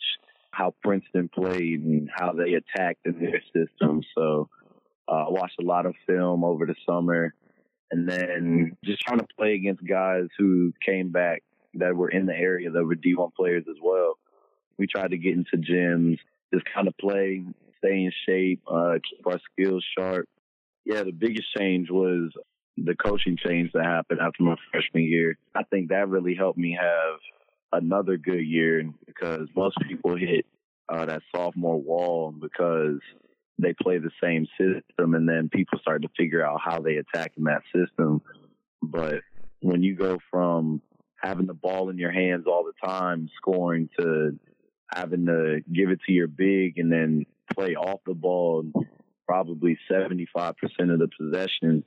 how 0.50 0.74
Princeton 0.83 1.28
played 1.28 1.83
and 1.83 2.09
how 2.14 2.33
they 2.33 2.54
attacked 2.54 3.04
in 3.04 3.18
their 3.18 3.42
system. 3.52 4.02
So 4.16 4.48
uh, 5.09 5.26
I 5.26 5.31
watched 5.31 5.61
a 5.61 5.64
lot 5.64 5.87
of 5.87 5.94
film 6.07 6.44
over 6.44 6.64
the 6.64 6.74
summer, 6.87 7.35
and 7.90 8.09
then 8.09 8.77
just 8.85 9.01
trying 9.01 9.20
to 9.20 9.27
play 9.37 9.55
against 9.55 9.87
guys 9.87 10.27
who 10.37 10.72
came 10.85 11.11
back 11.11 11.42
that 11.74 11.94
were 11.94 12.11
in 12.11 12.27
the 12.27 12.35
area 12.35 12.70
that 12.70 12.85
were 12.85 12.96
D1 12.96 13.35
players 13.35 13.64
as 13.68 13.77
well. 13.83 14.18
We 14.79 14.87
tried 14.87 15.11
to 15.11 15.18
get 15.18 15.35
into 15.35 15.57
gyms, 15.57 16.18
just 16.53 16.66
kind 16.72 16.88
of 16.88 16.96
play, 16.98 17.44
stay 17.79 18.05
in 18.05 18.12
shape, 18.27 18.61
uh, 18.66 18.94
keep 19.09 19.27
our 19.27 19.40
skills 19.53 19.85
sharp. 19.96 20.29
Yeah, 20.85 21.03
the 21.03 21.12
biggest 21.12 21.48
change 21.57 21.90
was 21.90 22.33
the 22.77 22.94
coaching 22.94 23.37
change 23.37 23.72
that 23.72 23.85
happened 23.85 24.20
after 24.20 24.42
my 24.42 24.57
freshman 24.70 25.05
year. 25.05 25.37
I 25.55 25.64
think 25.64 25.88
that 25.88 26.09
really 26.09 26.35
helped 26.35 26.59
me 26.59 26.79
have 26.81 27.18
another 27.72 28.16
good 28.16 28.46
year 28.46 28.88
because 29.07 29.48
most 29.55 29.77
people 29.87 30.16
hit 30.16 30.46
uh, 30.88 31.05
that 31.07 31.22
sophomore 31.35 31.81
wall 31.81 32.33
because 32.33 33.01
they 33.59 33.75
play 33.75 33.99
the 33.99 34.11
same 34.23 34.47
system 34.59 35.14
and 35.14 35.29
then 35.29 35.49
people 35.49 35.79
start 35.81 36.03
to 36.03 36.09
figure 36.16 36.44
out 36.44 36.61
how 36.64 36.81
they 36.81 36.97
attack 36.97 37.33
in 37.37 37.44
that 37.44 37.62
system. 37.75 38.23
But 38.83 39.21
when 39.61 39.83
you 39.83 39.97
go 39.97 40.18
from 40.31 40.81
having 41.21 41.47
the 41.47 41.55
ball 41.55 41.90
in 41.90 41.99
your 41.99 42.12
hands 42.12 42.44
all 42.47 42.64
the 42.64 42.87
time, 42.87 43.29
scoring 43.37 43.88
to 43.99 44.38
having 44.92 45.27
to 45.27 45.61
give 45.73 45.90
it 45.90 46.01
to 46.07 46.12
your 46.12 46.29
big 46.29 46.79
and 46.79 46.90
then 46.90 47.27
play 47.53 47.75
off 47.75 48.01
the 48.07 48.14
ball 48.14 48.64
probably 49.27 49.79
75% 49.90 50.55
of 50.90 50.99
the 50.99 51.09
possession. 51.18 51.85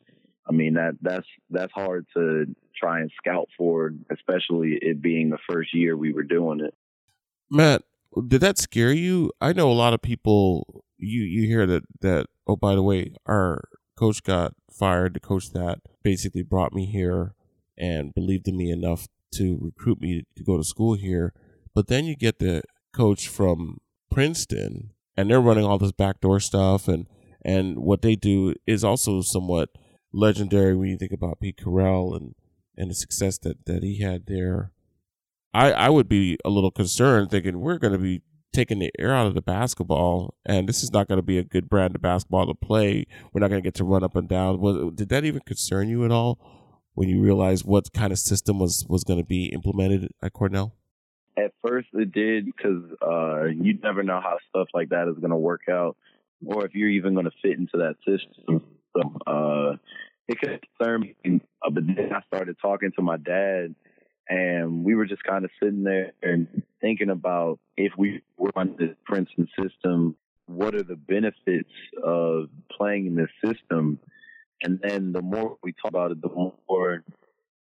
I 0.48 0.54
mean 0.54 0.74
that 0.76 0.98
that's 1.02 1.28
that's 1.50 1.72
hard 1.74 2.06
to 2.16 2.46
try 2.76 3.00
and 3.00 3.12
scout 3.18 3.48
for, 3.58 3.94
especially 4.12 4.78
it 4.82 5.02
being 5.02 5.30
the 5.30 5.38
first 5.50 5.74
year 5.74 5.96
we 5.96 6.14
were 6.14 6.24
doing 6.24 6.60
it. 6.60 6.74
Matt, 7.50 7.84
did 8.28 8.42
that 8.42 8.58
scare 8.58 8.92
you? 8.92 9.32
I 9.40 9.54
know 9.54 9.72
a 9.72 9.74
lot 9.74 9.94
of 9.94 10.02
people. 10.02 10.84
You 11.02 11.24
you 11.24 11.48
hear 11.48 11.66
that 11.66 11.84
that 12.02 12.28
oh 12.48 12.56
by 12.56 12.76
the 12.76 12.84
way, 12.84 13.14
our 13.26 13.64
coach 13.98 14.24
got 14.24 14.54
fired. 14.72 15.16
The 15.16 15.20
coach 15.20 15.52
that 15.52 15.80
basically 16.04 16.44
brought 16.44 16.74
me 16.74 16.86
here 16.86 17.34
and 17.78 18.14
believed 18.14 18.48
in 18.48 18.56
me 18.58 18.72
enough 18.72 19.08
to 19.36 19.58
recruit 19.62 20.00
me 20.00 20.24
to 20.36 20.44
go 20.44 20.58
to 20.58 20.64
school 20.64 20.94
here. 20.94 21.34
But 21.74 21.88
then 21.88 22.06
you 22.06 22.16
get 22.16 22.40
the 22.40 22.64
coach 22.94 23.28
from 23.28 23.78
Princeton, 24.12 24.92
and 25.18 25.30
they're 25.30 25.42
running 25.42 25.66
all 25.66 25.78
this 25.78 25.92
backdoor 25.92 26.40
stuff, 26.40 26.88
and 26.88 27.08
and 27.44 27.80
what 27.80 28.02
they 28.02 28.16
do 28.16 28.54
is 28.68 28.84
also 28.84 29.22
somewhat 29.22 29.70
legendary 30.14 30.76
when 30.76 30.90
you 30.90 30.98
think 30.98 31.14
about 31.14 31.40
Pete 31.40 31.58
Carril 31.58 32.16
and 32.16 32.36
and 32.78 32.92
the 32.92 32.96
success 32.96 33.38
that 33.40 33.66
that 33.66 33.84
he 33.84 34.00
had 34.00 34.26
there. 34.28 34.72
I 35.54 35.72
I 35.72 35.90
would 35.90 36.08
be 36.08 36.38
a 36.46 36.50
little 36.50 36.72
concerned 36.72 37.32
thinking 37.32 37.60
we're 37.60 37.80
going 37.80 37.94
to 37.94 38.00
be 38.00 38.22
taking 38.54 38.80
the 38.80 38.92
air 39.00 39.14
out 39.14 39.28
of 39.28 39.34
the 39.34 39.42
basketball, 39.42 40.34
and 40.46 40.68
this 40.68 40.84
is 40.84 40.92
not 40.92 41.08
going 41.08 41.18
to 41.18 41.24
be 41.24 41.38
a 41.38 41.44
good 41.44 41.70
brand 41.70 41.96
of 41.96 42.02
basketball 42.02 42.48
to 42.48 42.54
play. 42.54 43.06
We're 43.34 43.42
not 43.42 43.50
going 43.50 43.62
to 43.62 43.66
get 43.66 43.76
to 43.76 43.84
run 43.84 44.04
up 44.04 44.16
and 44.16 44.28
down. 44.28 44.60
Was, 44.60 44.94
did 44.96 45.10
that 45.10 45.26
even 45.26 45.42
concern 45.42 45.90
you 45.90 46.06
at 46.06 46.12
all 46.12 46.40
when 46.94 47.10
you 47.10 47.22
realized 47.22 47.66
what 47.66 47.94
kind 47.94 48.12
of 48.12 48.20
system 48.20 48.60
was 48.60 48.86
was 48.88 49.04
going 49.04 49.20
to 49.20 49.26
be 49.26 49.48
implemented 49.48 50.12
at 50.22 50.34
Cornell? 50.34 50.76
At 51.38 51.54
first, 51.66 51.88
it 51.94 52.12
did 52.12 52.46
because 52.46 52.84
uh, 53.02 53.46
you 53.46 53.80
never 53.82 54.04
know 54.04 54.20
how 54.22 54.38
stuff 54.50 54.68
like 54.74 54.90
that 54.90 55.08
is 55.08 55.18
going 55.20 55.32
to 55.32 55.38
work 55.38 55.62
out, 55.70 55.96
or 56.46 56.66
if 56.66 56.76
you're 56.76 56.90
even 56.90 57.14
going 57.14 57.26
to 57.26 57.32
fit 57.42 57.58
into 57.58 57.78
that 57.78 57.96
system. 58.06 58.64
So, 58.94 59.14
uh, 59.26 59.78
it 60.28 60.40
could 60.40 60.60
concern 60.78 61.02
me. 61.02 61.42
Uh, 61.62 61.70
but 61.70 61.84
then 61.86 62.10
I 62.14 62.22
started 62.28 62.58
talking 62.62 62.92
to 62.96 63.02
my 63.02 63.18
dad, 63.18 63.76
and 64.32 64.86
we 64.86 64.96
were 64.96 65.06
just 65.06 65.24
kind 65.24 65.44
of 65.44 65.52
sitting 65.62 65.84
there 65.84 66.14
and 66.24 66.64
thinking 66.80 67.10
about 67.10 67.60
if 67.76 67.92
we 67.98 68.24
were 68.38 68.52
on 68.56 68.76
the 68.80 68.96
Princeton 69.04 69.50
system, 69.62 70.16
what 70.46 70.74
are 70.74 70.84
the 70.84 70.96
benefits 70.96 71.70
of 72.02 72.46
playing 72.72 73.08
in 73.08 73.16
this 73.16 73.30
system? 73.44 74.00
And 74.64 74.80
then 74.82 75.12
the 75.12 75.22
more 75.22 75.58
we 75.62 75.74
talked 75.74 75.94
about 75.94 76.12
it, 76.12 76.22
the 76.22 76.30
more 76.70 77.04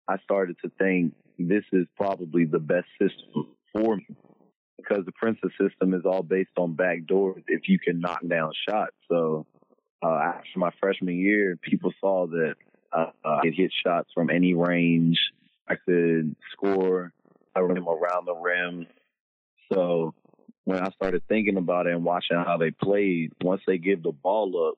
I 0.08 0.18
started 0.24 0.58
to 0.64 0.72
think 0.78 1.16
this 1.40 1.64
is 1.74 1.88
probably 1.98 2.46
the 2.46 2.60
best 2.60 2.88
system 3.02 3.48
for 3.74 3.96
me 3.96 4.06
because 4.78 5.06
the 5.06 5.12
Princeton 5.14 5.50
system 5.60 5.96
is 5.96 6.04
all 6.06 6.22
based 6.22 6.52
on 6.56 6.76
back 6.76 7.08
doors 7.08 7.42
if 7.48 7.68
you 7.68 7.80
can 7.80 8.00
knock 8.00 8.20
down 8.28 8.52
shots. 8.68 8.96
So 9.10 9.48
uh, 10.04 10.20
after 10.36 10.60
my 10.60 10.70
freshman 10.80 11.18
year, 11.18 11.58
people 11.60 11.92
saw 12.00 12.28
that 12.28 12.56
uh, 12.94 13.08
I 13.26 13.40
could 13.42 13.56
hit 13.56 13.72
shots 13.84 14.10
from 14.14 14.30
any 14.30 14.54
range. 14.54 15.18
I 15.70 15.76
could 15.76 16.36
score 16.52 17.14
a 17.56 17.64
rim 17.64 17.88
around 17.88 18.26
the 18.26 18.36
rim. 18.36 18.88
So 19.72 20.14
when 20.66 20.84
I 20.84 20.90
started 20.92 21.24
thinking 21.28 21.58
about 21.58 21.88
it 21.88 21.94
and 21.94 22.04
watching 22.04 22.38
how 22.38 22.58
they 22.58 22.72
played, 22.72 23.34
once 23.42 23.62
they 23.68 23.78
give 23.78 24.04
the 24.04 24.12
ball 24.12 24.70
up, 24.70 24.78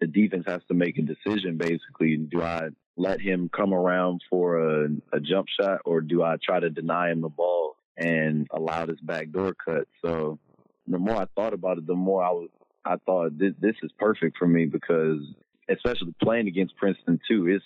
the 0.00 0.06
defense 0.06 0.44
has 0.46 0.62
to 0.68 0.74
make 0.74 0.98
a 0.98 1.02
decision 1.02 1.56
basically. 1.56 2.16
Do 2.16 2.42
I 2.42 2.68
let 2.96 3.20
him 3.20 3.50
come 3.54 3.74
around 3.74 4.22
for 4.30 4.58
a, 4.58 4.88
a 5.12 5.20
jump 5.20 5.48
shot 5.60 5.80
or 5.84 6.00
do 6.00 6.22
I 6.22 6.36
try 6.42 6.60
to 6.60 6.70
deny 6.70 7.10
him 7.10 7.20
the 7.20 7.28
ball 7.28 7.76
and 7.96 8.46
allow 8.52 8.86
this 8.86 9.00
backdoor 9.00 9.54
cut? 9.54 9.88
So 10.04 10.38
the 10.86 10.98
more 10.98 11.16
I 11.16 11.26
thought 11.34 11.52
about 11.52 11.78
it, 11.78 11.86
the 11.86 11.94
more 11.94 12.22
I 12.22 12.30
was 12.30 12.48
I 12.84 12.96
thought 13.04 13.36
this, 13.38 13.52
this 13.60 13.74
is 13.82 13.90
perfect 13.98 14.38
for 14.38 14.46
me 14.46 14.64
because 14.64 15.18
especially 15.68 16.14
playing 16.22 16.48
against 16.48 16.76
Princeton 16.76 17.20
too, 17.28 17.46
it's 17.48 17.64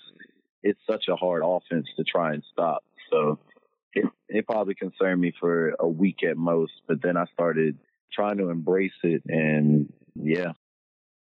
it's 0.63 0.81
such 0.89 1.05
a 1.09 1.17
hard 1.17 1.43
offense 1.45 1.87
to 1.97 2.05
try 2.05 2.33
and 2.33 2.43
stop. 2.53 2.85
So 3.11 3.39
it, 3.95 4.07
it 4.29 4.47
probably 4.47 4.75
concerned 4.75 5.21
me 5.21 5.33
for 5.39 5.75
a 5.79 5.89
week 5.89 6.23
at 6.23 6.37
most, 6.37 6.73
but 6.87 7.03
then 7.03 7.17
I 7.17 7.25
started 7.33 7.79
trying 8.13 8.39
to 8.39 8.49
embrace 8.49 8.93
it, 9.03 9.23
and 9.27 9.93
yeah. 10.15 10.53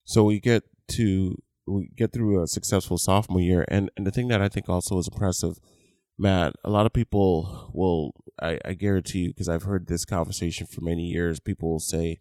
So 0.06 0.24
we 0.24 0.40
get 0.40 0.64
to 0.90 1.36
we 1.68 1.90
get 1.96 2.12
through 2.12 2.42
a 2.42 2.48
successful 2.48 2.98
sophomore 2.98 3.42
year, 3.42 3.66
and 3.68 3.90
and 3.98 4.06
the 4.06 4.12
thing 4.12 4.28
that 4.28 4.42
I 4.42 4.50
think 4.50 4.70
also 4.70 4.98
is 4.98 5.08
impressive, 5.08 5.60
Matt. 6.18 6.54
A 6.64 6.70
lot 6.70 6.86
of 6.86 6.94
people 6.94 7.72
will, 7.74 8.12
I, 8.42 8.60
I 8.66 8.74
guarantee 8.74 9.20
you, 9.20 9.28
because 9.30 9.50
I've 9.50 9.64
heard 9.64 9.88
this 9.88 10.06
conversation 10.06 10.68
for 10.68 10.82
many 10.82 11.04
years. 11.04 11.40
People 11.40 11.72
will 11.72 11.80
say, 11.80 12.20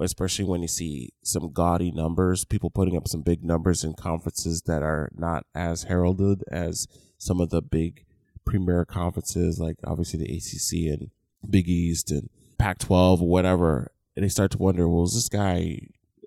especially 0.00 0.44
when 0.44 0.62
you 0.62 0.68
see 0.68 1.10
some 1.22 1.52
gaudy 1.52 1.90
numbers, 1.90 2.44
people 2.44 2.70
putting 2.70 2.96
up 2.96 3.08
some 3.08 3.22
big 3.22 3.44
numbers 3.44 3.84
in 3.84 3.94
conferences 3.94 4.62
that 4.62 4.82
are 4.82 5.10
not 5.14 5.44
as 5.54 5.84
heralded 5.84 6.42
as 6.50 6.88
some 7.18 7.40
of 7.40 7.50
the 7.50 7.62
big 7.62 8.04
premier 8.44 8.84
conferences, 8.84 9.58
like 9.58 9.76
obviously 9.84 10.18
the 10.18 10.36
ACC 10.36 10.92
and 10.92 11.10
Big 11.48 11.68
East 11.68 12.10
and 12.10 12.30
Pac 12.58 12.78
12 12.78 13.22
or 13.22 13.28
whatever. 13.28 13.92
And 14.16 14.24
they 14.24 14.28
start 14.28 14.50
to 14.52 14.58
wonder, 14.58 14.88
well, 14.88 15.04
is 15.04 15.14
this 15.14 15.28
guy 15.28 15.78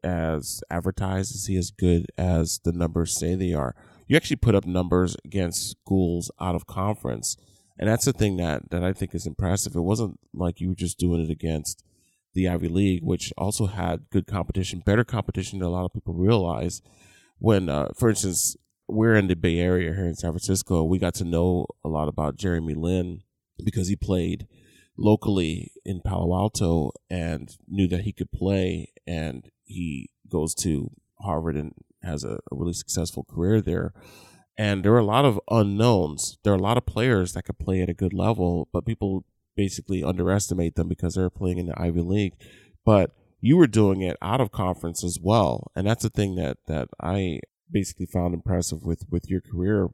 as 0.03 0.63
advertised? 0.69 1.33
Is 1.35 1.47
he 1.47 1.57
as 1.57 1.71
good 1.71 2.07
as 2.17 2.59
the 2.63 2.71
numbers 2.71 3.17
say 3.17 3.35
they 3.35 3.53
are? 3.53 3.75
You 4.07 4.15
actually 4.15 4.37
put 4.37 4.55
up 4.55 4.65
numbers 4.65 5.17
against 5.25 5.71
schools 5.71 6.29
out 6.39 6.55
of 6.55 6.67
conference. 6.67 7.37
And 7.77 7.89
that's 7.89 8.05
the 8.05 8.13
thing 8.13 8.37
that, 8.37 8.69
that 8.69 8.83
I 8.83 8.93
think 8.93 9.15
is 9.15 9.25
impressive. 9.25 9.75
It 9.75 9.81
wasn't 9.81 10.19
like 10.33 10.61
you 10.61 10.69
were 10.69 10.75
just 10.75 10.97
doing 10.99 11.21
it 11.21 11.31
against 11.31 11.83
the 12.35 12.47
Ivy 12.47 12.67
League, 12.67 13.01
which 13.01 13.33
also 13.37 13.65
had 13.65 14.09
good 14.11 14.27
competition, 14.27 14.83
better 14.85 15.03
competition 15.03 15.59
than 15.59 15.69
a 15.69 15.71
lot 15.71 15.85
of 15.85 15.93
people 15.93 16.13
realize. 16.13 16.81
When, 17.39 17.69
uh, 17.69 17.89
for 17.97 18.09
instance, 18.09 18.55
we're 18.87 19.15
in 19.15 19.27
the 19.27 19.35
Bay 19.35 19.57
Area 19.57 19.93
here 19.93 20.05
in 20.05 20.15
San 20.15 20.31
Francisco, 20.31 20.83
we 20.83 20.99
got 20.99 21.15
to 21.15 21.23
know 21.23 21.65
a 21.83 21.89
lot 21.89 22.07
about 22.07 22.37
Jeremy 22.37 22.75
Lin 22.75 23.21
because 23.63 23.87
he 23.87 23.95
played 23.95 24.47
locally 24.97 25.71
in 25.83 26.01
Palo 26.01 26.35
Alto 26.35 26.91
and 27.09 27.55
knew 27.67 27.87
that 27.87 28.01
he 28.01 28.13
could 28.13 28.31
play, 28.31 28.91
and 29.07 29.49
he 29.63 30.09
goes 30.29 30.53
to 30.55 30.91
Harvard 31.21 31.55
and 31.55 31.73
has 32.03 32.23
a, 32.23 32.33
a 32.51 32.55
really 32.55 32.73
successful 32.73 33.23
career 33.23 33.61
there. 33.61 33.93
And 34.57 34.85
there 34.85 34.93
are 34.93 34.99
a 34.99 35.05
lot 35.05 35.25
of 35.25 35.39
unknowns. 35.49 36.37
There 36.43 36.53
are 36.53 36.57
a 36.57 36.61
lot 36.61 36.77
of 36.77 36.85
players 36.85 37.33
that 37.33 37.43
could 37.43 37.59
play 37.59 37.81
at 37.81 37.89
a 37.89 37.93
good 37.93 38.13
level, 38.13 38.69
but 38.71 38.85
people 38.85 39.25
basically 39.55 40.03
underestimate 40.03 40.75
them 40.75 40.87
because 40.87 41.15
they're 41.15 41.29
playing 41.29 41.57
in 41.57 41.67
the 41.67 41.79
Ivy 41.79 42.01
League. 42.01 42.33
But 42.85 43.11
you 43.41 43.57
were 43.57 43.67
doing 43.67 44.01
it 44.01 44.17
out 44.21 44.41
of 44.41 44.51
conference 44.51 45.03
as 45.03 45.19
well, 45.21 45.71
and 45.75 45.85
that's 45.87 46.03
the 46.03 46.09
thing 46.09 46.35
that 46.35 46.57
that 46.67 46.89
I 47.01 47.39
basically 47.71 48.05
found 48.05 48.33
impressive 48.33 48.83
with 48.83 49.03
with 49.09 49.29
your 49.29 49.41
career. 49.41 49.89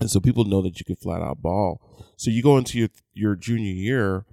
And 0.00 0.10
so 0.10 0.20
people 0.20 0.44
know 0.44 0.60
that 0.62 0.78
you 0.78 0.84
can 0.84 0.96
flat 0.96 1.22
out 1.22 1.42
ball. 1.42 1.80
So 2.16 2.30
you 2.30 2.42
go 2.42 2.58
into 2.58 2.78
your 2.78 2.88
your 3.12 3.36
junior 3.36 3.72
year, 3.72 4.24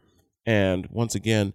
and 0.46 0.88
once 0.90 1.16
again, 1.16 1.54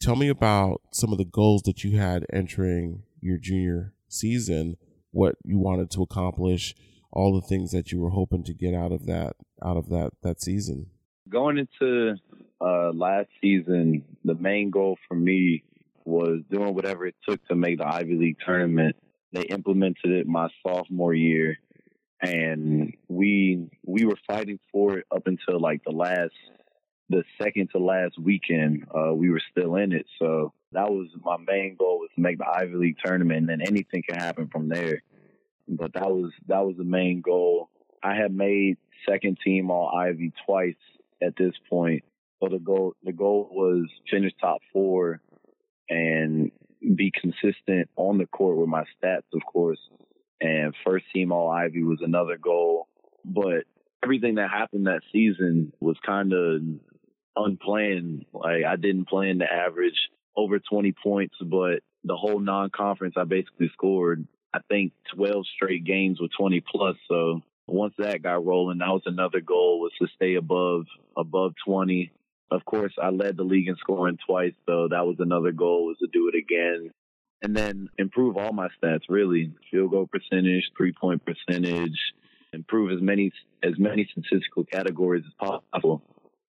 tell 0.00 0.16
me 0.16 0.28
about 0.28 0.80
some 0.92 1.12
of 1.12 1.18
the 1.18 1.24
goals 1.24 1.62
that 1.62 1.84
you 1.84 1.98
had 1.98 2.26
entering 2.32 3.02
your 3.20 3.38
junior 3.38 3.92
season. 4.08 4.76
What 5.10 5.36
you 5.44 5.58
wanted 5.58 5.90
to 5.92 6.02
accomplish, 6.02 6.74
all 7.12 7.34
the 7.34 7.46
things 7.46 7.70
that 7.70 7.92
you 7.92 8.00
were 8.00 8.10
hoping 8.10 8.42
to 8.44 8.54
get 8.54 8.74
out 8.74 8.92
of 8.92 9.06
that 9.06 9.36
out 9.64 9.76
of 9.76 9.88
that 9.90 10.12
that 10.22 10.40
season. 10.40 10.86
Going 11.28 11.58
into 11.58 12.16
uh, 12.60 12.92
last 12.92 13.28
season, 13.40 14.04
the 14.24 14.34
main 14.34 14.70
goal 14.70 14.96
for 15.08 15.14
me 15.14 15.62
was 16.04 16.40
doing 16.50 16.74
whatever 16.74 17.06
it 17.06 17.16
took 17.26 17.44
to 17.48 17.54
make 17.54 17.78
the 17.78 17.86
Ivy 17.86 18.14
League 18.14 18.36
tournament. 18.44 18.96
They 19.32 19.42
implemented 19.42 20.10
it 20.10 20.26
my 20.26 20.48
sophomore 20.62 21.14
year, 21.14 21.58
and 22.20 22.94
we 23.08 23.68
we 23.84 24.04
were 24.04 24.18
fighting 24.26 24.60
for 24.70 24.98
it 24.98 25.06
up 25.14 25.26
until 25.26 25.60
like 25.60 25.82
the 25.84 25.92
last, 25.92 26.34
the 27.08 27.24
second 27.42 27.70
to 27.72 27.78
last 27.78 28.18
weekend. 28.18 28.86
Uh, 28.94 29.12
we 29.12 29.30
were 29.30 29.42
still 29.50 29.76
in 29.76 29.92
it, 29.92 30.06
so 30.18 30.52
that 30.72 30.90
was 30.90 31.08
my 31.24 31.36
main 31.38 31.76
goal 31.76 31.98
was 31.98 32.10
to 32.14 32.20
make 32.20 32.38
the 32.38 32.46
Ivy 32.46 32.76
League 32.76 32.96
tournament, 33.04 33.38
and 33.40 33.48
then 33.48 33.66
anything 33.66 34.02
can 34.08 34.18
happen 34.18 34.48
from 34.48 34.68
there. 34.68 35.02
But 35.66 35.94
that 35.94 36.10
was 36.10 36.30
that 36.46 36.64
was 36.64 36.76
the 36.76 36.84
main 36.84 37.20
goal. 37.20 37.70
I 38.02 38.14
had 38.14 38.32
made 38.32 38.76
second 39.08 39.38
team 39.42 39.70
All 39.70 39.88
Ivy 39.88 40.32
twice 40.46 40.74
at 41.22 41.34
this 41.36 41.54
point. 41.68 42.04
So 42.44 42.50
the 42.50 42.58
goal 42.58 42.94
the 43.02 43.12
goal 43.12 43.48
was 43.50 43.86
finish 44.10 44.32
top 44.40 44.60
four 44.72 45.20
and 45.88 46.50
be 46.94 47.12
consistent 47.18 47.88
on 47.96 48.18
the 48.18 48.26
court 48.26 48.56
with 48.56 48.68
my 48.68 48.82
stats, 48.82 49.22
of 49.32 49.40
course. 49.50 49.78
And 50.40 50.74
first 50.84 51.06
team 51.14 51.32
All 51.32 51.50
Ivy 51.50 51.82
was 51.82 52.00
another 52.02 52.36
goal, 52.36 52.88
but 53.24 53.64
everything 54.02 54.34
that 54.34 54.50
happened 54.50 54.86
that 54.86 55.00
season 55.12 55.72
was 55.80 55.96
kind 56.04 56.32
of 56.32 56.60
unplanned. 57.36 58.26
Like 58.32 58.64
I 58.68 58.76
didn't 58.76 59.08
plan 59.08 59.38
to 59.38 59.50
average 59.50 59.98
over 60.36 60.58
20 60.58 60.92
points, 61.02 61.36
but 61.40 61.80
the 62.02 62.16
whole 62.16 62.40
non-conference, 62.40 63.14
I 63.16 63.24
basically 63.24 63.70
scored, 63.72 64.26
I 64.52 64.58
think 64.68 64.92
12 65.14 65.46
straight 65.54 65.84
games 65.84 66.20
with 66.20 66.32
20 66.38 66.62
plus. 66.70 66.96
So 67.08 67.40
once 67.66 67.94
that 67.98 68.22
got 68.22 68.44
rolling, 68.44 68.78
that 68.78 68.88
was 68.88 69.02
another 69.06 69.40
goal 69.40 69.80
was 69.80 69.92
to 70.00 70.08
stay 70.14 70.34
above, 70.34 70.84
above 71.16 71.54
20. 71.66 72.12
Of 72.50 72.64
course, 72.64 72.92
I 73.00 73.10
led 73.10 73.36
the 73.36 73.42
league 73.42 73.68
in 73.68 73.76
scoring 73.76 74.18
twice. 74.26 74.54
So 74.66 74.88
that 74.88 75.06
was 75.06 75.16
another 75.18 75.52
goal 75.52 75.86
was 75.86 75.98
to 75.98 76.06
do 76.12 76.30
it 76.32 76.36
again. 76.36 76.90
And 77.42 77.56
then 77.56 77.88
improve 77.98 78.36
all 78.36 78.52
my 78.52 78.68
stats, 78.82 79.02
really. 79.08 79.52
Field 79.70 79.90
goal 79.90 80.06
percentage, 80.06 80.70
three 80.76 80.92
point 80.92 81.22
percentage, 81.24 81.98
improve 82.52 82.92
as 82.92 83.02
many, 83.02 83.32
as 83.62 83.78
many 83.78 84.08
statistical 84.10 84.64
categories 84.64 85.24
as 85.26 85.48
possible 85.72 86.02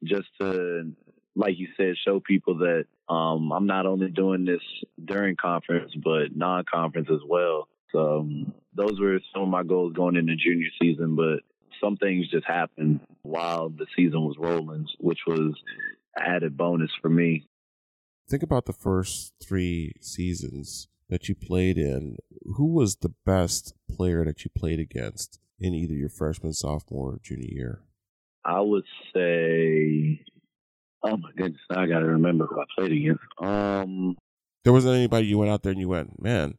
just 0.03 0.27
to 0.39 0.93
like 1.35 1.57
you 1.57 1.67
said, 1.75 1.95
show 2.05 2.19
people 2.19 2.59
that 2.59 2.85
um, 3.13 3.51
I'm 3.51 3.67
not 3.67 3.85
only 3.85 4.09
doing 4.09 4.45
this 4.45 4.61
during 5.03 5.35
conference, 5.35 5.91
but 6.01 6.35
non-conference 6.35 7.09
as 7.11 7.19
well. 7.27 7.67
So 7.91 8.19
um, 8.19 8.53
those 8.73 8.99
were 8.99 9.19
some 9.33 9.43
of 9.43 9.49
my 9.49 9.63
goals 9.63 9.93
going 9.93 10.15
into 10.15 10.35
junior 10.35 10.69
season, 10.81 11.15
but 11.15 11.39
some 11.81 11.97
things 11.97 12.29
just 12.29 12.45
happened 12.45 13.01
while 13.23 13.69
the 13.69 13.85
season 13.95 14.21
was 14.21 14.35
rolling, 14.37 14.87
which 14.99 15.19
was 15.27 15.53
added 16.17 16.57
bonus 16.57 16.91
for 17.01 17.09
me. 17.09 17.47
Think 18.29 18.43
about 18.43 18.65
the 18.65 18.73
first 18.73 19.33
three 19.41 19.93
seasons 20.01 20.87
that 21.09 21.29
you 21.29 21.35
played 21.35 21.77
in. 21.77 22.17
Who 22.55 22.73
was 22.73 22.97
the 22.97 23.13
best 23.25 23.73
player 23.89 24.25
that 24.25 24.43
you 24.43 24.51
played 24.55 24.79
against 24.79 25.39
in 25.59 25.73
either 25.73 25.93
your 25.93 26.09
freshman, 26.09 26.53
sophomore, 26.53 27.13
or 27.13 27.19
junior 27.21 27.49
year? 27.49 27.81
I 28.43 28.61
would 28.61 28.85
say 29.13 30.25
Oh 31.05 31.17
my 31.17 31.29
goodness! 31.37 31.61
I 31.69 31.85
got 31.85 31.99
to 31.99 32.07
remember 32.07 32.47
who 32.47 32.59
I 32.59 32.63
played 32.75 32.91
against. 32.91 33.21
Um, 33.39 34.17
there 34.63 34.73
wasn't 34.73 34.95
anybody 34.95 35.27
you 35.27 35.37
went 35.37 35.51
out 35.51 35.61
there 35.61 35.71
and 35.71 35.79
you 35.79 35.87
went, 35.87 36.19
man, 36.19 36.55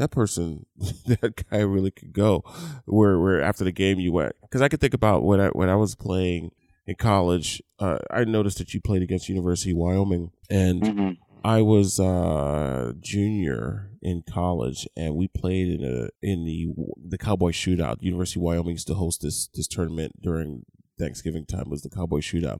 that 0.00 0.10
person, 0.10 0.66
that 1.06 1.44
guy 1.50 1.58
really 1.58 1.90
could 1.90 2.12
go. 2.12 2.42
Where, 2.86 3.18
where 3.18 3.40
after 3.40 3.64
the 3.64 3.72
game 3.72 4.00
you 4.00 4.12
went, 4.12 4.32
because 4.42 4.62
I 4.62 4.68
could 4.68 4.80
think 4.80 4.94
about 4.94 5.22
when 5.22 5.40
I 5.40 5.48
when 5.48 5.68
I 5.68 5.76
was 5.76 5.94
playing 5.94 6.50
in 6.86 6.96
college. 6.96 7.62
Uh, 7.78 7.98
I 8.10 8.24
noticed 8.24 8.58
that 8.58 8.74
you 8.74 8.80
played 8.80 9.02
against 9.02 9.28
University 9.28 9.70
of 9.70 9.76
Wyoming, 9.76 10.32
and 10.48 10.82
mm-hmm. 10.82 11.10
I 11.44 11.62
was 11.62 12.00
uh, 12.00 12.92
junior 13.00 13.90
in 14.02 14.22
college, 14.22 14.88
and 14.96 15.14
we 15.14 15.28
played 15.28 15.68
in 15.68 15.84
a 15.84 16.08
in 16.26 16.44
the 16.44 16.68
the 16.96 17.18
Cowboy 17.18 17.52
Shootout. 17.52 18.02
University 18.02 18.40
of 18.40 18.44
Wyoming 18.44 18.72
used 18.72 18.88
to 18.88 18.94
host 18.94 19.22
this 19.22 19.48
this 19.54 19.68
tournament 19.68 20.20
during 20.22 20.64
Thanksgiving 20.98 21.46
time. 21.46 21.62
It 21.62 21.68
was 21.68 21.82
the 21.82 21.90
Cowboy 21.90 22.20
Shootout 22.20 22.58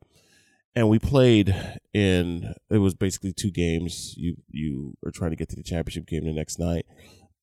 and 0.74 0.88
we 0.88 0.98
played 0.98 1.54
in 1.92 2.54
it 2.70 2.78
was 2.78 2.94
basically 2.94 3.32
two 3.32 3.50
games 3.50 4.14
you 4.16 4.36
you 4.50 4.94
are 5.04 5.10
trying 5.10 5.30
to 5.30 5.36
get 5.36 5.48
to 5.48 5.56
the 5.56 5.62
championship 5.62 6.06
game 6.06 6.24
the 6.24 6.32
next 6.32 6.58
night 6.58 6.86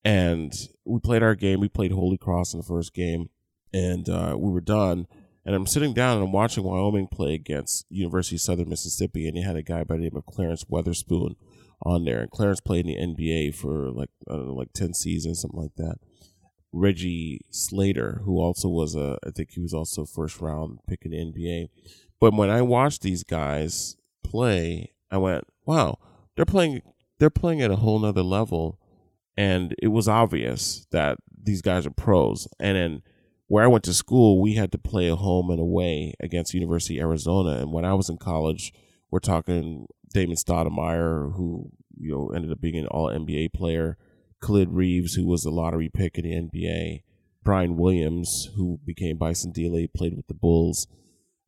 and 0.04 0.52
we 0.84 1.00
played 1.00 1.22
our 1.22 1.34
game. 1.34 1.60
We 1.60 1.68
played 1.68 1.92
holy 1.92 2.18
cross 2.18 2.52
in 2.52 2.60
the 2.60 2.66
first 2.66 2.94
game 2.94 3.30
and 3.72 4.08
uh, 4.08 4.36
we 4.38 4.50
were 4.50 4.60
done. 4.60 5.06
And 5.44 5.54
i'm 5.54 5.66
sitting 5.66 5.94
down 5.94 6.16
and 6.18 6.26
i'm 6.26 6.32
watching 6.32 6.64
wyoming 6.64 7.08
play 7.08 7.32
against 7.32 7.86
university 7.88 8.36
of 8.36 8.42
southern 8.42 8.68
mississippi 8.68 9.26
and 9.26 9.34
they 9.34 9.40
had 9.40 9.56
a 9.56 9.62
guy 9.62 9.82
by 9.82 9.96
the 9.96 10.02
name 10.02 10.16
of 10.16 10.26
clarence 10.26 10.64
weatherspoon 10.64 11.36
on 11.82 12.04
there. 12.04 12.20
And 12.20 12.30
clarence 12.30 12.60
played 12.60 12.86
in 12.86 13.14
the 13.14 13.22
nba 13.22 13.54
for 13.54 13.90
like 13.90 14.10
know 14.26 14.54
like 14.54 14.72
10 14.74 14.92
seasons 14.94 15.40
something 15.40 15.60
like 15.60 15.76
that. 15.76 15.96
Reggie 16.70 17.40
slater 17.50 18.20
who 18.24 18.38
also 18.38 18.68
was 18.68 18.94
a 18.94 19.16
i 19.26 19.30
think 19.30 19.52
he 19.52 19.60
was 19.60 19.72
also 19.72 20.04
first 20.04 20.38
round 20.40 20.80
pick 20.86 21.06
in 21.06 21.12
the 21.12 21.16
nba 21.16 21.68
but 22.20 22.34
when 22.34 22.50
I 22.50 22.62
watched 22.62 23.02
these 23.02 23.22
guys 23.22 23.96
play, 24.24 24.92
I 25.10 25.18
went, 25.18 25.44
wow, 25.64 25.98
they're 26.36 26.44
playing 26.44 26.82
they're 27.18 27.30
playing 27.30 27.62
at 27.62 27.70
a 27.70 27.76
whole 27.76 27.98
nother 27.98 28.22
level. 28.22 28.78
And 29.38 29.72
it 29.80 29.88
was 29.88 30.08
obvious 30.08 30.88
that 30.90 31.18
these 31.40 31.62
guys 31.62 31.86
are 31.86 31.92
pros. 31.92 32.48
And 32.58 32.76
then 32.76 33.02
where 33.46 33.62
I 33.62 33.68
went 33.68 33.84
to 33.84 33.94
school, 33.94 34.42
we 34.42 34.54
had 34.54 34.72
to 34.72 34.78
play 34.78 35.06
a 35.06 35.14
home 35.14 35.48
and 35.50 35.60
away 35.60 36.14
against 36.18 36.54
University 36.54 36.98
Arizona. 36.98 37.50
And 37.50 37.72
when 37.72 37.84
I 37.84 37.94
was 37.94 38.08
in 38.08 38.18
college, 38.18 38.72
we're 39.12 39.20
talking 39.20 39.86
Damon 40.12 40.34
Stoudemire, 40.34 41.36
who 41.36 41.70
you 41.96 42.10
know 42.10 42.32
ended 42.34 42.50
up 42.50 42.60
being 42.60 42.78
an 42.78 42.88
All 42.88 43.12
NBA 43.12 43.52
player, 43.52 43.96
Khalid 44.42 44.72
Reeves, 44.72 45.14
who 45.14 45.24
was 45.24 45.44
a 45.44 45.50
lottery 45.50 45.88
pick 45.88 46.18
in 46.18 46.24
the 46.24 46.32
NBA, 46.32 47.02
Brian 47.44 47.76
Williams, 47.76 48.50
who 48.56 48.80
became 48.84 49.18
Bison 49.18 49.52
Dele, 49.52 49.86
played 49.86 50.16
with 50.16 50.26
the 50.26 50.34
Bulls. 50.34 50.88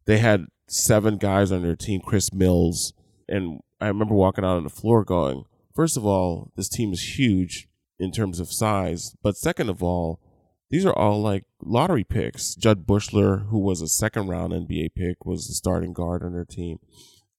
They 0.06 0.18
had 0.18 0.46
seven 0.68 1.16
guys 1.16 1.50
on 1.50 1.62
their 1.62 1.74
team, 1.74 2.02
Chris 2.06 2.32
Mills. 2.32 2.92
And 3.28 3.62
I 3.80 3.88
remember 3.88 4.14
walking 4.14 4.44
out 4.44 4.58
on 4.58 4.62
the 4.62 4.70
floor 4.70 5.04
going, 5.04 5.42
first 5.74 5.96
of 5.96 6.06
all, 6.06 6.52
this 6.54 6.68
team 6.68 6.92
is 6.92 7.18
huge 7.18 7.66
in 8.00 8.10
terms 8.10 8.40
of 8.40 8.50
size. 8.50 9.14
But 9.22 9.36
second 9.36 9.68
of 9.68 9.82
all, 9.82 10.20
these 10.70 10.86
are 10.86 10.96
all 10.96 11.20
like 11.20 11.44
lottery 11.62 12.04
picks. 12.04 12.54
Jud 12.54 12.86
Buechler, 12.86 13.48
who 13.48 13.58
was 13.58 13.82
a 13.82 13.88
second 13.88 14.28
round 14.28 14.52
NBA 14.52 14.94
pick, 14.94 15.26
was 15.26 15.46
the 15.46 15.54
starting 15.54 15.92
guard 15.92 16.22
on 16.22 16.32
their 16.32 16.44
team. 16.44 16.78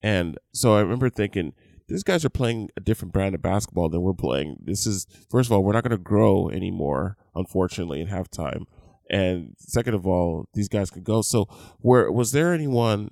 And 0.02 0.38
so 0.54 0.76
I 0.76 0.82
remember 0.82 1.10
thinking, 1.10 1.54
these 1.88 2.04
guys 2.04 2.24
are 2.24 2.30
playing 2.30 2.69
a 2.78 2.80
different 2.80 3.13
brand 3.13 3.36
of 3.36 3.41
basketball 3.41 3.89
than 3.89 4.02
we're 4.02 4.13
playing. 4.13 4.58
This 4.63 4.88
is, 4.88 5.08
first 5.30 5.50
of 5.50 5.52
all, 5.52 5.63
we're 5.63 5.74
not 5.74 5.84
going 5.84 5.91
to 5.91 5.97
grow 5.97 6.50
anymore, 6.50 7.17
unfortunately, 7.36 8.00
in 8.00 8.08
halftime. 8.08 8.65
And 9.10 9.56
second 9.58 9.93
of 9.93 10.08
all, 10.08 10.47
these 10.54 10.69
guys 10.69 10.89
could 10.89 11.04
go. 11.04 11.21
So, 11.21 11.45
where 11.80 12.10
was 12.10 12.32
there 12.32 12.54
anyone 12.54 13.10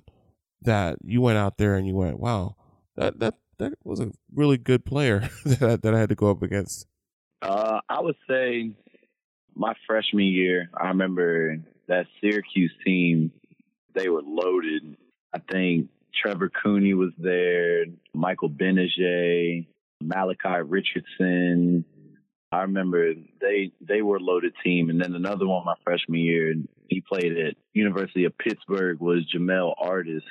that 0.62 0.96
you 1.04 1.20
went 1.20 1.36
out 1.36 1.58
there 1.58 1.74
and 1.74 1.86
you 1.86 1.94
went, 1.94 2.18
wow, 2.18 2.56
that 2.96 3.18
that 3.20 3.34
that 3.58 3.74
was 3.84 4.00
a 4.00 4.12
really 4.34 4.56
good 4.56 4.86
player 4.86 5.28
that 5.44 5.82
that 5.82 5.94
I 5.94 5.98
had 5.98 6.08
to 6.08 6.14
go 6.14 6.30
up 6.30 6.42
against? 6.42 6.86
Uh, 7.42 7.80
I 7.88 8.00
would 8.00 8.16
say 8.28 8.70
my 9.54 9.74
freshman 9.86 10.26
year, 10.26 10.70
I 10.78 10.88
remember 10.88 11.58
that 11.88 12.06
Syracuse 12.20 12.72
team. 12.84 13.32
They 13.94 14.08
were 14.08 14.22
loaded. 14.22 14.96
I 15.34 15.40
think 15.50 15.88
Trevor 16.14 16.50
Cooney 16.50 16.94
was 16.94 17.10
there, 17.18 17.86
Michael 18.14 18.50
Gbinije, 18.50 19.66
Malachi 20.00 20.62
Richardson. 20.64 21.84
I 22.52 22.62
remember 22.62 23.14
they 23.40 23.72
they 23.80 24.02
were 24.02 24.16
a 24.16 24.20
loaded 24.20 24.54
team, 24.62 24.90
and 24.90 25.00
then 25.00 25.14
another 25.14 25.46
one 25.46 25.64
my 25.64 25.74
freshman 25.84 26.20
year. 26.20 26.54
He 26.88 27.00
played 27.00 27.36
at 27.38 27.54
University 27.72 28.24
of 28.24 28.36
Pittsburgh 28.38 29.00
was 29.00 29.24
Jamel 29.32 29.74
Artis, 29.78 30.24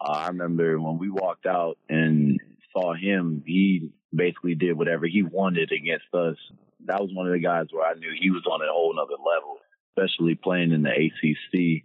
uh, 0.00 0.10
I 0.12 0.28
remember 0.28 0.80
when 0.80 0.98
we 0.98 1.10
walked 1.10 1.46
out 1.46 1.78
and 1.88 2.40
saw 2.72 2.94
him, 2.94 3.42
he 3.46 3.90
basically 4.18 4.54
did 4.54 4.76
whatever 4.76 5.06
he 5.06 5.22
wanted 5.22 5.72
against 5.72 6.12
us. 6.12 6.36
That 6.84 7.00
was 7.00 7.10
one 7.14 7.26
of 7.26 7.32
the 7.32 7.38
guys 7.38 7.66
where 7.70 7.86
I 7.86 7.94
knew 7.94 8.10
he 8.18 8.30
was 8.30 8.44
on 8.50 8.60
a 8.60 8.70
whole 8.70 8.94
nother 8.94 9.12
level, 9.12 9.58
especially 9.96 10.34
playing 10.34 10.72
in 10.72 10.82
the 10.82 10.90
ACC. 10.90 11.84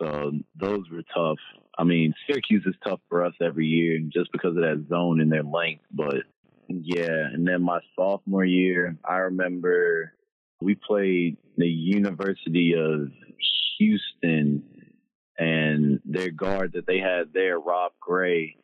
So 0.00 0.32
those 0.54 0.84
were 0.90 1.02
tough. 1.14 1.38
I 1.78 1.84
mean, 1.84 2.12
Syracuse 2.26 2.64
is 2.66 2.74
tough 2.84 3.00
for 3.08 3.24
us 3.24 3.34
every 3.40 3.66
year 3.66 3.98
just 4.12 4.30
because 4.32 4.56
of 4.56 4.62
that 4.62 4.86
zone 4.88 5.20
and 5.20 5.32
their 5.32 5.42
length. 5.44 5.84
But 5.92 6.24
yeah, 6.68 7.26
and 7.32 7.46
then 7.46 7.62
my 7.62 7.80
sophomore 7.96 8.44
year, 8.44 8.96
I 9.04 9.16
remember 9.16 10.12
we 10.60 10.74
played 10.74 11.38
the 11.56 11.68
University 11.68 12.74
of 12.76 13.10
Houston 13.78 14.64
and 15.38 16.00
their 16.04 16.30
guard 16.30 16.72
that 16.72 16.86
they 16.86 16.98
had 16.98 17.32
there, 17.32 17.58
Rob 17.58 17.92
Gray, 18.00 18.56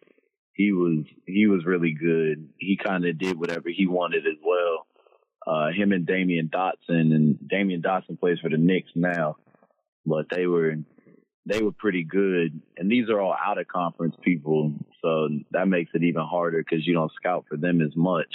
he 0.55 0.73
was 0.73 1.05
he 1.27 1.47
was 1.47 1.65
really 1.67 1.93
good. 1.93 2.49
He 2.59 2.77
kind 2.77 3.05
of 3.05 3.19
did 3.19 3.39
whatever 3.39 3.69
he 3.69 3.87
wanted 3.87 4.27
as 4.27 4.39
well. 4.45 4.87
Uh, 5.47 5.73
him 5.73 5.93
and 5.93 6.07
Damyean 6.07 6.49
Dotson, 6.49 7.15
and 7.15 7.39
Damyean 7.53 7.85
Dotson 7.85 8.19
plays 8.19 8.39
for 8.41 8.49
the 8.49 8.57
Knicks 8.57 8.91
now, 8.95 9.37
but 10.07 10.27
they 10.31 10.47
were 10.47 10.77
they 11.45 11.61
were 11.61 11.73
pretty 11.73 12.05
good. 12.05 12.61
And 12.79 12.91
these 12.91 13.11
are 13.11 13.21
all 13.21 13.35
out 13.35 13.59
of 13.59 13.69
conference 13.69 14.17
people, 14.23 14.73
so 15.03 15.29
that 15.51 15.69
makes 15.69 15.91
it 15.93 16.05
even 16.05 16.23
harder 16.23 16.59
because 16.59 16.87
you 16.87 16.95
don't 16.95 17.13
scout 17.13 17.45
for 17.49 17.57
them 17.57 17.83
as 17.83 17.95
much. 17.95 18.33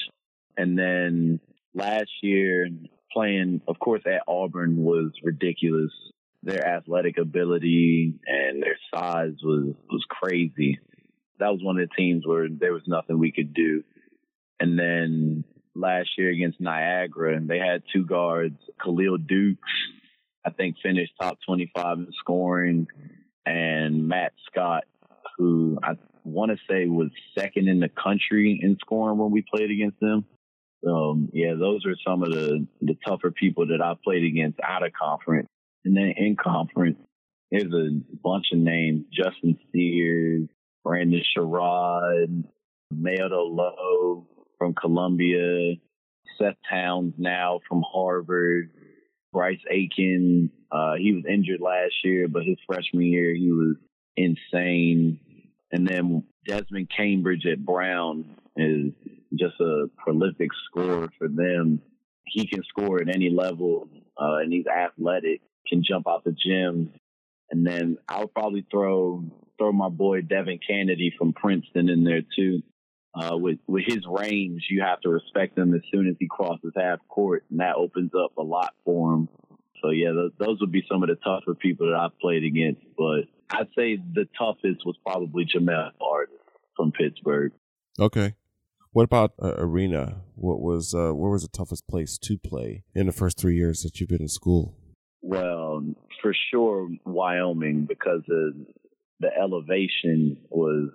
And 0.58 0.78
then 0.78 1.40
last 1.74 2.12
year, 2.22 2.68
playing, 3.12 3.62
of 3.68 3.80
course, 3.80 4.04
at 4.06 4.24
Auburn 4.28 4.84
was 4.84 5.12
ridiculous 5.24 5.92
their 6.44 6.66
athletic 6.66 7.18
ability 7.18 8.14
and 8.26 8.64
their 8.64 8.78
size 8.94 9.34
was 9.44 9.74
was 9.90 10.06
crazy. 10.10 10.80
That 11.40 11.52
was 11.52 11.64
one 11.64 11.80
of 11.80 11.88
the 11.88 11.96
teams 11.96 12.26
where 12.26 12.48
there 12.50 12.74
was 12.74 12.84
nothing 12.88 13.20
we 13.20 13.32
could 13.32 13.54
do. 13.54 13.84
And 14.60 14.78
then 14.78 15.44
last 15.74 16.10
year 16.18 16.30
against 16.30 16.60
Niagara, 16.60 17.36
and 17.36 17.50
they 17.50 17.60
had 17.60 17.84
two 17.94 18.06
guards, 18.06 18.58
Kahlil 18.84 19.26
Dukes, 19.26 19.72
I 20.46 20.52
think 20.52 20.76
finished 20.82 21.14
top 21.20 21.38
25 21.46 21.98
in 22.00 22.08
scoring, 22.20 22.88
and 23.46 24.08
Matt 24.08 24.34
Scott, 24.50 24.84
who 25.38 25.78
I 25.82 25.94
want 26.24 26.52
to 26.52 26.58
say 26.70 26.88
was 26.88 27.10
second 27.38 27.68
in 27.68 27.80
the 27.80 27.90
country 27.90 28.60
in 28.62 28.78
scoring 28.80 29.18
when 29.18 29.32
we 29.32 29.44
played 29.54 29.72
against 29.72 30.00
them. 30.00 30.26
Um, 30.88 31.30
yeah, 31.34 31.56
those 31.60 31.86
are 31.86 31.96
some 32.08 32.24
of 32.24 32.32
the, 32.32 32.66
the 32.82 32.96
tougher 33.06 33.32
people 33.32 33.68
that 33.68 33.82
I 33.82 33.96
played 34.02 34.24
against 34.24 34.60
out 34.64 34.86
of 34.86 34.94
conference. 34.94 35.48
And 35.84 35.96
then 35.96 36.14
in 36.16 36.36
conference, 36.36 36.98
there's 37.52 37.74
a 37.74 38.00
bunch 38.24 38.48
of 38.54 38.60
names, 38.60 39.06
Justin 39.12 39.58
Sears, 39.72 40.48
Brandon 40.84 41.22
Sherrod, 41.36 42.44
Maodo 42.94 43.50
Lo 43.50 44.28
from 44.58 44.74
Columbia, 44.74 45.76
Seth 46.38 46.56
Towns 46.70 47.14
now 47.18 47.60
from 47.68 47.84
Harvard, 47.92 48.72
Bryce 49.32 49.60
Aiken. 49.70 50.52
Uh, 50.72 50.94
he 50.96 51.14
was 51.14 51.24
injured 51.30 51.62
last 51.62 51.94
year, 52.04 52.28
but 52.28 52.44
his 52.44 52.58
freshman 52.66 53.04
year 53.06 53.34
he 53.34 53.52
was 53.52 53.76
insane. 54.18 55.20
And 55.72 55.88
then 55.88 56.24
Desmond 56.48 56.90
Cambridge 56.96 57.46
at 57.46 57.64
Brown 57.64 58.36
is 58.56 58.92
just 59.38 59.60
a 59.60 59.86
prolific 59.98 60.50
scorer 60.66 61.10
for 61.18 61.28
them. 61.28 61.82
He 62.26 62.48
can 62.48 62.64
score 62.68 63.02
at 63.02 63.14
any 63.14 63.30
level, 63.30 63.88
uh, 64.18 64.38
and 64.38 64.52
he's 64.52 64.68
athletic, 64.68 65.42
can 65.68 65.84
jump 65.84 66.08
out 66.08 66.24
the 66.24 66.32
gym. 66.32 66.92
And 67.52 67.66
then 67.66 67.98
I'll 68.08 68.28
probably 68.28 68.66
throw 68.70 69.24
throw 69.58 69.72
my 69.72 69.90
boy 69.90 70.22
Devin 70.22 70.60
Cannady 70.68 71.12
from 71.18 71.34
Princeton 71.34 71.90
in 71.90 72.04
there 72.04 72.22
too. 72.36 72.62
Uh, 73.14 73.36
with 73.36 73.58
with 73.68 73.86
his 73.88 74.06
range, 74.08 74.68
you 74.70 74.82
have 74.82 75.02
to 75.02 75.10
respect 75.10 75.58
him 75.58 75.74
as 75.74 75.82
soon 75.92 76.08
as 76.08 76.16
he 76.20 76.28
crosses 76.28 76.72
half 76.76 77.00
court, 77.08 77.44
and 77.50 77.60
that 77.60 77.76
opens 77.76 78.12
up 78.14 78.38
a 78.38 78.44
lot 78.44 78.74
for 78.86 79.14
him. 79.14 79.30
So 79.82 79.90
yeah, 79.90 80.12
th- 80.12 80.34
those 80.38 80.60
would 80.62 80.72
be 80.72 80.86
some 80.90 81.02
of 81.04 81.10
the 81.10 81.16
tougher 81.16 81.56
people 81.56 81.88
that 81.88 81.96
I've 81.96 82.18
played 82.20 82.44
against. 82.44 82.82
But 82.98 83.22
I'd 83.50 83.68
say 83.76 83.98
the 83.98 84.28
toughest 84.38 84.86
was 84.86 84.96
probably 85.04 85.46
Jamel 85.46 85.92
Artis 86.00 86.36
from 86.76 86.92
Pittsburgh. 86.92 87.52
Okay. 88.00 88.36
What 88.92 89.04
about 89.04 89.34
uh, 89.42 89.54
arena? 89.58 90.22
What 90.36 90.62
was 90.62 90.94
uh, 90.94 91.12
where 91.12 91.32
was 91.32 91.44
the 91.44 91.48
toughest 91.48 91.88
place 91.88 92.18
to 92.20 92.38
play 92.38 92.84
in 92.96 93.06
the 93.06 93.12
first 93.12 93.38
three 93.38 93.56
years 93.56 93.82
that 93.82 94.00
you've 94.00 94.10
been 94.10 94.22
in 94.22 94.28
school? 94.28 94.76
Well, 95.22 95.84
for 96.22 96.34
sure, 96.52 96.90
Wyoming 97.06 97.86
because 97.86 98.24
of 98.30 98.54
the 99.20 99.30
elevation 99.38 100.38
was 100.50 100.90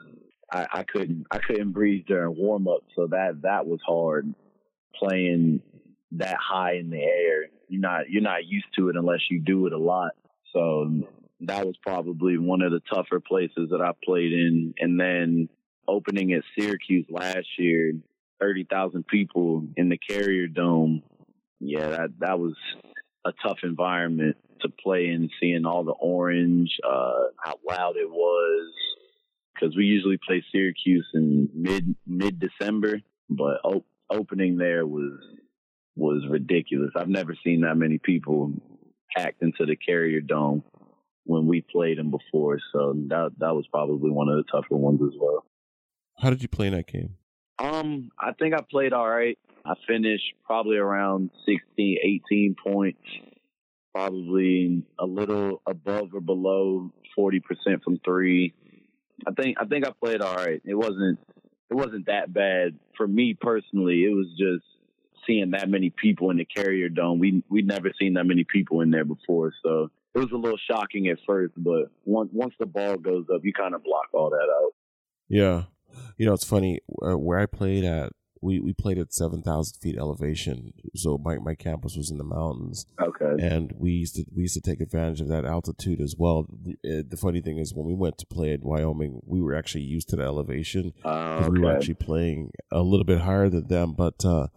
I, 0.51 0.66
I 0.72 0.83
couldn't 0.85 1.27
I 1.31 1.39
couldn't 1.39 1.72
breathe 1.72 2.07
during 2.07 2.37
warm 2.37 2.68
up, 2.68 2.85
so 2.95 3.09
that 3.09 3.43
that 3.43 3.66
was 3.66 3.81
hard 3.87 4.35
playing 4.95 5.61
that 6.12 6.37
high 6.37 6.75
in 6.75 6.91
the 6.91 7.03
air. 7.03 7.47
You're 7.68 7.81
not 7.81 8.11
you're 8.11 8.22
not 8.22 8.47
used 8.47 8.66
to 8.79 8.89
it 8.89 8.97
unless 8.97 9.20
you 9.31 9.41
do 9.41 9.66
it 9.66 9.72
a 9.72 9.79
lot. 9.79 10.12
So 10.53 11.03
that 11.41 11.66
was 11.66 11.77
probably 11.83 12.39
one 12.39 12.62
of 12.62 12.70
the 12.70 12.81
tougher 12.93 13.20
places 13.20 13.70
that 13.70 13.81
I 13.81 13.91
played 14.05 14.33
in. 14.33 14.75
And 14.79 15.01
then 15.01 15.49
opening 15.89 16.33
at 16.33 16.43
Syracuse 16.57 17.07
last 17.11 17.47
year, 17.59 17.93
thirty 18.41 18.64
thousand 18.64 19.07
people 19.07 19.66
in 19.77 19.89
the 19.89 19.99
Carrier 19.99 20.47
Dome. 20.47 21.03
Yeah, 21.61 21.89
that 21.89 22.11
that 22.20 22.39
was 22.39 22.55
a 23.25 23.33
tough 23.43 23.59
environment 23.62 24.37
to 24.61 24.68
play 24.68 25.07
in, 25.07 25.31
seeing 25.41 25.66
all 25.66 25.85
the 25.85 25.93
orange, 25.93 26.70
uh, 26.87 27.25
how 27.43 27.59
loud 27.68 27.97
it 27.97 28.11
was. 28.11 28.72
Because 29.55 29.77
we 29.77 29.85
usually 29.85 30.18
play 30.27 30.45
Syracuse 30.51 31.07
in 31.14 31.49
mid 31.55 31.95
mid 32.07 32.41
December, 32.41 33.01
but 33.31 33.61
op- 33.62 33.87
opening 34.11 34.57
there 34.57 34.85
was 34.85 35.20
was 35.97 36.27
ridiculous. 36.29 36.91
I've 36.97 37.09
never 37.09 37.37
seen 37.45 37.61
that 37.61 37.77
many 37.77 37.99
people 37.99 38.53
packed 39.16 39.43
into 39.43 39.64
the 39.64 39.77
Carrier 39.77 40.20
Dome 40.20 40.64
when 41.25 41.47
we 41.47 41.61
played 41.61 41.99
them 41.99 42.11
before. 42.11 42.59
So 42.72 42.95
that 43.09 43.33
that 43.39 43.55
was 43.55 43.66
probably 43.68 44.11
one 44.11 44.29
of 44.29 44.37
the 44.37 44.51
tougher 44.51 44.77
ones 44.77 45.01
as 45.03 45.18
well. 45.20 45.45
How 46.18 46.31
did 46.31 46.43
you 46.43 46.49
play 46.49 46.66
in 46.66 46.75
that 46.75 46.87
game? 46.87 47.16
Um, 47.59 48.11
I 48.18 48.33
think 48.33 48.55
I 48.55 48.61
played 48.68 48.93
all 48.93 49.09
right. 49.09 49.39
I 49.64 49.74
finished 49.88 50.34
probably 50.44 50.76
around 50.76 51.30
16, 51.46 51.98
18 52.30 52.56
points, 52.62 53.00
probably 53.94 54.82
a 54.98 55.06
little 55.06 55.62
above 55.66 56.10
or 56.12 56.20
below 56.20 56.90
40% 57.18 57.40
from 57.82 57.98
three. 58.04 58.54
I 59.26 59.32
think, 59.32 59.56
I 59.58 59.64
think 59.64 59.86
I 59.86 59.92
played 59.92 60.20
all 60.20 60.34
right. 60.34 60.60
It 60.64 60.74
wasn't, 60.74 61.18
it 61.70 61.74
wasn't 61.74 62.06
that 62.06 62.32
bad 62.32 62.78
for 62.96 63.06
me 63.06 63.36
personally. 63.40 64.04
It 64.04 64.14
was 64.14 64.28
just 64.38 64.64
seeing 65.26 65.52
that 65.52 65.70
many 65.70 65.88
people 65.88 66.30
in 66.30 66.36
the 66.36 66.44
carrier 66.44 66.90
dome. 66.90 67.18
We, 67.18 67.42
we'd 67.48 67.66
never 67.66 67.90
seen 67.98 68.14
that 68.14 68.24
many 68.24 68.44
people 68.44 68.82
in 68.82 68.90
there 68.90 69.06
before. 69.06 69.52
So 69.64 69.90
it 70.14 70.18
was 70.18 70.30
a 70.32 70.36
little 70.36 70.58
shocking 70.70 71.08
at 71.08 71.18
first, 71.26 71.54
but 71.56 71.90
once, 72.04 72.28
once 72.34 72.52
the 72.60 72.66
ball 72.66 72.98
goes 72.98 73.24
up, 73.34 73.40
you 73.44 73.54
kind 73.54 73.74
of 73.74 73.82
block 73.82 74.08
all 74.12 74.28
that 74.30 74.36
out. 74.36 74.72
Yeah. 75.28 75.62
You 76.18 76.26
know, 76.26 76.34
it's 76.34 76.44
funny 76.44 76.80
uh, 77.00 77.16
where 77.16 77.38
I 77.38 77.46
played 77.46 77.84
at. 77.84 78.12
We, 78.45 78.61
we 78.61 78.74
played 78.74 78.99
at 78.99 79.14
seven 79.14 79.40
thousand 79.40 79.78
feet 79.80 79.97
elevation, 79.97 80.74
so 80.95 81.16
my, 81.16 81.38
my 81.38 81.55
campus 81.55 81.97
was 81.97 82.11
in 82.11 82.18
the 82.18 82.24
mountains. 82.24 82.84
Okay, 83.01 83.42
and 83.42 83.72
we 83.78 83.92
used 83.92 84.16
to 84.16 84.24
we 84.36 84.42
used 84.42 84.55
to 84.55 84.61
take 84.61 84.82
advantage 84.82 85.22
of 85.22 85.28
that 85.28 85.47
altitude 85.47 85.99
as 85.99 86.14
well. 86.18 86.47
The, 86.62 86.72
uh, 86.84 87.03
the 87.09 87.16
funny 87.16 87.40
thing 87.40 87.57
is, 87.57 87.72
when 87.72 87.86
we 87.86 87.95
went 87.95 88.18
to 88.18 88.26
play 88.26 88.53
in 88.53 88.61
Wyoming, 88.61 89.22
we 89.24 89.40
were 89.40 89.55
actually 89.55 89.84
used 89.84 90.11
to 90.11 90.16
the 90.16 90.24
elevation 90.24 90.92
uh, 91.07 91.38
okay. 91.40 91.49
we 91.49 91.61
were 91.61 91.74
actually 91.74 91.95
playing 91.95 92.51
a 92.70 92.82
little 92.82 93.07
bit 93.07 93.20
higher 93.20 93.49
than 93.49 93.68
them. 93.68 93.95
But 93.95 94.22
uh, 94.26 94.49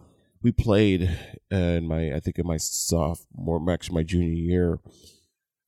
we 0.42 0.52
played 0.52 1.18
in 1.50 1.88
my 1.88 2.14
I 2.14 2.20
think 2.20 2.38
in 2.40 2.46
my 2.46 2.58
sophomore, 2.58 3.72
actually 3.72 3.96
my 3.96 4.04
junior 4.04 4.34
year, 4.34 4.80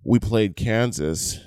we 0.03 0.19
played 0.19 0.57
Kansas 0.57 1.39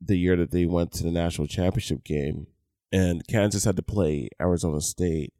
the 0.00 0.16
year 0.16 0.36
that 0.36 0.50
they 0.50 0.64
went 0.64 0.92
to 0.92 1.02
the 1.02 1.10
national 1.10 1.46
championship 1.46 2.04
game 2.04 2.46
and 2.92 3.26
Kansas 3.26 3.64
had 3.64 3.76
to 3.76 3.82
play 3.82 4.28
Arizona 4.40 4.80
State 4.80 5.32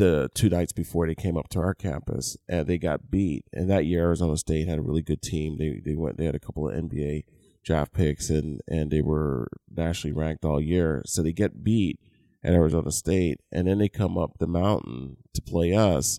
the 0.00 0.30
two 0.34 0.48
nights 0.48 0.72
before 0.72 1.06
they 1.06 1.14
came 1.14 1.36
up 1.36 1.48
to 1.50 1.60
our 1.60 1.74
campus, 1.74 2.36
and 2.48 2.66
they 2.66 2.78
got 2.78 3.10
beat. 3.10 3.44
And 3.52 3.70
that 3.70 3.84
year, 3.84 4.04
Arizona 4.04 4.38
State 4.38 4.66
had 4.66 4.78
a 4.78 4.82
really 4.82 5.02
good 5.02 5.20
team. 5.20 5.58
They 5.58 5.80
they 5.84 5.94
went 5.94 6.16
they 6.16 6.24
had 6.24 6.34
a 6.34 6.40
couple 6.40 6.68
of 6.68 6.74
NBA 6.74 7.24
draft 7.62 7.92
picks, 7.92 8.30
and 8.30 8.62
and 8.66 8.90
they 8.90 9.02
were 9.02 9.48
nationally 9.70 10.16
ranked 10.16 10.44
all 10.44 10.60
year. 10.60 11.02
So 11.04 11.22
they 11.22 11.34
get 11.34 11.62
beat 11.62 12.00
at 12.42 12.54
Arizona 12.54 12.90
State, 12.90 13.40
and 13.52 13.68
then 13.68 13.78
they 13.78 13.90
come 13.90 14.16
up 14.16 14.38
the 14.38 14.46
mountain 14.46 15.18
to 15.34 15.42
play 15.42 15.74
us. 15.74 16.18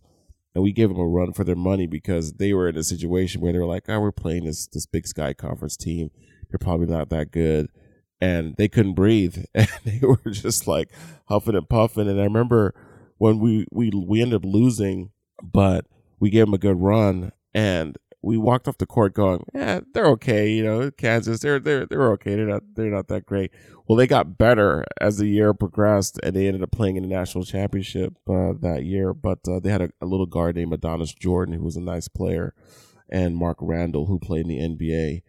And 0.54 0.64
we 0.64 0.74
gave 0.74 0.90
them 0.90 1.00
a 1.00 1.08
run 1.08 1.34
for 1.34 1.44
their 1.44 1.56
money 1.56 1.88
because 1.88 2.34
they 2.34 2.54
were 2.54 2.70
in 2.70 2.78
a 2.78 2.84
situation 2.84 3.42
where 3.42 3.52
they 3.52 3.60
were 3.60 3.66
like, 3.66 3.90
"Oh, 3.90 4.00
we're 4.00 4.12
playing 4.12 4.46
this 4.46 4.68
this 4.68 4.86
Big 4.86 5.08
Sky 5.08 5.34
Conference 5.34 5.76
team. 5.76 6.12
They're 6.50 6.60
probably 6.60 6.88
not 6.88 7.10
that 7.10 7.32
good." 7.32 7.68
and 8.24 8.56
they 8.58 8.68
couldn't 8.68 8.94
breathe 8.94 9.46
and 9.56 9.68
they 9.84 10.00
were 10.04 10.32
just 10.32 10.68
like 10.68 10.90
huffing 11.26 11.56
and 11.56 11.68
puffing 11.68 12.08
and 12.08 12.22
i 12.22 12.24
remember 12.24 12.76
when 13.22 13.38
we 13.38 13.68
we 13.72 13.92
we 13.92 14.20
ended 14.20 14.38
up 14.38 14.46
losing 14.46 15.12
but 15.44 15.86
we 16.20 16.32
gave 16.32 16.48
them 16.48 16.56
a 16.56 16.58
good 16.58 16.82
run 16.82 17.32
and 17.54 18.00
we 18.24 18.36
walked 18.36 18.68
off 18.68 18.80
the 18.80 18.86
court 18.88 19.14
going 19.14 19.44
yeah 19.54 19.80
they're 19.94 20.08
okay 20.08 20.50
you 20.50 20.64
know 20.64 20.90
kansas 20.90 21.40
they're 21.42 21.60
they're 21.60 21.86
they're 21.86 22.12
okay 22.14 22.34
they're 22.34 22.48
not 22.48 22.64
they're 22.74 22.90
not 22.90 23.10
that 23.10 23.24
great 23.28 23.52
well 23.88 23.96
they 23.96 24.08
got 24.08 24.40
better 24.40 24.84
as 25.00 25.20
the 25.20 25.28
year 25.28 25.54
progressed 25.54 26.20
and 26.24 26.36
they 26.36 26.48
ended 26.48 26.64
up 26.64 26.72
playing 26.72 26.96
in 26.96 27.04
the 27.04 27.10
national 27.10 27.44
championship 27.44 28.16
uh, 28.28 28.54
that 28.60 28.86
year 28.86 29.14
but 29.14 29.38
uh, 29.48 29.60
they 29.60 29.70
had 29.70 29.84
a, 29.84 29.90
a 30.02 30.08
little 30.08 30.26
guard 30.26 30.56
named 30.56 30.74
adonis 30.74 31.14
jordan 31.14 31.54
who 31.54 31.64
was 31.64 31.76
a 31.76 31.82
nice 31.82 32.08
player 32.08 32.56
and 33.08 33.38
mark 33.38 33.58
randall 33.62 34.08
who 34.08 34.18
played 34.18 34.48
in 34.48 34.48
the 34.48 34.58
nba 34.58 35.22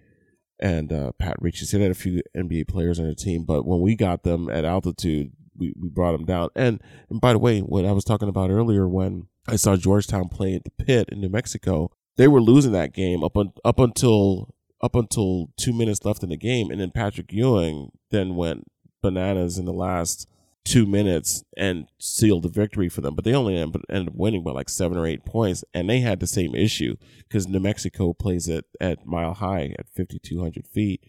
and 0.58 0.92
uh, 0.92 1.10
Pat. 1.18 1.38
So 1.54 1.76
they 1.76 1.82
had 1.82 1.90
a 1.90 1.94
few 1.94 2.22
NBA 2.36 2.68
players 2.68 3.00
on 3.00 3.08
the 3.08 3.16
team, 3.16 3.42
but 3.42 3.66
when 3.66 3.80
we 3.80 3.96
got 3.96 4.22
them 4.22 4.48
at 4.48 4.64
altitude, 4.64 5.32
we, 5.56 5.74
we 5.78 5.88
brought 5.88 6.12
them 6.12 6.24
down. 6.24 6.50
And 6.54 6.82
and 7.08 7.20
by 7.20 7.32
the 7.32 7.38
way, 7.38 7.60
what 7.60 7.84
I 7.84 7.92
was 7.92 8.04
talking 8.04 8.28
about 8.28 8.50
earlier, 8.50 8.88
when 8.88 9.26
I 9.48 9.56
saw 9.56 9.76
Georgetown 9.76 10.28
play 10.28 10.54
at 10.54 10.64
the 10.64 10.70
Pit 10.70 11.08
in 11.10 11.20
New 11.20 11.28
Mexico, 11.28 11.90
they 12.16 12.28
were 12.28 12.40
losing 12.40 12.72
that 12.72 12.92
game 12.92 13.24
up 13.24 13.36
on, 13.36 13.52
up 13.64 13.78
until 13.78 14.54
up 14.82 14.94
until 14.94 15.50
two 15.56 15.72
minutes 15.72 16.04
left 16.04 16.22
in 16.22 16.30
the 16.30 16.36
game, 16.36 16.70
and 16.70 16.80
then 16.80 16.90
Patrick 16.90 17.32
Ewing 17.32 17.90
then 18.10 18.34
went 18.34 18.66
bananas 19.00 19.58
in 19.58 19.64
the 19.64 19.72
last 19.72 20.28
two 20.64 20.86
minutes 20.86 21.42
and 21.56 21.86
sealed 21.98 22.44
the 22.44 22.48
victory 22.48 22.88
for 22.88 23.00
them. 23.00 23.14
But 23.14 23.24
they 23.24 23.34
only 23.34 23.56
ended 23.56 23.82
up 23.90 24.14
winning 24.14 24.44
by 24.44 24.52
like 24.52 24.68
seven 24.68 24.96
or 24.96 25.06
eight 25.06 25.24
points. 25.24 25.64
And 25.74 25.88
they 25.88 26.00
had 26.00 26.20
the 26.20 26.26
same 26.26 26.54
issue 26.54 26.96
because 27.28 27.48
New 27.48 27.60
Mexico 27.60 28.12
plays 28.12 28.48
at, 28.48 28.64
at 28.80 29.06
mile 29.06 29.34
high 29.34 29.74
at 29.78 29.88
5,200 29.88 30.66
feet. 30.66 31.02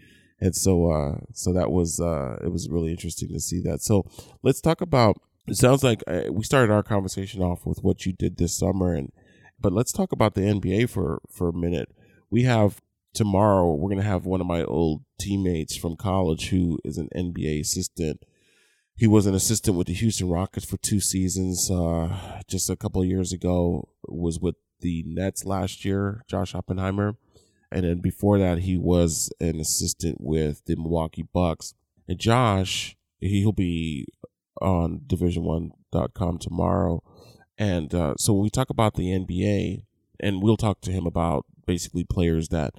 And 0.44 0.56
so, 0.56 0.92
uh, 0.92 1.20
so 1.34 1.54
that 1.54 1.72
was, 1.72 2.00
uh, 2.00 2.38
it 2.44 2.52
was 2.52 2.70
really 2.70 2.92
interesting 2.92 3.30
to 3.30 3.40
see 3.40 3.62
that. 3.62 3.82
So 3.82 4.06
let's 4.42 4.62
talk 4.62 4.82
about, 4.82 5.18
it 5.48 5.56
sounds 5.56 5.84
like 5.84 6.04
uh, 6.08 6.24
we 6.32 6.44
started 6.44 6.72
our 6.72 6.84
conversation 6.84 7.42
off 7.42 7.66
with 7.66 7.84
what 7.84 8.06
you 8.06 8.14
did 8.14 8.38
this 8.38 8.58
summer. 8.58 8.94
And, 8.94 9.12
but 9.60 9.72
let's 9.72 9.94
talk 9.94 10.12
about 10.12 10.36
the 10.36 10.42
NBA 10.42 10.90
for, 10.90 11.22
for 11.30 11.50
a 11.50 11.54
minute. 11.54 11.96
We 12.30 12.44
have 12.44 12.82
tomorrow, 13.14 13.74
we're 13.74 13.90
going 13.90 14.02
to 14.02 14.08
have 14.08 14.26
one 14.26 14.42
of 14.42 14.48
my 14.48 14.64
old 14.64 15.04
teammates 15.20 15.78
from 15.78 15.96
college 15.96 16.50
who 16.50 16.80
is 16.84 16.98
an 16.98 17.10
NBA 17.16 17.62
assistant 17.62 18.24
he 18.96 19.08
was 19.08 19.26
an 19.26 19.34
assistant 19.34 19.76
with 19.76 19.88
the 19.88 19.94
Houston 19.94 20.30
Rockets 20.30 20.66
for 20.66 20.78
two 20.78 21.00
seasons. 21.00 21.70
Uh, 21.72 22.42
just 22.48 22.70
a 22.70 22.76
couple 22.76 23.04
years 23.04 23.34
ago, 23.34 23.90
was 24.08 24.40
with 24.40 24.56
the 24.82 25.04
Nets 25.08 25.46
last 25.46 25.84
year. 25.84 26.24
Josh 26.28 26.54
Oppenheimer, 26.54 27.16
and 27.74 27.84
then 27.84 28.00
before 28.00 28.38
that, 28.40 28.60
he 28.60 28.78
was 28.78 29.32
an 29.40 29.60
assistant 29.60 30.18
with 30.22 30.64
the 30.66 30.76
Milwaukee 30.76 31.28
Bucks. 31.34 31.74
And 32.08 32.20
Josh 32.20 32.96
he'll 33.30 33.52
be 33.52 34.08
on 34.62 35.02
division1.com 35.08 36.38
tomorrow. 36.38 37.04
And 37.58 37.94
uh, 37.94 38.16
so 38.18 38.34
when 38.34 38.44
we 38.44 38.50
talk 38.50 38.70
about 38.70 38.96
the 38.96 39.08
NBA, 39.08 39.86
and 40.20 40.42
we'll 40.42 40.58
talk 40.58 40.82
to 40.82 40.92
him 40.92 41.06
about 41.06 41.46
basically 41.66 42.04
players 42.04 42.50
that 42.50 42.74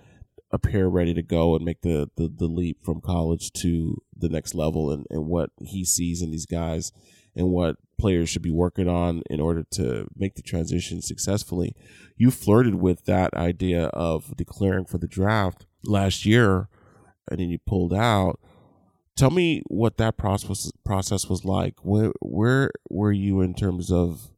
appear 0.51 0.87
ready 0.87 1.15
to 1.15 1.23
go 1.23 1.57
and 1.57 1.65
make 1.65 1.83
the, 1.83 2.11
the, 2.17 2.29
the 2.29 2.47
leap 2.47 2.85
from 2.85 3.01
college 3.01 3.53
to 3.53 4.01
the 4.17 4.29
next 4.29 4.55
level 4.55 4.91
and, 4.91 5.07
and 5.11 5.27
what 5.27 5.51
he 5.61 5.85
sees 5.85 6.23
in 6.23 6.31
these 6.31 6.47
guys 6.47 6.93
and 7.35 7.49
what 7.49 7.77
players 7.99 8.29
should 8.29 8.43
be 8.43 8.51
working 8.51 8.89
on 8.89 9.23
in 9.31 9.41
order 9.41 9.65
to 9.73 10.07
make 10.17 10.35
the 10.35 10.43
transition 10.43 11.03
successfully. 11.03 11.75
You 12.17 12.31
flirted 12.31 12.77
with 12.77 13.05
that 13.07 13.35
idea 13.35 13.87
of 13.87 14.37
declaring 14.37 14.85
for 14.85 14.99
the 14.99 15.09
draft 15.09 15.67
last 15.85 16.25
year 16.25 16.69
and 17.29 17.41
then 17.41 17.49
you 17.49 17.59
pulled 17.59 17.93
out. 17.93 18.39
Tell 19.17 19.31
me 19.31 19.63
what 19.69 19.97
that 19.99 20.17
process 20.17 20.71
process 20.85 21.29
was 21.29 21.45
like. 21.45 21.75
Where 21.83 22.13
where 22.21 22.71
were 22.91 23.13
you 23.13 23.41
in 23.41 23.55
terms 23.55 23.91
of 23.91 24.31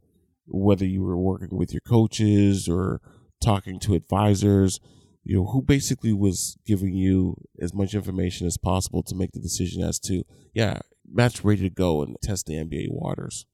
whether 0.46 0.84
you 0.84 1.02
were 1.02 1.16
working 1.16 1.57
with 1.57 1.72
your 1.72 1.80
coaches 1.80 2.68
or 2.68 3.00
talking 3.40 3.78
to 3.80 3.94
advisors? 3.94 4.80
You 5.24 5.36
know, 5.38 5.46
who 5.46 5.62
basically 5.62 6.12
was 6.12 6.57
giving 6.66 6.94
you 6.94 7.36
as 7.61 7.74
much 7.74 7.94
information 7.94 8.46
as 8.46 8.57
possible 8.57 9.02
to 9.04 9.14
make 9.14 9.32
the 9.32 9.40
decision 9.40 9.82
as 9.82 9.98
to, 10.00 10.22
yeah, 10.54 10.78
Matt's 11.11 11.44
ready 11.44 11.62
to 11.62 11.70
go 11.70 12.02
and 12.02 12.16
test 12.22 12.46
the 12.46 12.54
NBA 12.54 12.90
waters? 12.90 13.46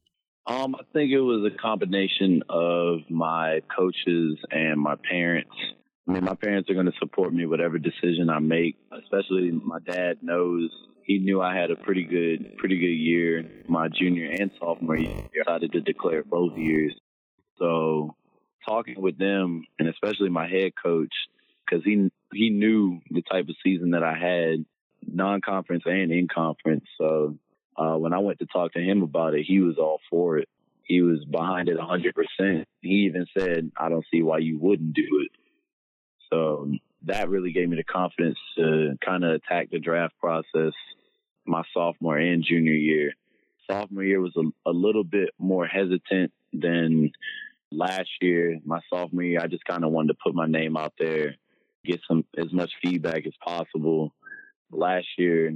Um, 0.47 0.75
I 0.75 0.83
think 0.93 1.13
it 1.13 1.21
was 1.21 1.51
a 1.51 1.57
combination 1.57 2.43
of 2.49 2.99
my 3.09 3.61
coaches 3.75 4.39
and 4.51 4.81
my 4.81 4.97
parents. 5.09 5.55
I 6.09 6.13
mean, 6.13 6.25
my 6.25 6.35
parents 6.35 6.69
are 6.69 6.75
going 6.75 6.87
to 6.87 6.99
support 6.99 7.33
me 7.33 7.47
whatever 7.47 7.79
decision 7.79 8.29
I 8.29 8.41
make. 8.41 8.77
Especially 8.91 9.53
my 9.53 9.79
dad 9.79 10.19
knows 10.21 10.71
he 11.05 11.19
knew 11.19 11.41
I 11.41 11.57
had 11.57 11.71
a 11.71 11.77
pretty 11.77 12.05
good, 12.05 12.57
pretty 12.59 12.79
good 12.79 12.87
year 12.87 13.45
my 13.69 13.89
junior 13.89 14.31
and 14.31 14.51
sophomore 14.59 14.97
year. 14.97 15.29
I 15.35 15.45
decided 15.45 15.73
to 15.73 15.81
declare 15.81 16.25
both 16.25 16.57
years. 16.57 16.95
So 17.59 18.17
talking 18.67 19.01
with 19.01 19.19
them 19.19 19.65
and 19.79 19.89
especially 19.89 20.29
my 20.29 20.49
head 20.49 20.73
coach, 20.83 21.13
because 21.65 21.85
he 21.85 22.11
he 22.33 22.51
knew 22.51 23.01
the 23.11 23.23
type 23.23 23.49
of 23.49 23.55
season 23.63 23.91
that 23.91 24.03
I 24.03 24.15
had, 24.15 24.65
non-conference 25.07 25.85
and 25.87 26.13
in 26.13 26.29
conference. 26.29 26.85
So 26.99 27.39
uh, 27.77 27.97
when 27.97 28.13
I 28.13 28.19
went 28.19 28.39
to 28.41 28.47
talk 28.47 28.73
to 28.75 28.81
him 28.81 29.03
about 29.03 29.35
it, 29.35 29.45
he 29.47 29.61
was 29.61 29.77
all 29.79 30.01
for 30.11 30.39
it. 30.39 30.49
He 30.85 31.01
was 31.01 31.25
behind 31.25 31.69
it 31.69 31.79
100%. 31.79 32.65
He 32.81 32.89
even 32.89 33.27
said, 33.39 33.71
I 33.77 33.89
don't 33.89 34.05
see 34.11 34.23
why 34.23 34.39
you 34.39 34.59
wouldn't 34.59 34.95
do 34.95 35.25
it. 35.25 35.31
So 36.31 36.71
that 37.05 37.29
really 37.29 37.53
gave 37.53 37.69
me 37.69 37.77
the 37.77 37.85
confidence 37.85 38.39
to 38.57 38.99
kind 39.05 39.25
of 39.25 39.33
attack 39.33 39.71
the 39.71 39.79
draft 39.79 40.15
process 40.19 40.73
my 41.47 41.63
sophomore 41.75 42.19
and 42.19 42.45
junior 42.45 42.73
year. 42.73 43.15
Sophomore 43.71 44.05
year 44.05 44.21
was 44.21 44.37
a, 44.37 44.71
a 44.71 44.73
little 44.73 45.05
bit 45.05 45.31
more 45.39 45.67
hesitant 45.67 46.33
than 46.53 47.13
last 47.71 48.11
year. 48.21 48.59
My 48.65 48.81
sophomore 48.91 49.23
year, 49.23 49.41
I 49.41 49.47
just 49.47 49.65
kind 49.65 49.85
of 49.85 49.93
wanted 49.93 50.09
to 50.09 50.19
put 50.25 50.35
my 50.35 50.47
name 50.47 50.77
out 50.77 50.93
there, 50.99 51.37
get 51.85 52.01
some 52.07 52.25
as 52.37 52.53
much 52.53 52.71
feedback 52.83 53.27
as 53.27 53.33
possible. 53.45 54.13
Last 54.73 55.07
year, 55.19 55.55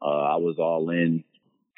uh, 0.00 0.04
I 0.04 0.36
was 0.36 0.56
all 0.58 0.90
in 0.90 1.24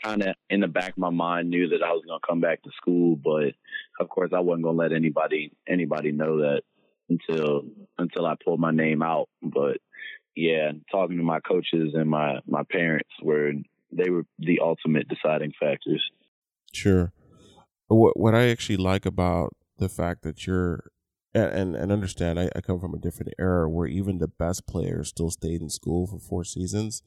kind 0.02 0.22
of 0.22 0.34
in 0.48 0.60
the 0.60 0.68
back 0.68 0.92
of 0.92 0.98
my 0.98 1.10
mind 1.10 1.50
knew 1.50 1.68
that 1.68 1.82
I 1.82 1.92
was 1.92 2.02
to 2.06 2.18
come 2.26 2.40
back 2.40 2.62
to 2.62 2.70
school, 2.76 3.16
but 3.16 3.54
of 4.00 4.08
course 4.08 4.30
I 4.34 4.40
wasn't 4.40 4.64
to 4.64 4.70
let 4.70 4.92
anybody 4.92 5.52
anybody 5.68 6.12
know 6.12 6.38
that 6.38 6.62
until 7.08 7.62
until 7.98 8.26
I 8.26 8.34
pulled 8.42 8.60
my 8.60 8.70
name 8.70 9.02
out. 9.02 9.28
But 9.42 9.78
yeah, 10.34 10.72
talking 10.90 11.16
to 11.18 11.22
my 11.22 11.40
coaches 11.40 11.94
and 11.94 12.08
my 12.08 12.40
my 12.46 12.62
parents 12.70 13.10
were 13.22 13.52
they 13.92 14.10
were 14.10 14.24
the 14.38 14.60
ultimate 14.62 15.06
deciding 15.08 15.52
factors. 15.60 16.02
Sure. 16.72 17.12
What 17.88 18.18
what 18.18 18.34
I 18.34 18.48
actually 18.48 18.76
like 18.78 19.06
about 19.06 19.54
the 19.78 19.88
fact 19.88 20.22
that 20.22 20.46
you're 20.46 20.84
and 21.34 21.76
and 21.76 21.92
understand 21.92 22.40
I, 22.40 22.50
I 22.56 22.60
come 22.60 22.80
from 22.80 22.94
a 22.94 22.98
different 22.98 23.34
era 23.38 23.68
where 23.68 23.86
even 23.86 24.18
the 24.18 24.28
best 24.28 24.66
players 24.66 25.08
still 25.08 25.30
stayed 25.30 25.60
in 25.62 25.70
school 25.70 26.06
for 26.06 26.18
four 26.18 26.44
seasons 26.44 27.02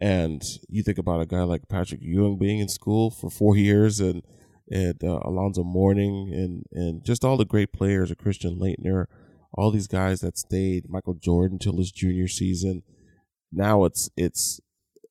and 0.00 0.42
you 0.68 0.82
think 0.82 0.98
about 0.98 1.20
a 1.20 1.26
guy 1.26 1.42
like 1.42 1.68
Patrick 1.68 2.00
Ewing 2.02 2.38
being 2.38 2.60
in 2.60 2.68
school 2.68 3.10
for 3.10 3.30
four 3.30 3.56
years 3.56 4.00
and 4.00 4.22
and 4.70 5.02
uh, 5.02 5.20
Alonzo 5.24 5.64
Mourning 5.64 6.32
and 6.32 6.64
and 6.72 7.04
just 7.04 7.24
all 7.24 7.36
the 7.36 7.44
great 7.44 7.72
players, 7.72 8.12
Christian 8.18 8.58
Laettner, 8.58 9.06
all 9.52 9.70
these 9.70 9.88
guys 9.88 10.20
that 10.20 10.38
stayed, 10.38 10.88
Michael 10.88 11.14
Jordan 11.14 11.58
till 11.58 11.78
his 11.78 11.90
junior 11.90 12.28
season. 12.28 12.82
Now 13.50 13.84
it's 13.84 14.10
it's 14.16 14.60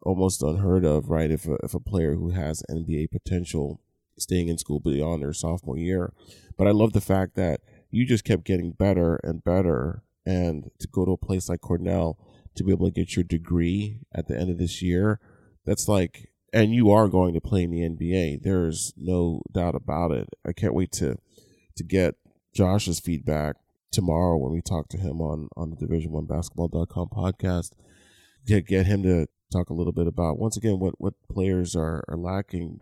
almost 0.03 0.43
unheard 0.43 0.85
of, 0.85 1.09
right? 1.09 1.31
If 1.31 1.47
a, 1.47 1.57
if 1.63 1.73
a 1.73 1.79
player 1.79 2.15
who 2.15 2.29
has 2.29 2.63
NBA 2.69 3.11
potential 3.11 3.81
staying 4.17 4.47
in 4.47 4.57
school 4.57 4.79
beyond 4.79 5.21
their 5.21 5.33
sophomore 5.33 5.77
year. 5.77 6.13
But 6.57 6.67
I 6.67 6.71
love 6.71 6.93
the 6.93 7.01
fact 7.01 7.35
that 7.35 7.61
you 7.89 8.05
just 8.05 8.23
kept 8.23 8.45
getting 8.45 8.71
better 8.71 9.19
and 9.23 9.43
better, 9.43 10.03
and 10.25 10.71
to 10.79 10.87
go 10.87 11.05
to 11.05 11.11
a 11.11 11.17
place 11.17 11.49
like 11.49 11.61
Cornell 11.61 12.17
to 12.55 12.63
be 12.63 12.71
able 12.71 12.87
to 12.87 12.91
get 12.91 13.15
your 13.15 13.23
degree 13.23 13.99
at 14.13 14.27
the 14.27 14.37
end 14.37 14.49
of 14.49 14.57
this 14.57 14.81
year. 14.81 15.19
That's 15.65 15.87
like, 15.87 16.31
and 16.51 16.73
you 16.73 16.91
are 16.91 17.07
going 17.07 17.33
to 17.33 17.41
play 17.41 17.63
in 17.63 17.71
the 17.71 17.81
NBA. 17.81 18.41
There's 18.43 18.93
no 18.97 19.41
doubt 19.51 19.75
about 19.75 20.11
it. 20.11 20.27
I 20.45 20.53
can't 20.53 20.73
wait 20.73 20.91
to 20.93 21.17
to 21.75 21.83
get 21.83 22.15
Josh's 22.55 22.99
feedback 22.99 23.55
tomorrow 23.91 24.37
when 24.37 24.51
we 24.51 24.61
talk 24.61 24.89
to 24.89 24.97
him 24.97 25.21
on 25.21 25.49
on 25.55 25.69
the 25.69 25.75
Division 25.75 26.11
One 26.11 26.25
Basketball.com 26.25 27.09
podcast. 27.09 27.71
Get 28.45 28.65
get 28.65 28.85
him 28.85 29.03
to 29.03 29.27
talk 29.51 29.69
a 29.69 29.73
little 29.73 29.93
bit 29.93 30.07
about 30.07 30.39
once 30.39 30.57
again 30.57 30.79
what 30.79 30.95
what 30.99 31.13
players 31.31 31.75
are 31.75 32.03
are 32.07 32.17
lacking 32.17 32.79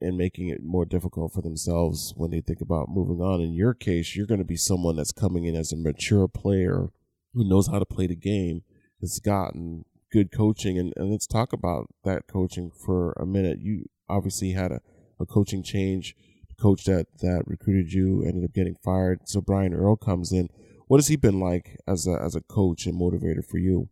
and 0.00 0.16
making 0.16 0.48
it 0.48 0.62
more 0.62 0.84
difficult 0.84 1.32
for 1.32 1.42
themselves 1.42 2.12
when 2.16 2.30
they 2.30 2.40
think 2.40 2.60
about 2.60 2.88
moving 2.88 3.20
on. 3.20 3.40
In 3.40 3.52
your 3.52 3.74
case, 3.74 4.14
you're 4.14 4.26
going 4.26 4.40
to 4.40 4.44
be 4.44 4.56
someone 4.56 4.96
that's 4.96 5.12
coming 5.12 5.44
in 5.44 5.56
as 5.56 5.72
a 5.72 5.76
mature 5.76 6.28
player 6.28 6.90
who 7.32 7.48
knows 7.48 7.68
how 7.68 7.78
to 7.78 7.86
play 7.86 8.06
the 8.06 8.16
game 8.16 8.62
has 9.00 9.18
gotten 9.18 9.84
good 10.12 10.32
coaching 10.32 10.78
and, 10.78 10.92
and 10.96 11.10
let's 11.10 11.26
talk 11.26 11.52
about 11.52 11.88
that 12.04 12.26
coaching 12.26 12.70
for 12.70 13.12
a 13.12 13.26
minute. 13.26 13.58
You 13.60 13.86
obviously 14.08 14.52
had 14.52 14.72
a, 14.72 14.80
a 15.20 15.26
coaching 15.26 15.62
change. 15.62 16.14
The 16.48 16.54
coach 16.54 16.84
that, 16.84 17.06
that 17.20 17.42
recruited 17.46 17.92
you 17.92 18.22
ended 18.22 18.44
up 18.44 18.54
getting 18.54 18.76
fired. 18.82 19.20
So 19.24 19.40
Brian 19.40 19.74
Earl 19.74 19.96
comes 19.96 20.32
in. 20.32 20.48
What 20.86 20.98
has 20.98 21.08
he 21.08 21.16
been 21.16 21.40
like 21.40 21.78
as 21.86 22.06
a 22.06 22.12
as 22.22 22.36
a 22.36 22.40
coach 22.40 22.86
and 22.86 22.98
motivator 22.98 23.44
for 23.44 23.58
you? 23.58 23.88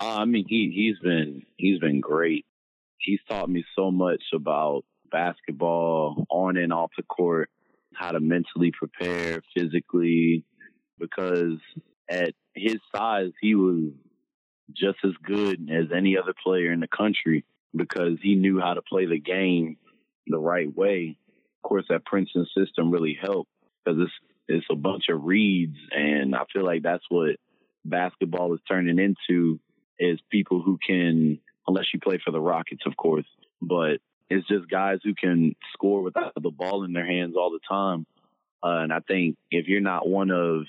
Uh, 0.00 0.18
I 0.18 0.24
mean, 0.24 0.46
he 0.48 0.72
he's 0.74 0.98
been 0.98 1.42
he's 1.56 1.78
been 1.78 2.00
great. 2.00 2.44
He's 2.98 3.20
taught 3.28 3.48
me 3.48 3.64
so 3.76 3.92
much 3.92 4.22
about 4.34 4.84
basketball 5.10 6.26
on 6.30 6.56
and 6.56 6.72
off 6.72 6.90
the 6.96 7.02
court, 7.02 7.50
how 7.94 8.10
to 8.12 8.20
mentally 8.20 8.72
prepare 8.72 9.42
physically, 9.56 10.44
because 10.98 11.58
at 12.08 12.34
his 12.54 12.76
size, 12.94 13.32
he 13.40 13.54
was 13.54 13.92
just 14.74 14.98
as 15.04 15.12
good 15.24 15.70
as 15.70 15.86
any 15.94 16.16
other 16.18 16.34
player 16.42 16.72
in 16.72 16.80
the 16.80 16.88
country 16.88 17.44
because 17.74 18.18
he 18.22 18.34
knew 18.34 18.60
how 18.60 18.74
to 18.74 18.82
play 18.82 19.06
the 19.06 19.18
game 19.18 19.76
the 20.26 20.38
right 20.38 20.74
way. 20.74 21.16
Of 21.62 21.68
course, 21.68 21.84
that 21.88 22.04
Princeton 22.04 22.46
system 22.56 22.90
really 22.90 23.18
helped 23.20 23.50
because 23.84 24.00
it's 24.00 24.12
it's 24.50 24.66
a 24.70 24.76
bunch 24.76 25.04
of 25.10 25.24
reads, 25.24 25.76
and 25.90 26.34
I 26.34 26.44
feel 26.52 26.64
like 26.64 26.82
that's 26.82 27.04
what 27.10 27.36
basketball 27.84 28.54
is 28.54 28.60
turning 28.66 28.98
into 28.98 29.60
is 29.98 30.18
people 30.30 30.62
who 30.62 30.78
can, 30.84 31.38
unless 31.66 31.86
you 31.92 32.00
play 32.00 32.18
for 32.24 32.30
the 32.30 32.40
Rockets, 32.40 32.84
of 32.86 32.96
course, 32.96 33.26
but 33.60 33.98
it's 34.30 34.46
just 34.46 34.68
guys 34.68 34.98
who 35.02 35.14
can 35.14 35.54
score 35.72 36.02
without 36.02 36.34
the 36.34 36.50
ball 36.50 36.84
in 36.84 36.92
their 36.92 37.06
hands 37.06 37.34
all 37.36 37.50
the 37.50 37.60
time. 37.68 38.06
Uh, 38.62 38.82
and 38.82 38.92
I 38.92 39.00
think 39.00 39.36
if 39.50 39.68
you're 39.68 39.80
not 39.80 40.08
one 40.08 40.30
of 40.30 40.64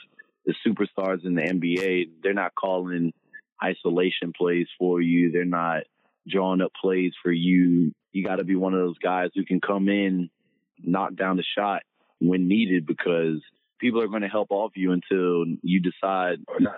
the 0.46 0.54
superstars 0.66 1.26
in 1.26 1.36
the 1.36 1.42
NBA, 1.42 2.10
they're 2.24 2.34
not 2.34 2.56
calling 2.56 3.14
isolation 3.64 4.32
plays 4.36 4.68
for 4.78 5.02
you. 5.02 5.32
They're 5.32 5.46
not 5.46 5.84
drawing 6.28 6.62
up 6.62 6.72
plays 6.80 7.14
for 7.22 7.32
you. 7.32 7.92
You 8.12 8.24
got 8.24 8.38
to 8.38 8.44
be 8.44 8.56
one 8.56 8.74
of 8.74 8.80
those 8.80 8.98
guys 8.98 9.30
who 9.36 9.44
can 9.44 9.60
come 9.60 9.90
in, 9.90 10.30
knock 10.82 11.16
down 11.16 11.38
the 11.38 11.44
shot 11.58 11.84
when 12.20 12.48
needed 12.48 12.86
because 12.86 13.42
people 13.80 14.02
are 14.02 14.08
going 14.08 14.22
to 14.22 14.28
help 14.28 14.52
off 14.52 14.72
you 14.76 14.92
until 14.92 15.46
you 15.62 15.82
decide, 15.82 16.40
or 16.48 16.60
not 16.60 16.76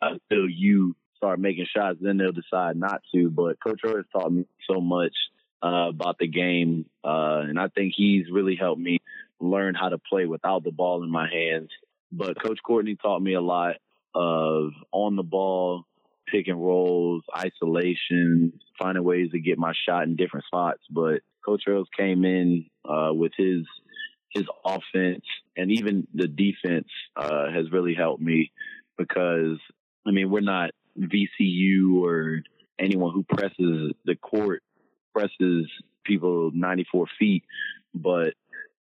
until 0.00 0.48
you 0.48 0.94
start 1.16 1.38
making 1.38 1.66
shots. 1.74 1.98
Then 2.00 2.16
they'll 2.16 2.32
decide 2.32 2.76
not 2.76 3.02
to. 3.14 3.30
But 3.30 3.56
Coach 3.60 3.80
Roy 3.84 3.96
has 3.96 4.04
taught 4.12 4.32
me 4.32 4.46
so 4.70 4.80
much 4.80 5.14
uh, 5.66 5.88
about 5.88 6.18
the 6.18 6.28
game, 6.28 6.86
uh, 7.04 7.42
and 7.48 7.58
I 7.58 7.68
think 7.68 7.94
he's 7.96 8.30
really 8.30 8.56
helped 8.56 8.80
me 8.80 8.98
learn 9.40 9.74
how 9.74 9.88
to 9.88 9.98
play 9.98 10.26
without 10.26 10.64
the 10.64 10.70
ball 10.70 11.02
in 11.02 11.10
my 11.10 11.28
hands. 11.28 11.70
But 12.12 12.40
Coach 12.40 12.58
Courtney 12.64 12.96
taught 12.96 13.20
me 13.20 13.34
a 13.34 13.40
lot 13.40 13.76
of 14.14 14.70
on 14.92 15.16
the 15.16 15.22
ball 15.22 15.84
pick 16.26 16.48
and 16.48 16.60
rolls, 16.60 17.22
isolation, 17.36 18.52
finding 18.78 19.04
ways 19.04 19.30
to 19.30 19.38
get 19.38 19.58
my 19.58 19.72
shot 19.88 20.04
in 20.04 20.16
different 20.16 20.46
spots. 20.46 20.82
But 20.90 21.20
Coach 21.44 21.62
Earls 21.68 21.88
came 21.96 22.24
in 22.24 22.66
uh, 22.84 23.10
with 23.12 23.32
his 23.36 23.64
his 24.30 24.44
offense 24.64 25.24
and 25.56 25.70
even 25.70 26.06
the 26.12 26.28
defense 26.28 26.88
uh, 27.16 27.50
has 27.50 27.70
really 27.72 27.94
helped 27.94 28.20
me 28.20 28.52
because 28.98 29.58
I 30.06 30.10
mean 30.10 30.30
we're 30.30 30.40
not 30.40 30.70
VCU 30.98 32.02
or 32.02 32.42
anyone 32.78 33.14
who 33.14 33.22
presses 33.22 33.92
the 34.04 34.16
court 34.16 34.62
expresses 35.16 35.70
people 36.04 36.50
94 36.54 37.06
feet, 37.18 37.44
but 37.94 38.34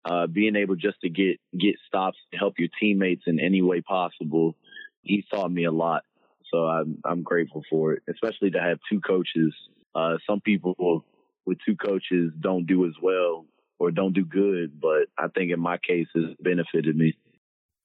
uh, 0.04 0.28
being 0.28 0.56
able 0.56 0.76
just 0.76 1.00
to 1.02 1.10
get 1.10 1.40
get 1.58 1.76
stops 1.88 2.18
to 2.32 2.38
help 2.38 2.56
your 2.60 2.70
teammates 2.80 3.24
in 3.26 3.40
any 3.40 3.62
way 3.62 3.82
possible, 3.82 4.56
he 5.02 5.24
taught 5.32 5.52
me 5.52 5.66
a 5.66 5.72
lot. 5.72 6.04
So 6.52 6.60
I'm 6.66 7.00
I'm 7.04 7.24
grateful 7.24 7.64
for 7.70 7.94
it, 7.94 8.04
especially 8.10 8.52
to 8.52 8.62
have 8.62 8.78
two 8.90 9.02
coaches. 9.02 9.54
Uh, 9.96 10.18
some 10.28 10.42
people 10.42 11.04
with 11.46 11.58
two 11.66 11.76
coaches 11.76 12.32
don't 12.40 12.66
do 12.66 12.86
as 12.86 12.94
well 13.02 13.46
or 13.80 13.92
don't 13.92 14.14
do 14.14 14.26
good, 14.26 14.80
but 14.80 15.08
I 15.18 15.28
think 15.28 15.52
in 15.52 15.60
my 15.60 15.78
case 15.78 16.08
it's 16.14 16.40
benefited 16.42 16.96
me. 16.96 17.18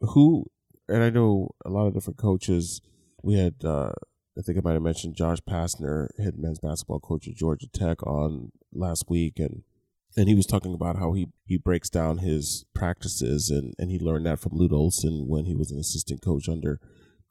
Who 0.01 0.47
and 0.89 1.03
I 1.03 1.11
know 1.11 1.51
a 1.65 1.71
lot 1.71 1.87
of 1.87 1.95
different 1.95 2.19
coaches. 2.19 2.81
We 3.23 3.39
had 3.39 3.55
uh, 3.65 3.93
I 4.39 4.43
think 4.43 4.59
I 4.59 4.61
might 4.63 4.75
have 4.75 4.83
mentioned 4.83 5.17
Josh 5.17 5.39
Pastner, 5.49 6.09
head 6.19 6.39
men's 6.39 6.61
basketball 6.61 7.01
coach 7.01 7.27
at 7.29 7.35
Georgia 7.35 7.67
Tech, 7.73 8.03
on 8.07 8.53
last 8.73 9.05
week, 9.09 9.39
and 9.39 9.63
and 10.17 10.29
he 10.29 10.35
was 10.35 10.47
talking 10.47 10.75
about 10.75 10.99
how 10.99 11.13
he, 11.13 11.29
he 11.45 11.57
breaks 11.57 11.89
down 11.89 12.19
his 12.19 12.65
practices 12.75 13.49
and, 13.49 13.75
and 13.79 13.91
he 13.91 13.99
learned 13.99 14.27
that 14.27 14.41
from 14.41 14.57
Lute 14.57 14.73
Olson 14.73 15.27
when 15.29 15.45
he 15.45 15.55
was 15.55 15.71
an 15.71 15.79
assistant 15.79 16.21
coach 16.21 16.49
under 16.49 16.81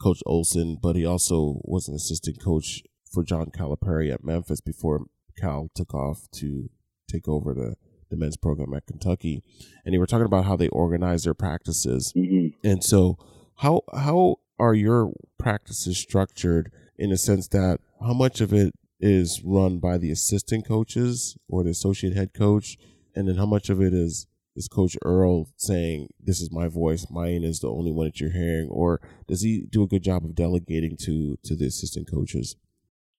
Coach 0.02 0.22
Olson, 0.26 0.78
but 0.82 0.96
he 0.96 1.06
also 1.06 1.60
was 1.66 1.90
an 1.90 1.96
assistant 1.96 2.42
coach 2.42 2.82
for 3.12 3.24
John 3.24 3.48
Calipari 3.48 4.14
at 4.14 4.24
Memphis 4.24 4.62
before 4.62 5.08
Cal 5.38 5.70
took 5.76 5.94
off 5.94 6.30
to 6.36 6.70
take 7.12 7.28
over 7.28 7.54
the, 7.54 7.76
the 8.10 8.16
men's 8.16 8.38
program 8.38 8.74
at 8.74 8.86
Kentucky. 8.86 9.44
And 9.84 9.94
they 9.94 9.98
were 9.98 10.06
talking 10.06 10.26
about 10.26 10.46
how 10.46 10.56
they 10.56 10.70
organize 10.70 11.24
their 11.24 11.34
practices. 11.34 12.14
Mm-hmm. 12.16 12.66
And 12.68 12.84
so 12.84 13.18
how 13.58 13.82
how 13.94 14.38
are 14.58 14.74
your 14.74 15.12
practices 15.38 15.98
structured 15.98 16.72
in 17.00 17.12
a 17.12 17.18
sense 17.18 17.48
that 17.48 17.80
how 18.02 18.14
much 18.14 18.42
of 18.42 18.54
it 18.54 18.76
is 19.00 19.42
run 19.44 19.80
by 19.80 19.98
the 19.98 20.12
assistant 20.12 20.68
coaches 20.68 21.38
or 21.48 21.64
the 21.64 21.70
associate 21.70 22.16
head 22.16 22.34
coach, 22.34 22.78
and 23.16 23.28
then 23.28 23.38
how 23.38 23.46
much 23.46 23.70
of 23.70 23.82
it 23.82 23.94
is 23.94 24.28
is 24.56 24.68
Coach 24.68 24.98
Earl 25.06 25.48
saying, 25.56 26.10
"This 26.20 26.42
is 26.42 26.52
my 26.52 26.68
voice. 26.68 27.10
Mine 27.10 27.44
is 27.44 27.62
the 27.62 27.72
only 27.72 27.92
one 27.92 28.08
that 28.08 28.20
you're 28.20 28.32
hearing," 28.32 28.68
or 28.68 29.00
does 29.28 29.42
he 29.42 29.62
do 29.62 29.84
a 29.84 29.88
good 29.88 30.04
job 30.04 30.26
of 30.26 30.36
delegating 30.36 30.98
to 30.98 31.38
to 31.44 31.56
the 31.56 31.66
assistant 31.66 32.12
coaches? 32.12 32.58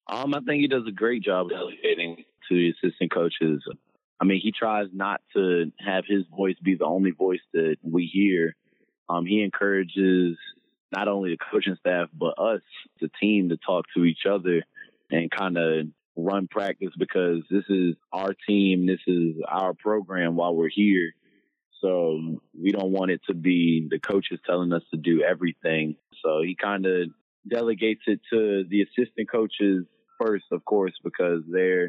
Um, 0.07 0.35
I 0.35 0.41
think 0.41 0.61
he 0.61 0.69
does 0.69 0.87
a 0.87 0.93
great 0.93 1.23
job 1.23 1.49
delegating 1.49 2.25
to 2.49 2.55
the 2.55 2.71
assistant 2.71 3.11
coaches. 3.11 3.63
I 4.21 4.25
mean, 4.25 4.41
he 4.43 4.53
tries 4.53 4.89
not 4.93 5.23
to 5.35 5.73
have 5.79 6.05
his 6.07 6.25
voice 6.37 6.57
be 6.63 6.75
the 6.75 6.85
only 6.85 7.13
voice 7.13 7.41
that 7.55 7.77
we 7.83 8.07
hear. 8.07 8.55
Um, 9.09 9.25
he 9.25 9.43
encourages 9.43 10.37
not 10.93 11.09
only 11.09 11.31
the 11.31 11.39
coaching 11.53 11.77
staff 11.79 12.09
but 12.13 12.39
us, 12.39 12.63
the 13.01 13.11
team, 13.21 13.49
to 13.51 13.57
talk 13.57 13.85
to 13.97 14.05
each 14.05 14.27
other 14.31 14.63
and 15.11 15.31
kind 15.31 15.57
of 15.57 15.87
run 16.17 16.49
practice 16.49 16.91
because 16.99 17.43
this 17.51 17.65
is 17.69 17.95
our 18.13 18.35
team, 18.49 18.87
this 18.87 19.01
is 19.07 19.37
our 19.49 19.75
program 19.75 20.37
while 20.37 20.55
we're 20.55 20.69
here. 20.69 21.13
So 21.81 22.41
we 22.61 22.73
don't 22.73 22.93
want 22.93 23.11
it 23.11 23.23
to 23.29 23.35
be 23.35 23.89
the 23.91 23.99
coaches 23.99 24.39
telling 24.45 24.73
us 24.73 24.83
to 24.91 24.99
do 24.99 25.23
everything. 25.23 25.97
So 26.23 26.43
he 26.43 26.55
kind 26.55 26.85
of 26.85 27.09
delegates 27.49 28.03
it 28.07 28.21
to 28.33 28.65
the 28.69 28.83
assistant 28.83 29.31
coaches 29.31 29.87
first, 30.21 30.45
of 30.53 30.65
course, 30.65 30.93
because 31.03 31.43
they're 31.51 31.89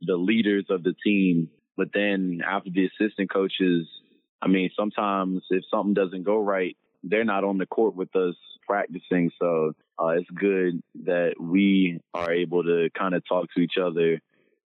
the 0.00 0.16
leaders 0.16 0.66
of 0.70 0.84
the 0.84 0.94
team. 1.04 1.48
But 1.76 1.88
then 1.92 2.40
after 2.46 2.70
the 2.70 2.86
assistant 2.86 3.32
coaches, 3.32 3.88
I 4.40 4.48
mean, 4.48 4.70
sometimes 4.76 5.42
if 5.50 5.64
something 5.70 5.94
doesn't 5.94 6.22
go 6.22 6.38
right, 6.38 6.76
they're 7.02 7.24
not 7.24 7.44
on 7.44 7.58
the 7.58 7.66
court 7.66 7.94
with 7.94 8.14
us 8.16 8.34
practicing. 8.66 9.30
So 9.40 9.72
uh, 9.98 10.08
it's 10.08 10.30
good 10.30 10.82
that 11.04 11.34
we 11.40 12.00
are 12.14 12.32
able 12.32 12.62
to 12.62 12.88
kind 12.96 13.14
of 13.14 13.22
talk 13.28 13.46
to 13.54 13.60
each 13.60 13.74
other. 13.82 14.20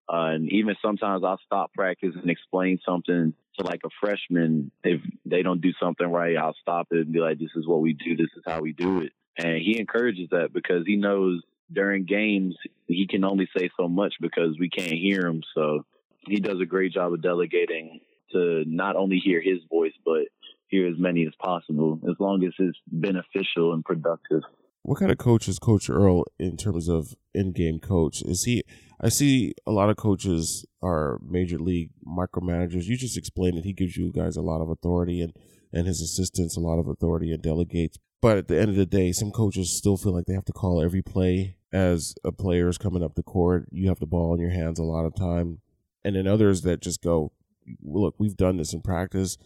Uh, 0.08 0.34
and 0.34 0.52
even 0.52 0.76
sometimes 0.80 1.24
I'll 1.24 1.40
stop 1.44 1.72
practice 1.72 2.14
and 2.20 2.30
explain 2.30 2.78
something 2.86 3.34
to 3.58 3.64
like 3.64 3.80
a 3.84 3.88
freshman. 4.00 4.70
If 4.84 5.00
they 5.24 5.42
don't 5.42 5.60
do 5.60 5.72
something 5.80 6.06
right, 6.06 6.36
I'll 6.36 6.54
stop 6.60 6.88
it 6.92 6.98
and 6.98 7.12
be 7.12 7.18
like, 7.20 7.38
this 7.38 7.50
is 7.56 7.66
what 7.66 7.80
we 7.80 7.94
do. 7.94 8.16
This 8.16 8.30
is 8.36 8.42
how 8.46 8.60
we 8.60 8.72
do 8.72 9.00
it. 9.00 9.12
And 9.38 9.58
he 9.58 9.78
encourages 9.78 10.28
that 10.30 10.52
because 10.52 10.84
he 10.86 10.96
knows 10.96 11.42
during 11.72 12.04
games, 12.04 12.56
he 12.86 13.06
can 13.06 13.24
only 13.24 13.48
say 13.56 13.68
so 13.76 13.88
much 13.88 14.14
because 14.20 14.56
we 14.58 14.70
can't 14.70 14.92
hear 14.92 15.26
him. 15.26 15.42
So 15.54 15.84
he 16.20 16.40
does 16.40 16.60
a 16.60 16.66
great 16.66 16.92
job 16.92 17.12
of 17.12 17.22
delegating 17.22 18.00
to 18.32 18.64
not 18.66 18.96
only 18.96 19.18
hear 19.18 19.40
his 19.40 19.58
voice, 19.70 19.92
but 20.04 20.22
hear 20.68 20.86
as 20.88 20.98
many 20.98 21.26
as 21.26 21.32
possible, 21.42 22.00
as 22.08 22.16
long 22.18 22.44
as 22.44 22.52
it's 22.58 22.78
beneficial 22.86 23.72
and 23.72 23.84
productive. 23.84 24.42
What 24.82 25.00
kind 25.00 25.10
of 25.10 25.18
coach 25.18 25.48
is 25.48 25.58
Coach 25.58 25.90
Earl 25.90 26.24
in 26.38 26.56
terms 26.56 26.88
of 26.88 27.14
in-game 27.34 27.80
coach? 27.80 28.22
Is 28.22 28.44
he? 28.44 28.62
I 29.00 29.08
see 29.08 29.52
a 29.66 29.72
lot 29.72 29.90
of 29.90 29.96
coaches 29.96 30.64
are 30.80 31.18
major 31.28 31.58
league 31.58 31.90
micromanagers. 32.06 32.84
You 32.84 32.96
just 32.96 33.16
explained 33.16 33.58
that 33.58 33.64
he 33.64 33.72
gives 33.72 33.96
you 33.96 34.12
guys 34.12 34.36
a 34.36 34.42
lot 34.42 34.62
of 34.62 34.70
authority 34.70 35.20
and 35.20 35.32
and 35.72 35.88
his 35.88 36.00
assistants 36.00 36.56
a 36.56 36.60
lot 36.60 36.78
of 36.78 36.86
authority 36.86 37.32
and 37.32 37.42
delegates. 37.42 37.98
But 38.22 38.38
at 38.38 38.48
the 38.48 38.58
end 38.58 38.70
of 38.70 38.76
the 38.76 38.86
day, 38.86 39.12
some 39.12 39.32
coaches 39.32 39.76
still 39.76 39.96
feel 39.96 40.14
like 40.14 40.26
they 40.26 40.34
have 40.34 40.44
to 40.46 40.52
call 40.52 40.80
every 40.80 41.02
play 41.02 41.56
as 41.72 42.14
a 42.24 42.32
player 42.32 42.68
is 42.68 42.78
coming 42.78 43.02
up 43.02 43.14
the 43.14 43.22
court. 43.22 43.66
You 43.72 43.88
have 43.88 43.98
the 43.98 44.06
ball 44.06 44.34
in 44.34 44.40
your 44.40 44.50
hands 44.50 44.78
a 44.78 44.84
lot 44.84 45.04
of 45.04 45.14
time, 45.16 45.60
and 46.04 46.14
then 46.14 46.26
others 46.28 46.62
that 46.62 46.80
just 46.80 47.02
go, 47.02 47.32
"Look, 47.82 48.14
we've 48.18 48.36
done 48.36 48.56
this 48.56 48.72
in 48.72 48.80
practice 48.80 49.36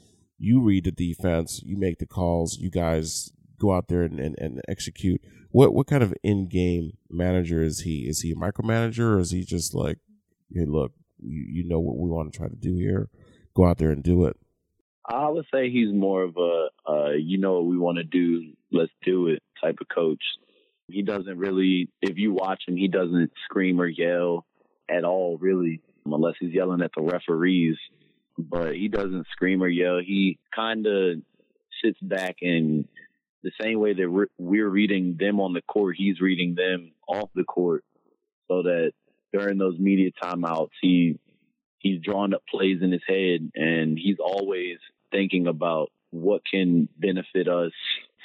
you 0.41 0.61
read 0.63 0.85
the 0.85 0.91
defense, 0.91 1.61
you 1.65 1.77
make 1.77 1.99
the 1.99 2.07
calls, 2.07 2.57
you 2.59 2.71
guys 2.71 3.31
go 3.61 3.75
out 3.75 3.89
there 3.89 4.03
and, 4.03 4.19
and, 4.19 4.35
and 4.39 4.61
execute. 4.67 5.21
What 5.51 5.75
what 5.75 5.87
kind 5.87 6.03
of 6.03 6.15
in 6.23 6.49
game 6.49 6.93
manager 7.11 7.63
is 7.63 7.81
he? 7.81 8.09
Is 8.09 8.23
he 8.23 8.33
a 8.33 8.35
micromanager 8.35 9.17
or 9.17 9.19
is 9.21 9.33
he 9.33 9.45
just 9.45 9.75
like, 9.75 9.99
hey, 10.53 10.65
look, 10.67 10.93
you, 11.19 11.45
you 11.63 11.69
know 11.69 11.79
what 11.79 11.99
we 11.99 12.09
want 12.09 12.33
to 12.33 12.39
try 12.39 12.49
to 12.49 12.57
do 12.57 12.77
here, 12.77 13.11
go 13.55 13.67
out 13.67 13.79
there 13.79 13.91
and 13.91 14.03
do 14.03 14.25
it? 14.25 14.37
I 15.07 15.29
would 15.29 15.45
say 15.53 15.71
he's 15.71 15.93
more 15.93 16.23
of 16.23 16.37
a, 16.37 16.69
uh, 16.89 17.11
you 17.11 17.39
know 17.39 17.55
what 17.55 17.67
we 17.67 17.77
want 17.77 17.99
to 17.99 18.05
do, 18.05 18.53
let's 18.73 18.93
do 19.05 19.29
it 19.29 19.43
type 19.63 19.77
of 19.81 19.89
coach. 19.95 20.23
He 20.89 21.03
doesn't 21.03 21.37
really, 21.37 21.91
if 22.01 22.17
you 22.17 22.33
watch 22.33 22.63
him, 22.67 22.77
he 22.77 22.89
doesn't 22.89 23.31
scream 23.45 23.81
or 23.81 23.87
yell 23.87 24.47
at 24.89 25.05
all, 25.05 25.37
really, 25.39 25.83
unless 26.07 26.35
he's 26.41 26.53
yelling 26.53 26.81
at 26.81 26.93
the 26.97 27.03
referees 27.03 27.77
but 28.49 28.75
he 28.75 28.89
doesn't 28.89 29.27
scream 29.33 29.63
or 29.63 29.69
yell. 29.69 29.99
He 29.99 30.39
kind 30.55 30.87
of 30.87 31.19
sits 31.83 31.99
back 32.01 32.37
and 32.43 32.87
the 33.43 33.51
same 33.61 33.81
way 33.81 33.95
that 33.95 34.11
we're, 34.39 34.69
reading 34.69 35.17
them 35.19 35.41
on 35.41 35.55
the 35.55 35.63
court, 35.63 35.97
he's 35.97 36.21
reading 36.21 36.55
them 36.55 36.93
off 37.09 37.31
the 37.35 37.45
court, 37.45 37.85
so 38.49 38.63
that 38.63 38.93
during 39.33 39.59
those 39.59 39.79
media 39.79 40.11
timeouts, 40.23 40.71
he 40.81 41.19
he's 41.79 42.03
drawing 42.03 42.35
up 42.35 42.43
plays 42.51 42.83
in 42.83 42.93
his 42.93 43.03
head, 43.07 43.51
and 43.55 43.99
he's 43.99 44.19
always 44.19 44.77
thinking 45.11 45.47
about 45.47 45.91
what 46.11 46.43
can 46.45 46.89
benefit 46.99 47.49
us 47.49 47.73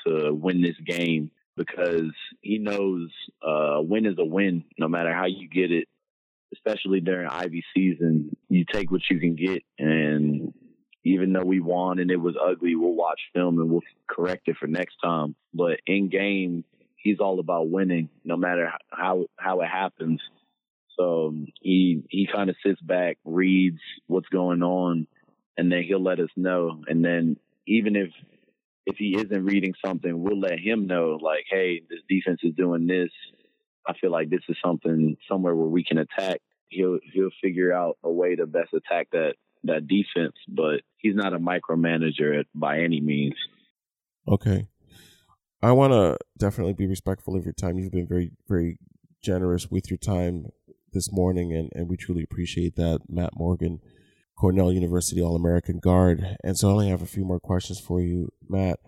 to 0.06 0.34
win 0.34 0.62
this 0.62 0.76
game 0.86 1.32
because 1.56 2.12
he 2.42 2.58
knows 2.58 3.10
uh, 3.46 3.76
a 3.76 3.82
win 3.82 4.06
is 4.06 4.18
a 4.20 4.26
win, 4.26 4.66
no 4.78 4.90
matter 4.90 5.14
how 5.14 5.26
you 5.26 5.48
get 5.48 5.72
it 5.72 5.88
especially 6.56 7.02
during 7.02 7.28
Ivy 7.28 7.64
season, 7.76 8.36
you 8.50 8.66
take 8.72 8.92
what 8.92 9.02
you 9.10 9.20
can 9.20 9.36
get. 9.36 9.64
And 9.78 10.54
even 11.04 11.34
though 11.34 11.46
we 11.46 11.60
won 11.60 12.00
and 12.00 12.10
it 12.10 12.18
was 12.18 12.36
ugly, 12.42 12.76
we'll 12.76 12.96
watch 12.96 13.20
film 13.34 13.60
and 13.60 13.70
we'll 13.70 13.82
correct 14.08 14.48
it 14.48 14.58
for 14.58 14.68
next 14.68 14.96
time. 15.04 15.36
But 15.54 15.80
in 15.86 16.10
game, 16.10 16.64
he's 16.98 17.20
all 17.20 17.40
about 17.40 17.70
winning, 17.70 18.10
no 18.24 18.36
matter 18.36 18.72
how 18.90 19.26
how 19.38 19.62
it 19.62 19.68
happens. 19.68 20.22
So 20.98 21.28
um, 21.28 21.48
he 21.62 22.04
he 22.10 22.28
kind 22.34 22.50
of 22.50 22.56
sits 22.66 22.82
back, 22.82 23.18
reads 23.24 23.80
what's 24.08 24.30
going 24.30 24.64
on, 24.64 25.08
and 25.58 25.72
then 25.72 25.84
he'll 25.84 26.04
let 26.04 26.20
us 26.20 26.30
know. 26.36 26.82
And 26.88 27.06
then 27.06 27.38
even 27.68 27.96
if 27.96 28.10
if 28.86 28.98
he 28.98 29.16
isn't 29.16 29.46
reading 29.46 29.74
something, 29.86 30.22
we'll 30.22 30.40
let 30.40 30.60
him 30.60 30.88
know, 30.88 31.18
like, 31.22 31.46
hey, 31.50 31.82
this 31.90 32.02
defense 32.08 32.40
is 32.44 32.54
doing 32.56 32.88
this. 32.88 33.10
I 33.88 33.94
feel 34.00 34.12
like 34.12 34.30
this 34.30 34.42
is 34.50 34.58
something 34.64 35.18
somewhere 35.30 35.56
where 35.56 35.68
we 35.68 35.84
can 35.84 35.98
attack. 35.98 36.42
He'll 36.70 37.00
he'll 37.14 37.30
figure 37.42 37.72
out 37.72 37.98
a 38.04 38.12
way 38.12 38.36
to 38.36 38.46
best 38.46 38.74
attack 38.74 39.10
that 39.12 39.36
that 39.64 39.88
defense, 39.88 40.36
but 40.48 40.82
he's 40.98 41.16
not 41.16 41.34
a 41.34 41.40
micromanager 41.40 42.44
by 42.54 42.80
any 42.80 43.02
means. 43.02 43.36
Okay. 44.28 44.68
I 45.62 45.72
want 45.72 45.94
to 45.94 46.18
definitely 46.38 46.74
be 46.74 46.88
respectful 46.88 47.36
of 47.36 47.44
your 47.44 47.54
time. 47.54 47.78
You've 47.78 47.92
been 47.92 48.08
very, 48.08 48.32
very 48.48 48.78
generous 49.24 49.72
with 49.72 49.90
your 49.90 49.98
time 49.98 50.48
this 50.94 51.12
morning, 51.12 51.54
and, 51.54 51.70
and 51.74 51.90
we 51.90 51.98
truly 51.98 52.24
appreciate 52.24 52.76
that. 52.76 53.00
Matt 53.10 53.32
Morgan, 53.36 53.80
Cornell 54.38 54.72
University 54.72 55.22
All 55.22 55.36
American 55.36 55.80
guard. 55.80 56.38
And 56.44 56.58
so 56.58 56.70
I 56.70 56.72
only 56.72 56.90
have 56.90 57.02
a 57.02 57.08
few 57.08 57.26
more 57.26 57.40
questions 57.40 57.80
for 57.80 58.02
you, 58.02 58.32
Matt. 58.48 58.80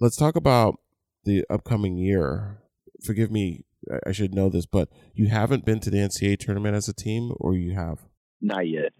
Let's 0.00 0.16
talk 0.16 0.34
about 0.36 0.80
the 1.24 1.44
upcoming 1.50 1.96
year. 1.96 2.62
Forgive 3.04 3.30
me 3.30 3.64
I 4.06 4.12
should 4.12 4.34
know 4.34 4.48
this, 4.48 4.66
but 4.66 4.88
you 5.14 5.28
haven't 5.28 5.64
been 5.64 5.80
to 5.80 5.90
the 5.90 5.98
NCAA 5.98 6.38
tournament 6.38 6.74
as 6.74 6.88
a 6.88 6.94
team, 6.94 7.32
or 7.38 7.54
you 7.54 7.74
have? 7.74 8.00
Not 8.40 8.68
yet. 8.68 8.92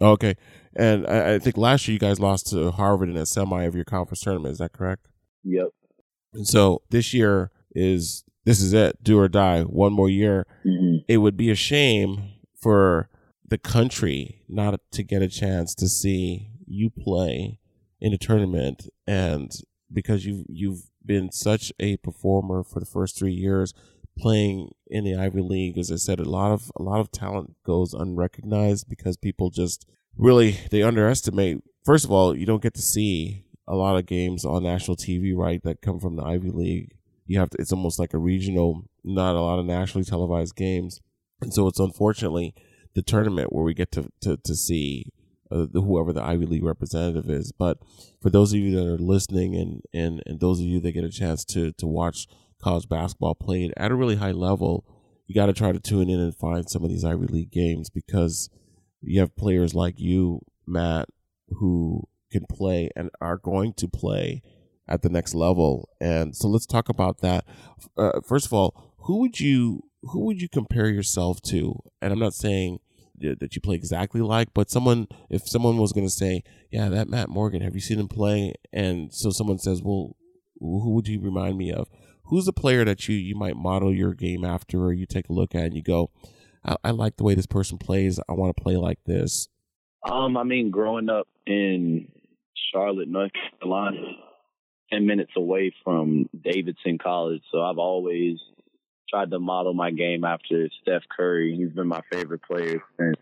Okay, 0.00 0.36
and 0.74 1.06
I, 1.06 1.34
I 1.34 1.38
think 1.38 1.56
last 1.56 1.86
year 1.86 1.92
you 1.94 1.98
guys 1.98 2.18
lost 2.18 2.48
to 2.48 2.70
Harvard 2.70 3.10
in 3.10 3.16
a 3.16 3.26
semi 3.26 3.64
of 3.64 3.74
your 3.74 3.84
conference 3.84 4.20
tournament. 4.20 4.52
Is 4.52 4.58
that 4.58 4.72
correct? 4.72 5.08
Yep. 5.44 5.68
And 6.32 6.46
so 6.46 6.82
this 6.90 7.12
year 7.12 7.50
is 7.72 8.24
this 8.44 8.60
is 8.60 8.72
it, 8.72 9.02
do 9.02 9.18
or 9.18 9.28
die. 9.28 9.62
One 9.62 9.92
more 9.92 10.08
year. 10.08 10.46
Mm-hmm. 10.64 11.04
It 11.06 11.18
would 11.18 11.36
be 11.36 11.50
a 11.50 11.54
shame 11.54 12.32
for 12.60 13.08
the 13.46 13.58
country 13.58 14.42
not 14.48 14.80
to 14.92 15.02
get 15.02 15.22
a 15.22 15.28
chance 15.28 15.74
to 15.74 15.88
see 15.88 16.50
you 16.66 16.88
play 16.88 17.58
in 18.00 18.12
a 18.14 18.18
tournament 18.18 18.88
and 19.06 19.50
because 19.92 20.24
you've 20.24 20.46
you've 20.48 20.82
been 21.04 21.32
such 21.32 21.72
a 21.80 21.96
performer 21.98 22.62
for 22.62 22.78
the 22.78 22.86
first 22.86 23.18
3 23.18 23.32
years 23.32 23.74
playing 24.18 24.70
in 24.86 25.04
the 25.04 25.16
Ivy 25.16 25.40
League 25.40 25.78
as 25.78 25.90
I 25.90 25.96
said 25.96 26.20
a 26.20 26.28
lot 26.28 26.52
of 26.52 26.70
a 26.76 26.82
lot 26.82 27.00
of 27.00 27.10
talent 27.10 27.56
goes 27.64 27.94
unrecognized 27.94 28.88
because 28.88 29.16
people 29.16 29.50
just 29.50 29.86
really 30.16 30.58
they 30.70 30.82
underestimate 30.82 31.58
first 31.84 32.04
of 32.04 32.10
all 32.10 32.36
you 32.36 32.46
don't 32.46 32.62
get 32.62 32.74
to 32.74 32.82
see 32.82 33.44
a 33.66 33.74
lot 33.74 33.96
of 33.96 34.06
games 34.06 34.44
on 34.44 34.62
national 34.62 34.96
TV 34.96 35.34
right 35.34 35.62
that 35.62 35.80
come 35.82 35.98
from 36.00 36.16
the 36.16 36.24
Ivy 36.24 36.50
League 36.50 36.94
you 37.26 37.38
have 37.38 37.50
to 37.50 37.56
it's 37.60 37.72
almost 37.72 37.98
like 37.98 38.12
a 38.12 38.18
regional 38.18 38.84
not 39.04 39.36
a 39.36 39.40
lot 39.40 39.58
of 39.58 39.66
nationally 39.66 40.04
televised 40.04 40.56
games 40.56 41.00
and 41.40 41.54
so 41.54 41.66
it's 41.66 41.80
unfortunately 41.80 42.54
the 42.94 43.02
tournament 43.02 43.52
where 43.52 43.64
we 43.64 43.74
get 43.74 43.92
to 43.92 44.10
to, 44.20 44.36
to 44.38 44.54
see 44.54 45.12
uh, 45.50 45.66
whoever 45.72 46.12
the 46.12 46.22
Ivy 46.22 46.46
League 46.46 46.64
representative 46.64 47.28
is. 47.28 47.52
But 47.52 47.78
for 48.20 48.30
those 48.30 48.52
of 48.52 48.60
you 48.60 48.74
that 48.76 48.86
are 48.86 48.98
listening 48.98 49.56
and, 49.56 49.82
and, 49.92 50.22
and 50.26 50.40
those 50.40 50.60
of 50.60 50.66
you 50.66 50.80
that 50.80 50.92
get 50.92 51.04
a 51.04 51.10
chance 51.10 51.44
to, 51.46 51.72
to 51.72 51.86
watch 51.86 52.28
college 52.60 52.88
basketball 52.88 53.34
played 53.34 53.72
at 53.76 53.90
a 53.90 53.94
really 53.94 54.16
high 54.16 54.32
level, 54.32 54.84
you 55.26 55.34
got 55.34 55.46
to 55.46 55.52
try 55.52 55.72
to 55.72 55.80
tune 55.80 56.08
in 56.08 56.20
and 56.20 56.34
find 56.34 56.68
some 56.68 56.84
of 56.84 56.90
these 56.90 57.04
Ivy 57.04 57.26
League 57.26 57.50
games 57.50 57.90
because 57.90 58.50
you 59.00 59.20
have 59.20 59.36
players 59.36 59.74
like 59.74 59.94
you, 59.98 60.40
Matt, 60.66 61.08
who 61.48 62.08
can 62.30 62.46
play 62.46 62.90
and 62.96 63.10
are 63.20 63.36
going 63.36 63.72
to 63.74 63.88
play 63.88 64.42
at 64.88 65.02
the 65.02 65.08
next 65.08 65.34
level. 65.34 65.88
And 66.00 66.36
so 66.36 66.48
let's 66.48 66.66
talk 66.66 66.88
about 66.88 67.20
that. 67.20 67.44
Uh, 67.96 68.20
first 68.26 68.46
of 68.46 68.52
all, 68.52 68.94
who 68.98 69.20
would 69.20 69.40
you 69.40 69.84
who 70.02 70.24
would 70.24 70.40
you 70.40 70.48
compare 70.48 70.88
yourself 70.88 71.40
to? 71.42 71.78
And 72.00 72.12
I'm 72.12 72.18
not 72.18 72.34
saying 72.34 72.80
that 73.20 73.54
you 73.54 73.60
play 73.60 73.74
exactly 73.74 74.22
like, 74.22 74.48
but 74.54 74.70
someone, 74.70 75.06
if 75.28 75.46
someone 75.46 75.76
was 75.76 75.92
going 75.92 76.06
to 76.06 76.12
say, 76.12 76.42
yeah, 76.70 76.88
that 76.88 77.08
Matt 77.08 77.28
Morgan, 77.28 77.60
have 77.60 77.74
you 77.74 77.80
seen 77.80 78.00
him 78.00 78.08
play? 78.08 78.54
And 78.72 79.12
so 79.12 79.30
someone 79.30 79.58
says, 79.58 79.82
well, 79.82 80.16
who 80.58 80.94
would 80.94 81.06
you 81.06 81.20
remind 81.20 81.58
me 81.58 81.70
of? 81.70 81.88
Who's 82.30 82.48
a 82.48 82.52
player 82.52 82.84
that 82.84 83.08
you, 83.08 83.16
you 83.16 83.34
might 83.34 83.56
model 83.56 83.92
your 83.92 84.14
game 84.14 84.44
after, 84.44 84.84
or 84.84 84.92
you 84.92 85.04
take 85.04 85.28
a 85.28 85.32
look 85.32 85.54
at 85.54 85.64
and 85.64 85.74
you 85.74 85.82
go, 85.82 86.10
I, 86.64 86.76
I 86.84 86.90
like 86.92 87.16
the 87.16 87.24
way 87.24 87.34
this 87.34 87.46
person 87.46 87.76
plays. 87.76 88.20
I 88.28 88.32
want 88.32 88.56
to 88.56 88.62
play 88.62 88.76
like 88.76 89.00
this. 89.04 89.48
Um, 90.08 90.36
I 90.36 90.44
mean, 90.44 90.70
growing 90.70 91.08
up 91.08 91.28
in 91.46 92.08
Charlotte, 92.72 93.08
North 93.08 93.32
Carolina, 93.60 93.98
10 94.92 95.06
minutes 95.06 95.32
away 95.36 95.74
from 95.84 96.28
Davidson 96.42 96.98
College. 96.98 97.42
So 97.52 97.62
I've 97.62 97.78
always 97.78 98.38
tried 99.08 99.30
to 99.30 99.38
model 99.38 99.74
my 99.74 99.90
game 99.90 100.24
after 100.24 100.68
Steph 100.82 101.02
Curry. 101.14 101.56
He's 101.56 101.70
been 101.70 101.88
my 101.88 102.00
favorite 102.12 102.42
player 102.42 102.82
since 102.98 103.16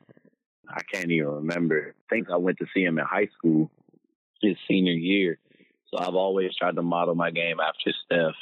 I 0.68 0.82
can't 0.92 1.10
even 1.10 1.28
remember. 1.28 1.94
I 1.96 2.14
think 2.14 2.28
I 2.30 2.36
went 2.36 2.58
to 2.58 2.66
see 2.74 2.84
him 2.84 2.98
in 2.98 3.04
high 3.04 3.28
school 3.38 3.70
his 4.42 4.56
senior 4.68 4.92
year. 4.92 5.38
So 5.90 5.98
I've 5.98 6.14
always 6.14 6.54
tried 6.56 6.76
to 6.76 6.82
model 6.82 7.14
my 7.14 7.30
game 7.30 7.56
after 7.60 7.92
Steph. 8.04 8.34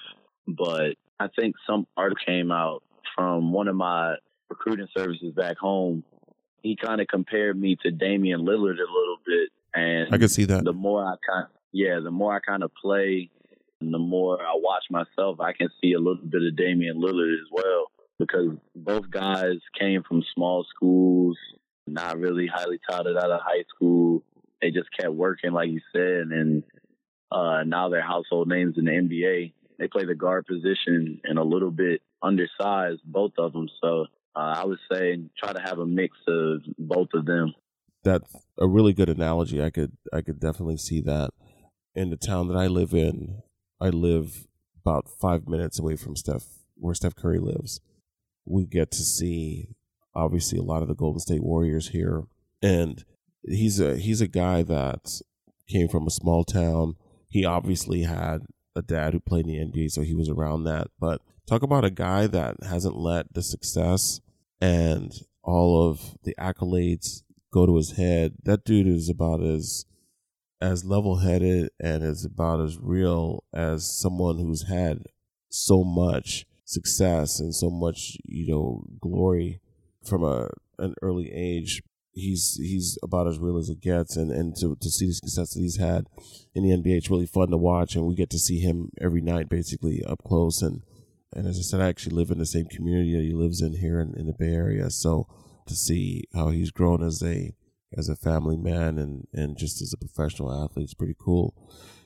But 0.47 0.94
I 1.18 1.28
think 1.38 1.57
some 1.66 1.86
art 1.97 2.14
came 2.24 2.51
out 2.51 2.82
from 3.14 3.53
one 3.53 3.68
of 3.68 3.76
my 3.76 4.16
recruiting 4.49 4.88
services 4.97 5.32
back 5.34 5.57
home. 5.57 6.05
He 6.62 6.76
kind 6.76 7.01
of 7.01 7.07
compared 7.09 7.59
me 7.59 7.76
to 7.82 7.90
Damian 7.90 8.40
Lillard 8.40 8.78
a 8.78 8.92
little 8.92 9.18
bit. 9.26 9.51
And 9.74 10.14
I 10.14 10.18
could 10.18 10.30
see 10.30 10.44
that. 10.44 10.64
The 10.64 10.72
more 10.72 11.05
I 11.05 11.14
kind 11.28 11.47
yeah, 11.72 12.01
the 12.03 12.11
more 12.11 12.34
I 12.34 12.40
kind 12.40 12.62
of 12.62 12.72
play 12.74 13.30
and 13.80 13.92
the 13.92 13.99
more 13.99 14.40
I 14.40 14.53
watch 14.55 14.84
myself, 14.90 15.40
I 15.40 15.53
can 15.53 15.68
see 15.80 15.92
a 15.92 15.99
little 15.99 16.24
bit 16.24 16.42
of 16.42 16.57
Damian 16.57 17.01
Lillard 17.01 17.34
as 17.34 17.49
well 17.51 17.86
because 18.18 18.57
both 18.74 19.11
guys 19.11 19.57
came 19.78 20.03
from 20.03 20.22
small 20.34 20.64
schools, 20.74 21.36
not 21.86 22.18
really 22.18 22.47
highly 22.47 22.80
touted 22.88 23.16
out 23.16 23.30
of 23.30 23.40
high 23.42 23.64
school. 23.74 24.22
They 24.62 24.70
just 24.70 24.88
kept 24.99 25.12
working, 25.12 25.53
like 25.53 25.68
you 25.68 25.80
said, 25.92 26.28
and 26.28 26.62
uh, 27.30 27.64
now 27.66 27.88
they're 27.90 28.01
household 28.01 28.49
names 28.49 28.76
in 28.78 28.86
the 28.86 28.92
NBA. 28.92 29.53
They 29.79 29.89
play 29.89 30.05
the 30.05 30.14
guard 30.14 30.47
position 30.47 31.20
and 31.24 31.39
a 31.39 31.45
little 31.45 31.70
bit 31.70 32.03
undersized, 32.22 33.01
both 33.05 33.33
of 33.39 33.53
them. 33.53 33.68
So 33.83 34.07
uh, 34.35 34.55
I 34.59 34.64
would 34.64 34.79
say 34.91 35.18
try 35.39 35.53
to 35.53 35.61
have 35.61 35.79
a 35.79 35.87
mix 35.87 36.16
of 36.27 36.62
both 36.79 37.09
of 37.14 37.27
them. 37.27 37.55
That's 38.05 38.35
a 38.59 38.68
really 38.68 38.93
good 38.93 39.09
analogy. 39.09 39.62
I 39.62 39.70
could 39.70 39.93
I 40.12 40.20
could 40.20 40.39
definitely 40.39 40.77
see 40.77 41.01
that 41.03 41.31
in 41.95 42.11
the 42.11 42.16
town 42.16 42.49
that 42.49 42.57
I 42.57 42.66
live 42.66 42.93
in. 42.93 43.43
I 43.81 43.89
live 43.89 44.47
about 44.85 45.09
five 45.09 45.49
minutes 45.49 45.79
away 45.79 45.97
from 45.97 46.14
Steph, 46.16 46.45
where 46.77 46.95
Steph 46.95 47.16
Curry 47.16 47.41
lives. 47.41 47.81
We 48.45 48.64
get 48.64 48.93
to 48.93 49.03
see 49.03 49.70
obviously 50.14 50.59
a 50.59 50.62
lot 50.62 50.83
of 50.83 50.89
the 50.89 50.95
Golden 50.95 51.20
State 51.20 51.43
Warriors 51.43 51.89
here, 51.89 52.24
and 52.62 53.05
he's 53.43 53.81
a 53.81 53.97
he's 53.97 54.20
a 54.20 54.29
guy 54.29 54.62
that 54.62 55.20
came 55.68 55.89
from 55.89 56.07
a 56.07 56.11
small 56.11 56.45
town. 56.45 56.95
He 57.29 57.45
obviously 57.45 58.03
had 58.03 58.47
a 58.77 58.83
dad 58.83 59.12
who 59.12 59.20
played 59.20 59.47
in 59.47 59.53
the 59.53 59.81
NBA, 59.81 59.91
so 59.91 60.03
he 60.03 60.14
was 60.14 60.29
around 60.29 60.64
that. 60.64 60.89
But 61.01 61.22
talk 61.47 61.62
about 61.62 61.85
a 61.85 61.91
guy 61.91 62.27
that 62.27 62.62
hasn't 62.62 62.97
let 62.97 63.33
the 63.33 63.43
success 63.43 64.20
and 64.61 65.12
all 65.43 65.89
of 65.89 66.16
the 66.24 66.35
accolades 66.39 67.22
go 67.53 67.66
to 67.66 67.77
his 67.77 67.93
head. 67.93 68.35
That 68.45 68.64
dude 68.64 68.87
is 68.87 69.09
about 69.09 69.43
as 69.43 69.87
as 70.61 70.85
level 70.85 71.18
headed 71.18 71.70
and 71.79 72.03
is 72.03 72.24
about 72.24 72.61
as 72.61 72.79
real 72.79 73.45
as 73.53 73.91
someone 73.91 74.39
who's 74.39 74.68
had 74.68 75.05
so 75.51 75.85
much 75.85 76.47
success 76.64 77.41
and 77.41 77.55
so 77.55 77.68
much, 77.68 78.16
you 78.24 78.47
know, 78.53 78.83
glory 79.01 79.61
from 80.05 80.24
a 80.24 80.49
an 80.79 80.95
early 81.03 81.31
age. 81.33 81.83
He's 82.17 82.57
he's 82.57 82.99
about 83.03 83.29
as 83.29 83.39
real 83.39 83.59
as 83.59 83.69
it 83.69 83.81
gets, 83.81 84.17
and, 84.17 84.31
and 84.31 84.57
to, 84.57 84.75
to 84.81 84.91
see 84.91 85.07
the 85.07 85.12
success 85.12 85.53
that 85.53 85.61
he's 85.61 85.77
had 85.77 86.07
in 86.55 86.62
the 86.62 86.71
NBA, 86.71 86.97
it's 86.97 87.11
really 87.11 87.27
fun 87.27 87.51
to 87.51 87.59
watch, 87.59 87.95
and 87.95 88.07
we 88.07 88.14
get 88.14 88.31
to 88.31 88.39
see 88.39 88.59
him 88.59 88.91
every 89.01 89.21
night, 89.21 89.51
basically 89.51 90.03
up 90.03 90.23
close. 90.25 90.62
And 90.62 90.83
and 91.35 91.47
as 91.47 91.59
I 91.59 91.62
said, 91.62 91.81
I 91.81 91.89
actually 91.89 92.17
live 92.17 92.31
in 92.31 92.39
the 92.39 92.47
same 92.47 92.67
community 92.67 93.14
that 93.14 93.23
he 93.23 93.33
lives 93.33 93.61
in 93.61 93.75
here 93.75 94.01
in, 94.01 94.14
in 94.17 94.27
the 94.27 94.33
Bay 94.33 94.55
Area, 94.55 94.91
so 94.91 95.29
to 95.67 95.75
see 95.75 96.25
how 96.35 96.49
he's 96.49 96.71
grown 96.71 97.03
as 97.03 97.23
a 97.23 97.55
as 97.97 98.09
a 98.09 98.17
family 98.17 98.57
man 98.57 98.97
and 98.99 99.27
and 99.35 99.59
just 99.59 99.83
as 99.83 99.93
a 99.93 99.99
professional 99.99 100.51
athlete. 100.51 100.85
It's 100.85 100.95
pretty 100.95 101.17
cool. 101.19 101.55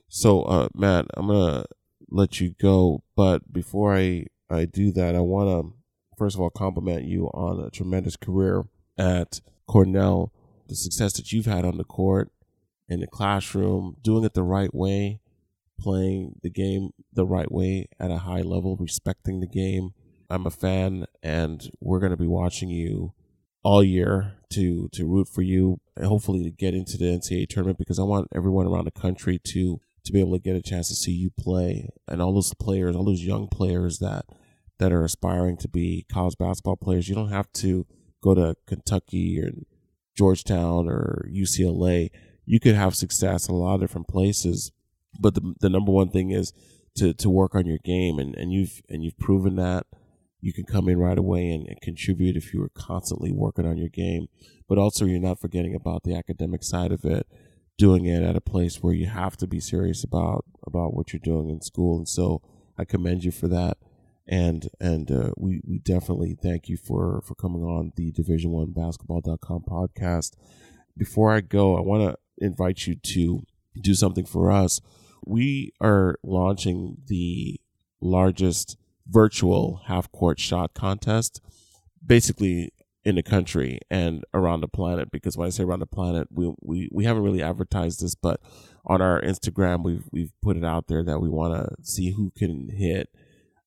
So, 0.09 0.43
uh, 0.43 0.69
Matt, 0.75 1.07
I'm 1.15 1.29
gonna 1.29 1.67
let 2.11 2.41
you 2.41 2.55
go, 2.61 3.05
but 3.15 3.53
before 3.53 3.95
I 3.95 4.27
I 4.51 4.65
do 4.65 4.91
that, 4.93 5.15
I 5.15 5.21
want 5.21 5.49
to 5.49 5.73
first 6.19 6.35
of 6.35 6.41
all 6.41 6.51
compliment 6.51 7.05
you 7.05 7.27
on 7.29 7.61
a 7.65 7.71
tremendous 7.71 8.17
career 8.17 8.65
at 8.99 9.41
Cornell, 9.71 10.33
the 10.67 10.75
success 10.75 11.13
that 11.13 11.31
you've 11.31 11.47
had 11.47 11.65
on 11.65 11.79
the 11.79 11.85
court, 11.85 12.33
in 12.89 12.99
the 12.99 13.07
classroom, 13.07 13.97
doing 14.03 14.25
it 14.25 14.35
the 14.35 14.43
right 14.43 14.75
way, 14.75 15.21
playing 15.79 16.41
the 16.43 16.51
game 16.51 16.91
the 17.13 17.25
right 17.25 17.53
way 17.53 17.87
at 18.01 18.11
a 18.11 18.19
high 18.19 18.41
level, 18.41 18.77
respecting 18.77 19.39
the 19.39 19.47
game. 19.47 19.95
I'm 20.29 20.45
a 20.45 20.51
fan, 20.51 21.07
and 21.23 21.71
we're 21.81 22.01
going 22.01 22.11
to 22.11 22.17
be 22.17 22.27
watching 22.27 22.69
you 22.69 23.13
all 23.63 23.85
year 23.85 24.39
to 24.55 24.89
to 24.89 25.07
root 25.07 25.29
for 25.29 25.43
you 25.43 25.79
and 25.95 26.07
hopefully 26.07 26.43
to 26.43 26.51
get 26.51 26.75
into 26.75 26.99
the 26.99 27.05
NCAA 27.05 27.49
tournament 27.49 27.79
because 27.79 28.01
I 28.01 28.03
want 28.03 28.27
everyone 28.35 28.67
around 28.67 28.87
the 28.87 28.91
country 28.91 29.39
to 29.39 29.81
to 30.03 30.13
be 30.13 30.19
able 30.19 30.33
to 30.33 30.43
get 30.43 30.57
a 30.57 30.63
chance 30.63 30.89
to 30.89 30.97
see 30.97 31.13
you 31.13 31.31
play 31.31 31.91
and 32.09 32.21
all 32.21 32.35
those 32.35 32.55
players, 32.55 32.97
all 32.97 33.05
those 33.05 33.23
young 33.23 33.47
players 33.47 34.01
that 34.01 34.25
that 34.81 34.91
are 34.91 35.05
aspiring 35.05 35.57
to 35.59 35.69
be 35.69 36.07
college 36.11 36.37
basketball 36.39 36.75
players. 36.75 37.09
You 37.09 37.15
don't 37.15 37.31
have 37.31 37.53
to 37.53 37.87
go 38.23 38.35
to 38.35 38.57
Kentucky 38.67 39.41
or 39.41 39.51
Georgetown 40.17 40.89
or 40.89 41.29
UCLA. 41.31 42.11
You 42.45 42.61
could 42.61 42.75
have 42.75 42.95
success 42.95 43.49
in 43.49 43.55
a 43.55 43.59
lot 43.59 43.75
of 43.75 43.81
different 43.81 44.09
places, 44.09 44.73
but 45.19 45.35
the 45.35 45.55
the 45.61 45.71
number 45.71 45.93
one 45.93 46.11
thing 46.11 46.31
is 46.31 46.53
to 46.97 47.15
to 47.15 47.31
work 47.31 47.55
on 47.55 47.67
your 47.67 47.79
game 47.79 48.19
and, 48.19 48.35
and 48.35 48.53
you've 48.53 48.83
and 48.89 49.05
you've 49.05 49.19
proven 49.19 49.57
that 49.57 49.87
you 50.41 50.53
can 50.53 50.65
come 50.65 50.89
in 50.89 50.99
right 50.99 51.19
away 51.19 51.51
and, 51.51 51.67
and, 51.69 51.81
contribute 51.81 52.37
if 52.37 52.55
you 52.55 52.63
are 52.63 52.71
constantly 52.71 53.31
working 53.31 53.67
on 53.67 53.77
your 53.77 53.89
game. 53.89 54.29
But 54.69 54.79
also, 54.79 55.05
you're 55.05 55.21
not 55.21 55.41
forgetting 55.41 55.75
about 55.75 56.05
the 56.05 56.15
academic 56.15 56.63
side 56.63 56.93
of 56.93 57.05
it, 57.05 57.27
doing 57.77 58.07
it 58.07 58.23
at 58.23 58.37
a 58.37 58.41
place 58.41 58.83
where 58.83 58.95
you 58.95 59.07
have 59.07 59.37
to 59.39 59.47
be 59.47 59.61
serious 59.61 60.05
about 60.05 60.45
about 60.67 60.95
what 60.95 61.13
you're 61.13 61.21
doing 61.23 61.51
in 61.51 61.61
school. 61.61 61.99
And 61.99 62.09
so, 62.09 62.43
I 62.79 62.85
commend 62.85 63.25
you 63.25 63.31
for 63.33 63.49
that. 63.49 63.77
And 64.31 64.69
and 64.81 65.11
uh, 65.11 65.31
we 65.37 65.61
we 65.67 65.81
definitely 65.81 66.39
thank 66.41 66.69
you 66.69 66.77
for 66.77 67.21
for 67.27 67.35
coming 67.35 67.65
on 67.65 67.93
the 67.97 68.13
Division 68.13 68.53
One 68.53 68.71
Basketball.com 68.71 69.65
podcast. 69.69 70.37
Before 70.97 71.33
I 71.33 71.41
go, 71.41 71.77
I 71.77 71.81
want 71.81 72.13
to 72.13 72.45
invite 72.45 72.87
you 72.87 72.95
to 72.95 73.43
do 73.83 73.93
something 73.95 74.25
for 74.25 74.53
us. 74.53 74.81
We 75.27 75.73
are 75.81 76.17
launching 76.23 76.99
the 77.09 77.61
largest 78.01 78.77
virtual 79.05 79.83
half 79.87 80.13
court 80.13 80.39
shot 80.39 80.75
contest, 80.75 81.41
basically 82.07 82.73
in 83.05 83.17
the 83.17 83.25
country 83.25 83.81
and 83.91 84.25
around 84.33 84.61
the 84.61 84.69
planet. 84.69 85.11
Because 85.11 85.37
when 85.37 85.49
I 85.49 85.51
say 85.51 85.65
around 85.65 85.81
the 85.81 85.87
planet, 85.87 86.29
we 86.31 86.55
we, 86.61 86.89
we 86.93 87.05
haven't 87.05 87.25
really 87.25 87.43
advertised 87.43 88.01
this, 88.01 88.15
but 88.15 88.41
on 88.87 89.03
our 89.03 89.21
Instagram, 89.21 89.83
we've 89.83 90.05
we've 90.13 90.33
put 90.41 90.57
it 90.57 90.65
out 90.65 90.87
there 90.87 91.03
that 91.03 91.21
we 91.21 91.29
want 91.29 91.55
to 91.55 91.83
see 91.83 92.13
who 92.13 92.31
can 92.37 92.69
hit 92.69 93.09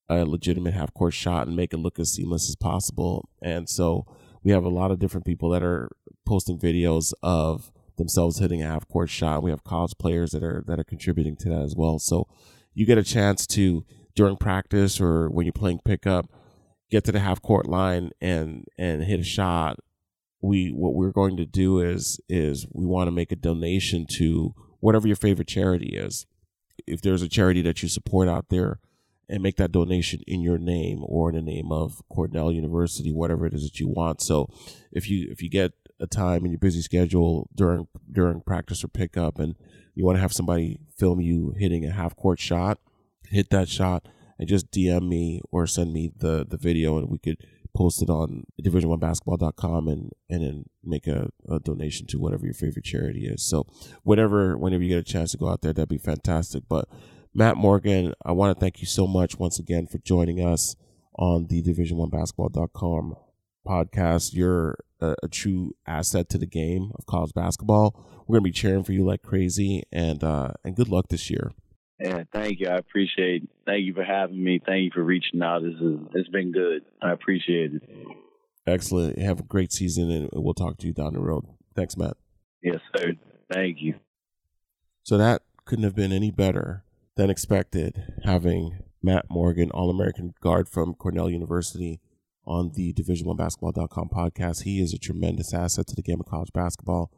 a 0.09 0.25
legitimate 0.25 0.73
half 0.73 0.93
court 0.93 1.13
shot 1.13 1.47
and 1.47 1.55
make 1.55 1.73
it 1.73 1.77
look 1.77 1.99
as 1.99 2.13
seamless 2.13 2.49
as 2.49 2.55
possible. 2.55 3.29
And 3.41 3.69
so 3.69 4.05
we 4.43 4.51
have 4.51 4.63
a 4.63 4.69
lot 4.69 4.91
of 4.91 4.99
different 4.99 5.25
people 5.25 5.49
that 5.51 5.63
are 5.63 5.89
posting 6.25 6.59
videos 6.59 7.13
of 7.21 7.71
themselves 7.97 8.39
hitting 8.39 8.61
a 8.61 8.67
half 8.67 8.87
court 8.87 9.09
shot. 9.09 9.43
We 9.43 9.51
have 9.51 9.63
college 9.63 9.93
players 9.97 10.31
that 10.31 10.43
are 10.43 10.63
that 10.67 10.79
are 10.79 10.83
contributing 10.83 11.35
to 11.37 11.49
that 11.49 11.61
as 11.61 11.75
well. 11.75 11.99
So 11.99 12.27
you 12.73 12.85
get 12.85 12.97
a 12.97 13.03
chance 13.03 13.45
to 13.47 13.85
during 14.15 14.37
practice 14.37 14.99
or 14.99 15.29
when 15.29 15.45
you're 15.45 15.53
playing 15.53 15.79
pickup, 15.85 16.27
get 16.89 17.03
to 17.05 17.11
the 17.11 17.19
half 17.19 17.41
court 17.41 17.67
line 17.67 18.11
and 18.21 18.65
and 18.77 19.03
hit 19.03 19.19
a 19.19 19.23
shot. 19.23 19.79
We 20.41 20.69
what 20.69 20.93
we're 20.93 21.11
going 21.11 21.37
to 21.37 21.45
do 21.45 21.79
is 21.79 22.19
is 22.27 22.65
we 22.71 22.85
want 22.85 23.07
to 23.07 23.11
make 23.11 23.31
a 23.31 23.37
donation 23.37 24.05
to 24.17 24.53
whatever 24.79 25.07
your 25.07 25.15
favorite 25.15 25.47
charity 25.47 25.95
is. 25.95 26.25
If 26.85 27.01
there's 27.01 27.21
a 27.21 27.29
charity 27.29 27.61
that 27.61 27.81
you 27.81 27.87
support 27.87 28.27
out 28.27 28.49
there, 28.49 28.79
and 29.33 29.41
make 29.41 29.57
that 29.57 29.71
donation 29.71 30.21
in 30.27 30.41
your 30.41 30.59
name 30.59 31.03
or 31.07 31.29
in 31.29 31.35
the 31.35 31.41
name 31.41 31.71
of 31.71 32.03
Cornell 32.07 32.51
University, 32.51 33.11
whatever 33.11 33.47
it 33.47 33.53
is 33.55 33.63
that 33.63 33.79
you 33.79 33.87
want. 33.87 34.21
So 34.21 34.47
if 34.91 35.09
you 35.09 35.27
if 35.31 35.41
you 35.41 35.49
get 35.49 35.71
a 35.99 36.05
time 36.05 36.45
in 36.45 36.51
your 36.51 36.59
busy 36.59 36.83
schedule 36.83 37.49
during 37.55 37.87
during 38.11 38.41
practice 38.41 38.83
or 38.83 38.89
pickup 38.89 39.39
and 39.39 39.55
you 39.95 40.05
want 40.05 40.17
to 40.17 40.21
have 40.21 40.33
somebody 40.33 40.81
film 40.95 41.19
you 41.19 41.55
hitting 41.57 41.83
a 41.83 41.91
half 41.91 42.15
court 42.15 42.39
shot, 42.39 42.77
hit 43.27 43.49
that 43.49 43.69
shot 43.69 44.07
and 44.37 44.47
just 44.47 44.69
DM 44.69 45.07
me 45.07 45.41
or 45.51 45.65
send 45.65 45.91
me 45.93 46.11
the 46.15 46.45
the 46.47 46.57
video 46.57 46.99
and 46.99 47.09
we 47.09 47.17
could 47.17 47.37
post 47.75 48.03
it 48.03 48.09
on 48.11 48.43
division1basketball.com 48.61 49.87
and 49.87 50.11
and 50.29 50.43
then 50.43 50.65
make 50.83 51.07
a, 51.07 51.29
a 51.49 51.59
donation 51.59 52.05
to 52.05 52.19
whatever 52.19 52.45
your 52.45 52.53
favorite 52.53 52.85
charity 52.85 53.25
is. 53.25 53.43
So 53.43 53.65
whatever 54.03 54.55
whenever 54.55 54.83
you 54.83 54.89
get 54.89 54.99
a 54.99 55.11
chance 55.11 55.31
to 55.31 55.37
go 55.39 55.49
out 55.49 55.61
there, 55.61 55.73
that'd 55.73 55.89
be 55.89 55.97
fantastic. 55.97 56.65
But 56.69 56.87
Matt 57.35 57.57
Morgan, 57.57 58.13
I 58.23 58.31
want 58.31 58.55
to 58.55 58.59
thank 58.59 58.79
you 58.79 58.85
so 58.85 59.07
much 59.07 59.39
once 59.39 59.57
again 59.57 59.87
for 59.87 59.97
joining 59.97 60.39
us 60.39 60.75
on 61.17 61.47
the 61.47 61.63
division1basketball.com 61.63 63.15
podcast. 63.65 64.33
You're 64.33 64.77
a, 64.99 65.15
a, 65.23 65.27
true 65.27 65.75
asset 65.87 66.29
to 66.29 66.37
the 66.37 66.45
game 66.45 66.91
of 66.93 67.07
college 67.07 67.33
basketball. 67.33 67.95
We're 68.27 68.35
going 68.35 68.43
to 68.43 68.49
be 68.49 68.51
cheering 68.51 68.83
for 68.83 68.91
you 68.91 69.03
like 69.03 69.23
crazy 69.23 69.81
and 69.91 70.23
uh, 70.23 70.51
and 70.63 70.75
good 70.75 70.89
luck 70.89 71.07
this 71.09 71.31
year. 71.31 71.51
Yeah, 71.99 72.23
thank 72.31 72.59
you. 72.59 72.67
I 72.67 72.77
appreciate. 72.77 73.43
It. 73.43 73.49
Thank 73.65 73.85
you 73.85 73.95
for 73.95 74.03
having 74.03 74.43
me. 74.43 74.59
Thank 74.63 74.83
you 74.83 74.91
for 74.93 75.03
reaching 75.03 75.41
out. 75.41 75.63
This 75.63 75.73
is 75.81 75.99
it's 76.13 76.29
been 76.29 76.51
good. 76.51 76.83
I 77.01 77.13
appreciate 77.13 77.73
it. 77.73 77.83
Excellent. 78.67 79.17
Have 79.17 79.39
a 79.39 79.43
great 79.43 79.71
season, 79.71 80.11
and 80.11 80.29
we'll 80.33 80.53
talk 80.53 80.77
to 80.77 80.87
you 80.87 80.93
down 80.93 81.13
the 81.13 81.19
road. 81.19 81.45
Thanks, 81.75 81.97
Matt. 81.97 82.15
Yes, 82.61 82.79
sir. 82.95 83.13
Thank 83.51 83.77
you. 83.81 83.95
So 85.01 85.17
that 85.17 85.41
couldn't 85.65 85.83
have 85.83 85.95
been 85.95 86.11
any 86.11 86.29
better 86.29 86.83
than 87.15 87.29
expected 87.29 88.03
having 88.23 88.79
Matt 89.01 89.25
Morgan, 89.29 89.69
All 89.71 89.89
American 89.89 90.33
guard 90.41 90.69
from 90.69 90.93
Cornell 90.93 91.29
University, 91.29 91.99
on 92.45 92.71
the 92.73 92.93
Division1Basketball.com 92.93 94.09
podcast. 94.09 94.63
He 94.63 94.81
is 94.81 94.93
a 94.93 94.97
tremendous 94.97 95.53
asset 95.53 95.87
to 95.87 95.95
the 95.95 96.01
game 96.01 96.19
of 96.19 96.25
college 96.25 96.51
basketball. 96.53 97.11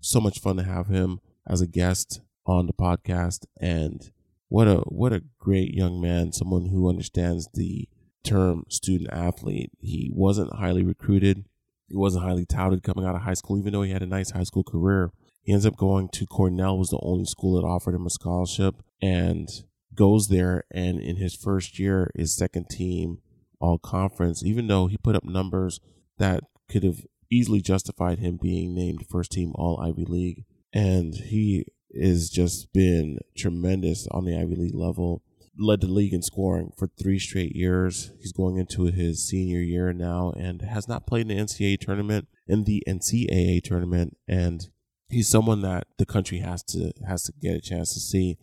So 0.00 0.20
much 0.20 0.40
fun 0.40 0.56
to 0.56 0.62
have 0.62 0.86
him 0.86 1.20
as 1.46 1.60
a 1.60 1.66
guest 1.66 2.20
on 2.46 2.66
the 2.66 2.72
podcast, 2.72 3.44
and 3.60 4.10
what 4.48 4.66
a 4.66 4.76
what 4.86 5.12
a 5.12 5.24
great 5.38 5.74
young 5.74 6.00
man, 6.00 6.32
someone 6.32 6.66
who 6.66 6.88
understands 6.88 7.48
the 7.52 7.88
term 8.24 8.64
student 8.68 9.10
athlete. 9.12 9.70
He 9.78 10.10
wasn't 10.14 10.54
highly 10.54 10.82
recruited. 10.82 11.44
He 11.88 11.96
wasn't 11.96 12.24
highly 12.24 12.46
touted 12.46 12.82
coming 12.82 13.04
out 13.04 13.14
of 13.14 13.22
high 13.22 13.34
school, 13.34 13.58
even 13.58 13.72
though 13.72 13.82
he 13.82 13.92
had 13.92 14.02
a 14.02 14.06
nice 14.06 14.30
high 14.30 14.44
school 14.44 14.64
career. 14.64 15.12
He 15.42 15.52
ends 15.52 15.66
up 15.66 15.76
going 15.76 16.08
to 16.10 16.26
Cornell, 16.26 16.78
was 16.78 16.90
the 16.90 17.00
only 17.02 17.24
school 17.24 17.60
that 17.60 17.66
offered 17.66 17.94
him 17.94 18.06
a 18.06 18.10
scholarship, 18.10 18.82
and 19.00 19.48
goes 19.94 20.28
there. 20.28 20.64
And 20.70 21.00
in 21.00 21.16
his 21.16 21.34
first 21.34 21.78
year, 21.78 22.10
is 22.14 22.36
second 22.36 22.68
team 22.70 23.18
all 23.60 23.78
conference, 23.78 24.44
even 24.44 24.66
though 24.66 24.86
he 24.86 24.96
put 24.96 25.16
up 25.16 25.24
numbers 25.24 25.80
that 26.18 26.44
could 26.68 26.82
have 26.82 27.00
easily 27.30 27.60
justified 27.60 28.18
him 28.18 28.38
being 28.40 28.74
named 28.74 29.06
first 29.08 29.32
team 29.32 29.52
all 29.54 29.80
Ivy 29.80 30.04
League. 30.04 30.44
And 30.72 31.14
he 31.14 31.64
has 32.00 32.30
just 32.30 32.72
been 32.72 33.18
tremendous 33.36 34.06
on 34.10 34.24
the 34.24 34.36
Ivy 34.36 34.56
League 34.56 34.74
level. 34.74 35.22
Led 35.58 35.80
the 35.80 35.88
league 35.88 36.14
in 36.14 36.22
scoring 36.22 36.72
for 36.76 36.88
three 36.88 37.18
straight 37.18 37.54
years. 37.54 38.12
He's 38.20 38.32
going 38.32 38.56
into 38.56 38.84
his 38.84 39.26
senior 39.26 39.60
year 39.60 39.92
now 39.92 40.32
and 40.36 40.62
has 40.62 40.88
not 40.88 41.06
played 41.06 41.28
in 41.30 41.36
the 41.36 41.42
NCAA 41.42 41.80
tournament, 41.80 42.28
in 42.46 42.64
the 42.64 42.82
NCAA 42.86 43.62
tournament, 43.62 44.16
and 44.28 44.68
he's 45.10 45.28
someone 45.28 45.62
that 45.62 45.86
the 45.98 46.06
country 46.06 46.38
has 46.38 46.62
to 46.64 46.92
has 47.06 47.22
to 47.24 47.32
get 47.40 47.56
a 47.56 47.60
chance 47.60 47.94
to 47.94 48.00
see. 48.00 48.38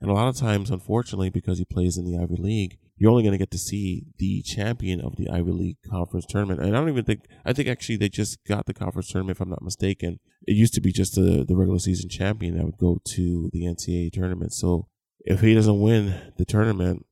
And 0.00 0.10
a 0.10 0.14
lot 0.14 0.28
of 0.28 0.36
times, 0.36 0.70
unfortunately, 0.70 1.30
because 1.30 1.58
he 1.58 1.64
plays 1.64 1.96
in 1.96 2.04
the 2.04 2.18
Ivy 2.18 2.36
League, 2.36 2.78
you're 2.98 3.10
only 3.10 3.22
going 3.22 3.32
to 3.32 3.38
get 3.38 3.50
to 3.50 3.58
see 3.58 4.04
the 4.18 4.42
champion 4.42 5.00
of 5.00 5.16
the 5.16 5.28
Ivy 5.30 5.52
League 5.52 5.76
conference 5.88 6.26
tournament. 6.26 6.60
And 6.60 6.76
I 6.76 6.80
don't 6.80 6.88
even 6.88 7.04
think 7.04 7.24
I 7.44 7.52
think 7.52 7.68
actually 7.68 7.96
they 7.96 8.08
just 8.08 8.44
got 8.44 8.66
the 8.66 8.74
conference 8.74 9.08
tournament, 9.08 9.36
if 9.36 9.40
I'm 9.40 9.50
not 9.50 9.62
mistaken. 9.62 10.18
It 10.46 10.54
used 10.54 10.74
to 10.74 10.80
be 10.80 10.92
just 10.92 11.14
the 11.14 11.44
the 11.46 11.56
regular 11.56 11.78
season 11.78 12.08
champion 12.08 12.56
that 12.56 12.64
would 12.64 12.78
go 12.78 13.00
to 13.04 13.50
the 13.52 13.62
NCAA 13.62 14.12
tournament. 14.12 14.52
So 14.52 14.88
if 15.20 15.40
he 15.40 15.54
doesn't 15.54 15.80
win 15.80 16.32
the 16.36 16.44
tournament, 16.44 17.06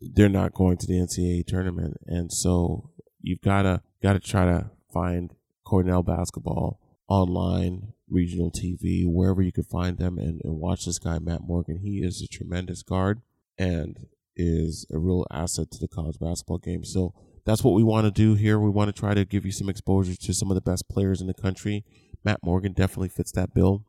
they're 0.00 0.28
not 0.28 0.54
going 0.54 0.76
to 0.78 0.86
the 0.86 0.94
NCAA 0.94 1.46
tournament. 1.46 1.96
And 2.06 2.32
so 2.32 2.90
you've 3.20 3.42
gotta 3.42 3.82
gotta 4.02 4.20
try 4.20 4.44
to 4.44 4.70
find 4.92 5.34
Cornell 5.64 6.02
basketball 6.02 6.80
online 7.08 7.92
regional 8.08 8.50
TV, 8.50 9.04
wherever 9.06 9.42
you 9.42 9.52
could 9.52 9.66
find 9.66 9.98
them, 9.98 10.18
and, 10.18 10.40
and 10.44 10.58
watch 10.58 10.84
this 10.84 10.98
guy, 10.98 11.18
Matt 11.18 11.42
Morgan. 11.42 11.78
He 11.78 11.98
is 11.98 12.22
a 12.22 12.28
tremendous 12.28 12.82
guard 12.82 13.20
and 13.58 14.06
is 14.36 14.86
a 14.92 14.98
real 14.98 15.26
asset 15.30 15.70
to 15.72 15.78
the 15.78 15.88
college 15.88 16.18
basketball 16.18 16.58
game. 16.58 16.84
So 16.84 17.14
that's 17.44 17.64
what 17.64 17.74
we 17.74 17.82
want 17.82 18.04
to 18.04 18.10
do 18.10 18.34
here. 18.34 18.58
We 18.58 18.70
want 18.70 18.94
to 18.94 18.98
try 18.98 19.14
to 19.14 19.24
give 19.24 19.46
you 19.46 19.52
some 19.52 19.68
exposure 19.68 20.14
to 20.14 20.34
some 20.34 20.50
of 20.50 20.54
the 20.56 20.60
best 20.60 20.88
players 20.88 21.20
in 21.20 21.26
the 21.26 21.34
country. 21.34 21.84
Matt 22.24 22.40
Morgan 22.42 22.72
definitely 22.72 23.08
fits 23.08 23.32
that 23.32 23.54
bill. 23.54 23.84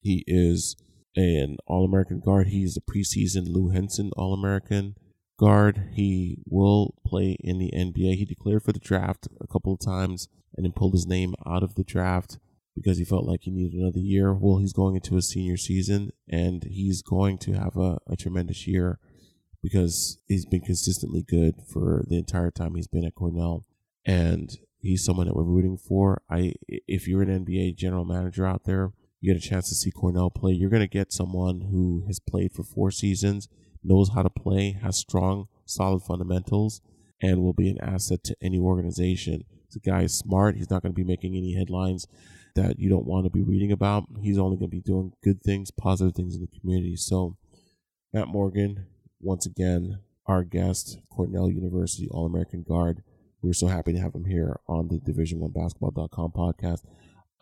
He 0.00 0.24
is 0.26 0.76
an 1.16 1.56
All 1.66 1.84
American 1.84 2.20
guard. 2.20 2.48
He's 2.48 2.76
a 2.76 2.80
preseason 2.80 3.48
Lou 3.48 3.70
Henson 3.70 4.10
All 4.16 4.32
American 4.32 4.94
guard. 5.38 5.90
He 5.92 6.38
will 6.46 6.94
play 7.04 7.36
in 7.40 7.58
the 7.58 7.72
NBA. 7.74 8.14
He 8.14 8.24
declared 8.24 8.62
for 8.62 8.72
the 8.72 8.78
draft 8.78 9.28
a 9.40 9.46
couple 9.46 9.74
of 9.74 9.80
times 9.80 10.28
and 10.56 10.64
then 10.64 10.72
pulled 10.72 10.94
his 10.94 11.06
name 11.06 11.34
out 11.46 11.62
of 11.62 11.74
the 11.74 11.84
draft 11.84 12.38
because 12.80 12.96
he 12.96 13.04
felt 13.04 13.26
like 13.26 13.42
he 13.42 13.50
needed 13.50 13.78
another 13.78 13.98
year. 13.98 14.32
Well, 14.32 14.56
he's 14.56 14.72
going 14.72 14.94
into 14.94 15.16
his 15.16 15.28
senior 15.28 15.58
season 15.58 16.12
and 16.26 16.64
he's 16.64 17.02
going 17.02 17.36
to 17.38 17.52
have 17.52 17.76
a, 17.76 17.98
a 18.06 18.16
tremendous 18.16 18.66
year 18.66 18.98
because 19.62 20.18
he's 20.26 20.46
been 20.46 20.62
consistently 20.62 21.22
good 21.22 21.56
for 21.70 22.04
the 22.08 22.16
entire 22.16 22.50
time 22.50 22.74
he's 22.74 22.86
been 22.86 23.04
at 23.04 23.14
Cornell. 23.14 23.66
And 24.06 24.56
he's 24.78 25.04
someone 25.04 25.26
that 25.26 25.36
we're 25.36 25.42
rooting 25.42 25.76
for. 25.76 26.22
I 26.30 26.54
if 26.68 27.06
you're 27.06 27.20
an 27.20 27.44
NBA 27.44 27.76
general 27.76 28.06
manager 28.06 28.46
out 28.46 28.64
there, 28.64 28.92
you 29.20 29.34
get 29.34 29.44
a 29.44 29.46
chance 29.46 29.68
to 29.68 29.74
see 29.74 29.90
Cornell 29.90 30.30
play, 30.30 30.52
you're 30.52 30.70
going 30.70 30.80
to 30.80 30.88
get 30.88 31.12
someone 31.12 31.68
who 31.70 32.04
has 32.06 32.18
played 32.18 32.52
for 32.52 32.62
four 32.62 32.90
seasons, 32.90 33.46
knows 33.84 34.12
how 34.14 34.22
to 34.22 34.30
play, 34.30 34.78
has 34.82 34.96
strong, 34.96 35.48
solid 35.66 36.00
fundamentals, 36.00 36.80
and 37.20 37.42
will 37.42 37.52
be 37.52 37.68
an 37.68 37.78
asset 37.82 38.24
to 38.24 38.36
any 38.40 38.58
organization. 38.58 39.44
The 39.70 39.80
guy 39.80 40.04
is 40.04 40.16
smart. 40.16 40.56
He's 40.56 40.70
not 40.70 40.80
going 40.80 40.92
to 40.92 40.96
be 40.96 41.04
making 41.04 41.36
any 41.36 41.54
headlines 41.54 42.06
that 42.54 42.78
you 42.78 42.88
don't 42.88 43.06
want 43.06 43.24
to 43.24 43.30
be 43.30 43.42
reading 43.42 43.72
about. 43.72 44.04
He's 44.20 44.38
only 44.38 44.56
going 44.56 44.70
to 44.70 44.76
be 44.76 44.80
doing 44.80 45.12
good 45.22 45.42
things, 45.42 45.70
positive 45.70 46.14
things 46.14 46.34
in 46.34 46.40
the 46.40 46.60
community. 46.60 46.96
So, 46.96 47.36
Matt 48.12 48.28
Morgan, 48.28 48.86
once 49.20 49.46
again, 49.46 50.00
our 50.26 50.44
guest, 50.44 50.98
Cornell 51.10 51.50
University 51.50 52.08
All 52.10 52.26
American 52.26 52.62
Guard. 52.62 53.02
We're 53.42 53.52
so 53.52 53.68
happy 53.68 53.92
to 53.92 53.98
have 53.98 54.14
him 54.14 54.26
here 54.26 54.60
on 54.68 54.88
the 54.88 55.00
Division1Basketball.com 55.00 56.32
podcast. 56.32 56.84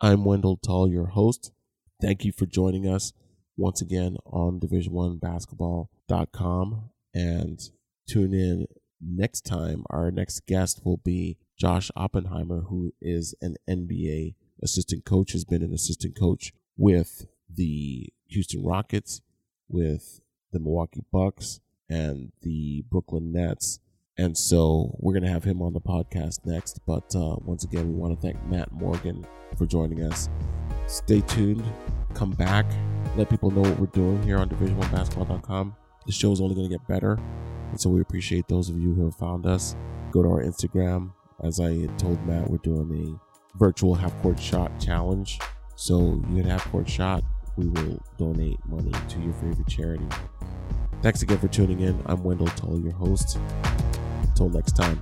I'm 0.01 0.23
Wendell 0.23 0.57
Tull, 0.57 0.89
your 0.89 1.07
host. 1.07 1.51
Thank 2.01 2.23
you 2.23 2.31
for 2.31 2.45
joining 2.45 2.87
us 2.87 3.11
once 3.57 3.81
again 3.81 4.15
on 4.25 4.59
Division1Basketball.com 4.59 6.89
and 7.13 7.59
tune 8.07 8.33
in 8.33 8.67
next 9.01 9.41
time. 9.41 9.83
Our 9.89 10.11
next 10.11 10.47
guest 10.47 10.85
will 10.85 10.97
be 10.97 11.37
Josh 11.59 11.91
Oppenheimer, 11.95 12.61
who 12.61 12.93
is 13.01 13.35
an 13.41 13.55
NBA 13.69 14.35
assistant 14.61 15.05
coach, 15.05 15.31
has 15.31 15.45
been 15.45 15.63
an 15.63 15.73
assistant 15.73 16.17
coach 16.17 16.53
with 16.77 17.27
the 17.53 18.09
Houston 18.27 18.63
Rockets, 18.63 19.21
with 19.67 20.21
the 20.51 20.59
Milwaukee 20.59 21.03
Bucks, 21.11 21.59
and 21.89 22.31
the 22.41 22.83
Brooklyn 22.89 23.31
Nets. 23.31 23.79
And 24.17 24.37
so 24.37 24.95
we're 24.99 25.13
going 25.13 25.23
to 25.23 25.31
have 25.31 25.45
him 25.45 25.61
on 25.61 25.73
the 25.73 25.79
podcast 25.79 26.45
next. 26.45 26.79
But 26.85 27.15
uh, 27.15 27.37
once 27.41 27.63
again, 27.63 27.87
we 27.87 27.95
want 27.95 28.19
to 28.19 28.21
thank 28.21 28.43
Matt 28.45 28.71
Morgan 28.71 29.25
for 29.57 29.65
joining 29.65 30.03
us. 30.03 30.29
Stay 30.87 31.21
tuned. 31.21 31.63
Come 32.13 32.31
back. 32.31 32.65
Let 33.15 33.29
people 33.29 33.51
know 33.51 33.61
what 33.61 33.79
we're 33.79 33.85
doing 33.87 34.21
here 34.23 34.37
on 34.37 34.49
Division1Basketball.com. 34.49 35.75
The 36.05 36.11
show 36.11 36.31
is 36.31 36.41
only 36.41 36.55
going 36.55 36.69
to 36.69 36.77
get 36.77 36.85
better. 36.87 37.17
And 37.69 37.79
so 37.79 37.89
we 37.89 38.01
appreciate 38.01 38.47
those 38.47 38.69
of 38.69 38.77
you 38.77 38.93
who 38.93 39.05
have 39.05 39.15
found 39.15 39.45
us. 39.45 39.75
Go 40.11 40.23
to 40.23 40.29
our 40.29 40.43
Instagram. 40.43 41.13
As 41.43 41.59
I 41.59 41.85
told 41.97 42.25
Matt, 42.25 42.49
we're 42.49 42.57
doing 42.57 42.91
a 42.91 43.28
virtual 43.55 43.95
half 43.95 44.13
court 44.21 44.39
shot 44.39 44.71
challenge. 44.79 45.39
So 45.75 46.21
you 46.29 46.43
a 46.43 46.43
half 46.43 46.69
court 46.71 46.89
shot, 46.89 47.23
we 47.55 47.67
will 47.67 48.01
donate 48.17 48.59
money 48.65 48.91
to 48.91 49.19
your 49.19 49.33
favorite 49.33 49.67
charity. 49.67 50.07
Thanks 51.01 51.21
again 51.21 51.37
for 51.37 51.47
tuning 51.47 51.79
in. 51.79 52.01
I'm 52.05 52.23
Wendell 52.23 52.47
Tull, 52.47 52.79
your 52.79 52.91
host. 52.91 53.37
Until 54.23 54.49
next 54.49 54.73
time. 54.73 55.01